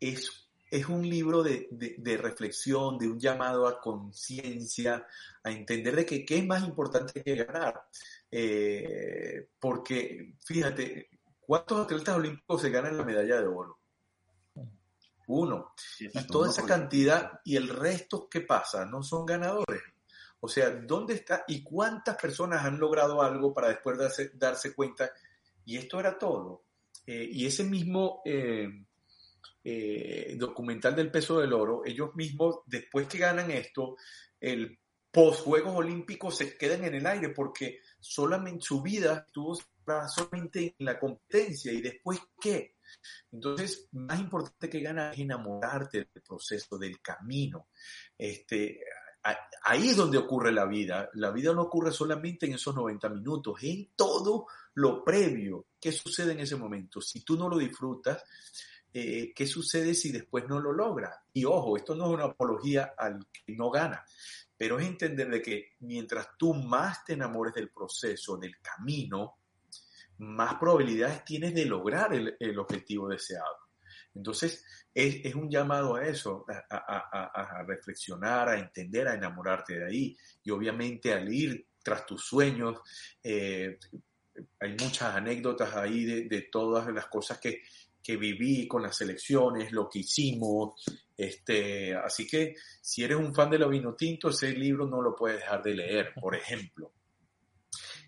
es, 0.00 0.50
es 0.68 0.88
un 0.88 1.08
libro 1.08 1.44
de, 1.44 1.68
de, 1.70 2.16
reflexión, 2.16 2.98
de 2.98 3.06
un 3.06 3.20
llamado 3.20 3.68
a 3.68 3.80
conciencia, 3.80 5.06
a 5.44 5.52
entender 5.52 5.94
de 5.94 6.04
que 6.04 6.24
qué 6.24 6.38
es 6.38 6.46
más 6.46 6.64
importante 6.64 7.22
que 7.22 7.36
ganar. 7.36 7.80
Eh, 8.28 9.50
porque, 9.60 10.34
fíjate, 10.44 11.10
¿Cuántos 11.46 11.84
atletas 11.84 12.16
olímpicos 12.16 12.62
se 12.62 12.70
ganan 12.70 12.96
la 12.96 13.04
medalla 13.04 13.40
de 13.40 13.46
oro? 13.46 13.78
Uno. 15.26 15.72
y 15.98 16.26
toda 16.26 16.50
esa 16.50 16.64
cantidad 16.66 17.40
y 17.44 17.56
el 17.56 17.68
resto, 17.68 18.28
¿qué 18.28 18.42
pasa? 18.42 18.84
No 18.84 19.02
son 19.02 19.24
ganadores. 19.24 19.82
O 20.40 20.48
sea, 20.48 20.70
¿dónde 20.70 21.14
está 21.14 21.44
y 21.46 21.62
cuántas 21.62 22.16
personas 22.16 22.64
han 22.64 22.78
logrado 22.78 23.22
algo 23.22 23.54
para 23.54 23.68
después 23.68 23.96
darse, 23.96 24.32
darse 24.34 24.74
cuenta? 24.74 25.10
Y 25.64 25.76
esto 25.76 26.00
era 26.00 26.18
todo. 26.18 26.64
Eh, 27.06 27.28
y 27.30 27.46
ese 27.46 27.64
mismo 27.64 28.22
eh, 28.24 28.68
eh, 29.64 30.34
documental 30.36 30.96
del 30.96 31.10
peso 31.10 31.38
del 31.38 31.52
oro, 31.52 31.82
ellos 31.84 32.14
mismos, 32.14 32.60
después 32.66 33.06
que 33.06 33.18
ganan 33.18 33.50
esto, 33.50 33.96
el 34.40 34.78
post 35.10 35.44
Juegos 35.44 35.76
Olímpicos 35.76 36.36
se 36.36 36.56
quedan 36.56 36.84
en 36.84 36.94
el 36.94 37.06
aire 37.06 37.28
porque 37.28 37.80
solamente 38.00 38.64
su 38.64 38.82
vida 38.82 39.24
estuvo 39.26 39.56
solamente 40.08 40.74
en 40.78 40.86
la 40.86 40.98
competencia 40.98 41.72
y 41.72 41.80
después 41.80 42.20
qué. 42.40 42.76
Entonces, 43.30 43.88
más 43.92 44.20
importante 44.20 44.68
que 44.68 44.80
ganar 44.80 45.12
es 45.14 45.20
enamorarte 45.20 45.98
del 45.98 46.22
proceso, 46.22 46.78
del 46.78 47.00
camino. 47.00 47.68
Este, 48.16 48.80
ahí 49.64 49.88
es 49.88 49.96
donde 49.96 50.18
ocurre 50.18 50.52
la 50.52 50.66
vida. 50.66 51.08
La 51.14 51.30
vida 51.30 51.52
no 51.52 51.62
ocurre 51.62 51.92
solamente 51.92 52.46
en 52.46 52.54
esos 52.54 52.74
90 52.74 53.08
minutos, 53.08 53.62
en 53.62 53.90
todo 53.96 54.46
lo 54.74 55.04
previo. 55.04 55.66
¿Qué 55.80 55.92
sucede 55.92 56.32
en 56.32 56.40
ese 56.40 56.56
momento? 56.56 57.00
Si 57.00 57.20
tú 57.20 57.36
no 57.36 57.48
lo 57.48 57.58
disfrutas, 57.58 58.22
eh, 58.92 59.32
¿qué 59.34 59.46
sucede 59.46 59.94
si 59.94 60.12
después 60.12 60.46
no 60.48 60.60
lo 60.60 60.72
logras? 60.72 61.16
Y 61.32 61.44
ojo, 61.44 61.76
esto 61.76 61.94
no 61.94 62.06
es 62.06 62.14
una 62.14 62.24
apología 62.24 62.94
al 62.96 63.26
que 63.32 63.54
no 63.54 63.70
gana, 63.70 64.04
pero 64.56 64.78
es 64.78 64.86
entender 64.86 65.30
de 65.30 65.40
que 65.40 65.70
mientras 65.80 66.28
tú 66.36 66.52
más 66.54 67.04
te 67.04 67.14
enamores 67.14 67.54
del 67.54 67.70
proceso, 67.70 68.36
del 68.36 68.58
camino, 68.60 69.38
más 70.22 70.54
probabilidades 70.54 71.24
tienes 71.24 71.52
de 71.52 71.66
lograr 71.66 72.14
el, 72.14 72.58
objetivo 72.58 73.08
deseado. 73.08 73.56
Entonces, 74.14 74.64
es, 74.94 75.34
un 75.34 75.50
llamado 75.50 75.96
a 75.96 76.04
eso, 76.04 76.44
a, 76.70 77.64
reflexionar, 77.66 78.48
a 78.48 78.58
entender, 78.58 79.08
a 79.08 79.14
enamorarte 79.14 79.78
de 79.78 79.86
ahí. 79.86 80.16
Y 80.44 80.50
obviamente 80.50 81.12
al 81.12 81.32
ir 81.32 81.66
tras 81.82 82.06
tus 82.06 82.24
sueños, 82.24 82.78
eh, 83.22 83.78
hay 84.60 84.70
muchas 84.70 85.16
anécdotas 85.16 85.74
ahí 85.74 86.04
de, 86.04 86.48
todas 86.52 86.86
las 86.92 87.06
cosas 87.06 87.38
que, 87.38 87.62
que, 88.00 88.16
viví 88.16 88.68
con 88.68 88.82
las 88.82 89.00
elecciones, 89.00 89.72
lo 89.72 89.88
que 89.88 90.00
hicimos. 90.00 90.84
Este, 91.16 91.96
así 91.96 92.28
que 92.28 92.54
si 92.80 93.02
eres 93.02 93.16
un 93.16 93.34
fan 93.34 93.50
de 93.50 93.58
lo 93.58 93.68
vino 93.68 93.94
tinto, 93.94 94.28
ese 94.28 94.52
libro 94.52 94.86
no 94.86 95.02
lo 95.02 95.16
puedes 95.16 95.38
dejar 95.40 95.64
de 95.64 95.74
leer, 95.74 96.14
por 96.14 96.36
ejemplo. 96.36 96.92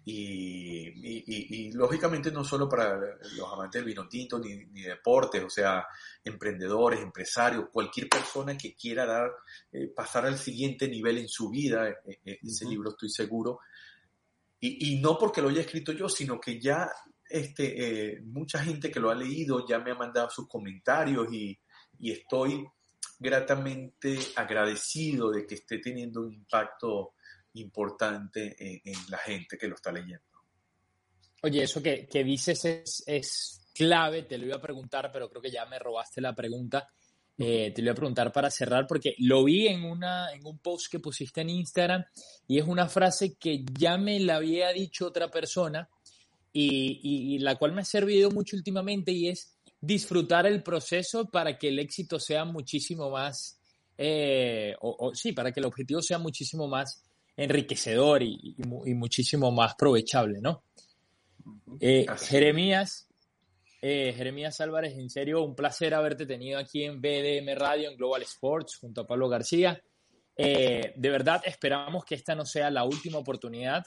Y, 0.06 1.72
lógicamente 1.72 2.30
no 2.30 2.44
solo 2.44 2.68
para 2.68 2.96
los 3.36 3.52
amantes 3.52 3.80
del 3.80 3.86
vino 3.86 4.06
tinto 4.06 4.38
ni, 4.38 4.54
ni, 4.66 4.82
deportes, 4.82 5.42
o 5.42 5.50
sea, 5.50 5.86
emprendedores, 6.22 7.00
empresarios, 7.00 7.70
cualquier 7.72 8.08
persona 8.08 8.56
que 8.56 8.74
quiera 8.74 9.06
dar, 9.06 9.30
eh, 9.72 9.88
pasar 9.88 10.26
al 10.26 10.38
siguiente 10.38 10.88
nivel 10.88 11.18
en 11.18 11.28
su 11.28 11.48
vida, 11.48 11.88
eh, 11.88 12.20
eh, 12.24 12.38
ese 12.42 12.66
libro 12.66 12.90
estoy 12.90 13.08
seguro. 13.08 13.60
Y, 14.60 14.98
no 15.00 15.18
porque 15.18 15.42
lo 15.42 15.50
haya 15.50 15.60
escrito 15.60 15.92
yo, 15.92 16.08
sino 16.08 16.40
que 16.40 16.58
ya 16.58 16.90
este, 17.28 18.22
mucha 18.24 18.64
gente 18.64 18.90
que 18.90 19.00
lo 19.00 19.10
ha 19.10 19.14
leído 19.14 19.66
ya 19.66 19.78
me 19.78 19.90
ha 19.90 19.94
mandado 19.94 20.30
sus 20.30 20.48
comentarios 20.48 21.30
y, 21.30 21.58
y 21.98 22.12
estoy 22.12 22.66
gratamente 23.18 24.18
agradecido 24.36 25.30
de 25.30 25.46
que 25.46 25.56
esté 25.56 25.78
teniendo 25.78 26.22
un 26.22 26.32
impacto 26.32 27.14
importante 27.54 28.56
en, 28.58 28.96
la 29.08 29.18
gente 29.18 29.56
que 29.56 29.68
lo 29.68 29.74
está 29.74 29.92
leyendo. 29.92 30.24
Oye, 31.42 31.62
eso 31.62 31.82
que, 31.82 32.06
dices 32.24 33.04
es, 33.06 33.60
clave, 33.74 34.22
te 34.22 34.38
lo 34.38 34.46
iba 34.46 34.56
a 34.56 34.60
preguntar, 34.60 35.10
pero 35.12 35.28
creo 35.28 35.42
que 35.42 35.50
ya 35.50 35.66
me 35.66 35.78
robaste 35.78 36.20
la 36.20 36.34
pregunta. 36.34 36.88
Eh, 37.36 37.72
te 37.74 37.82
lo 37.82 37.86
iba 37.86 37.92
a 37.92 37.96
preguntar 37.96 38.32
para 38.32 38.48
cerrar 38.48 38.86
porque 38.86 39.16
lo 39.18 39.42
vi 39.42 39.66
en, 39.66 39.84
una, 39.84 40.32
en 40.32 40.46
un 40.46 40.58
post 40.58 40.86
que 40.88 41.00
pusiste 41.00 41.40
en 41.40 41.50
Instagram 41.50 42.04
y 42.46 42.60
es 42.60 42.64
una 42.64 42.88
frase 42.88 43.34
que 43.34 43.64
ya 43.76 43.98
me 43.98 44.20
la 44.20 44.36
había 44.36 44.70
dicho 44.70 45.08
otra 45.08 45.28
persona 45.28 45.88
y, 46.54 47.38
la 47.40 47.56
cual 47.56 47.72
me 47.72 47.80
ha 47.80 47.84
servido 47.84 48.30
mucho 48.30 48.56
últimamente 48.56 49.10
y 49.10 49.28
es 49.28 49.56
disfrutar 49.80 50.46
el 50.46 50.62
proceso 50.62 51.28
para 51.28 51.58
que 51.58 51.68
el 51.68 51.78
éxito 51.78 52.20
sea 52.20 52.44
muchísimo 52.44 53.10
más, 53.10 53.58
eh, 53.98 54.74
o, 54.80 55.12
sí, 55.14 55.32
para 55.32 55.52
que 55.52 55.60
el 55.60 55.66
objetivo 55.66 56.00
sea 56.00 56.18
muchísimo 56.18 56.68
más 56.68 57.02
enriquecedor 57.36 58.22
y, 58.22 58.54
muchísimo 58.94 59.50
más 59.50 59.74
provechable, 59.74 60.40
¿no? 60.40 60.62
Eh, 61.80 62.06
Jeremías, 62.28 63.08
eh, 63.82 64.14
Jeremías 64.16 64.60
Álvarez, 64.60 64.96
en 64.96 65.10
serio, 65.10 65.42
un 65.42 65.54
placer 65.54 65.94
haberte 65.94 66.26
tenido 66.26 66.58
aquí 66.58 66.84
en 66.84 67.00
BDM 67.00 67.54
Radio, 67.56 67.90
en 67.90 67.96
Global 67.96 68.22
Sports, 68.22 68.76
junto 68.76 69.02
a 69.02 69.06
Pablo 69.06 69.28
García. 69.28 69.82
Eh, 70.36 70.92
de 70.96 71.10
verdad, 71.10 71.42
esperamos 71.44 72.04
que 72.04 72.14
esta 72.14 72.34
no 72.34 72.44
sea 72.44 72.70
la 72.70 72.84
última 72.84 73.18
oportunidad 73.18 73.84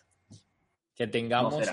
que 0.96 1.08
tengamos 1.08 1.66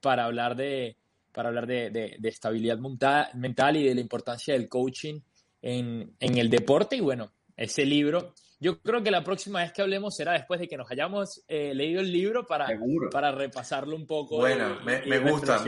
para 0.00 0.24
hablar 0.24 0.56
de 0.56 0.96
para 1.32 1.48
hablar 1.48 1.66
de, 1.66 2.18
estabilidad 2.24 2.78
mental 2.78 3.76
y 3.76 3.84
de 3.84 3.94
la 3.94 4.00
importancia 4.02 4.52
del 4.52 4.68
coaching 4.68 5.20
en, 5.62 6.14
en 6.20 6.36
el 6.36 6.50
deporte. 6.50 6.96
Y 6.96 7.00
bueno, 7.00 7.32
ese 7.56 7.86
libro 7.86 8.34
yo 8.62 8.80
creo 8.80 9.02
que 9.02 9.10
la 9.10 9.24
próxima 9.24 9.60
vez 9.60 9.72
que 9.72 9.82
hablemos 9.82 10.14
será 10.14 10.32
después 10.32 10.60
de 10.60 10.68
que 10.68 10.76
nos 10.76 10.88
hayamos 10.88 11.42
eh, 11.48 11.74
leído 11.74 12.00
el 12.00 12.12
libro 12.12 12.46
para, 12.46 12.68
para 13.10 13.32
repasarlo 13.32 13.96
un 13.96 14.06
poco. 14.06 14.36
Bueno, 14.36 14.78
me, 14.84 15.18
gusta. 15.18 15.64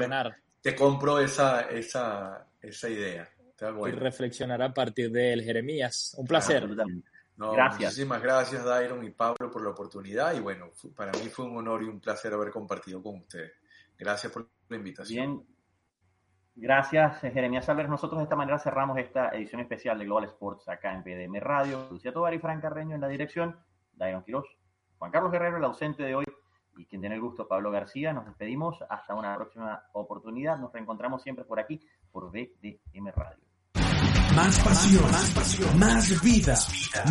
te 0.61 0.77
compro 0.77 1.19
esa, 1.19 1.63
esa, 1.63 2.47
esa 2.63 2.89
idea. 2.89 3.29
Y 3.87 3.91
reflexionar 3.91 4.63
a 4.63 4.73
partir 4.73 5.11
de 5.11 5.33
él, 5.33 5.43
Jeremías. 5.43 6.15
Un 6.17 6.27
placer. 6.27 6.69
gracias. 7.37 7.81
Muchísimas 7.81 8.23
gracias, 8.23 8.65
Dairon 8.65 9.05
y 9.05 9.11
Pablo, 9.11 9.51
por 9.51 9.65
la 9.65 9.71
oportunidad. 9.71 10.33
Y 10.37 10.41
bueno, 10.41 10.71
para 10.95 11.11
mí 11.13 11.29
fue 11.29 11.47
un 11.47 11.57
honor 11.57 11.83
y 11.83 11.87
un 11.87 12.01
placer 12.01 12.33
haber 12.33 12.51
compartido 12.51 13.03
con 13.03 13.17
ustedes. 13.17 13.55
Gracias 13.99 14.33
por 14.33 14.49
la 14.69 14.77
invitación. 14.77 15.37
Bien, 15.39 15.54
Gracias, 16.57 17.21
Jeremías 17.21 17.69
Álvarez. 17.69 17.91
Nosotros 17.91 18.19
de 18.19 18.25
esta 18.25 18.37
manera 18.37 18.59
cerramos 18.59 18.97
esta 18.99 19.31
edición 19.31 19.61
especial 19.61 19.99
de 19.99 20.05
Global 20.05 20.25
Sports 20.25 20.69
acá 20.69 20.95
en 20.95 21.03
PDM 21.03 21.41
Radio. 21.41 21.89
Lucía 21.91 22.13
Tobar 22.13 22.33
y 22.33 22.39
Fran 22.39 22.61
Carreño 22.61 22.95
en 22.95 23.01
la 23.01 23.09
dirección, 23.09 23.59
Dairon 23.93 24.23
Quiroz, 24.23 24.47
Juan 24.99 25.11
Carlos 25.11 25.33
Guerrero, 25.33 25.57
el 25.57 25.65
ausente 25.65 26.05
de 26.05 26.15
hoy, 26.15 26.25
y 26.77 26.87
quien 26.87 27.01
tiene 27.01 27.17
el 27.17 27.21
gusto, 27.21 27.49
Pablo 27.49 27.71
García. 27.71 28.13
Nos 28.13 28.27
despedimos 28.27 28.79
hasta 28.89 29.15
una 29.15 29.35
próxima 29.37 29.83
oportunidad. 29.93 30.57
Nos 30.59 30.73
reencontramos 30.73 31.23
siempre 31.23 31.45
por 31.45 31.59
aquí, 31.59 31.81
por 32.13 32.31
BDM 32.31 33.11
Radio. 33.15 33.45
Más 34.35 34.59
pasión, 34.65 35.05
más 35.05 35.31
pasión, 35.31 35.79
más 35.79 36.23
vida, 36.23 36.55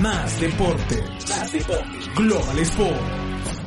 más 0.01 0.41
deporte. 0.41 1.01
Más 1.29 1.53
deporte. 1.53 2.11
Global 2.17 2.59
Sports. 2.59 3.62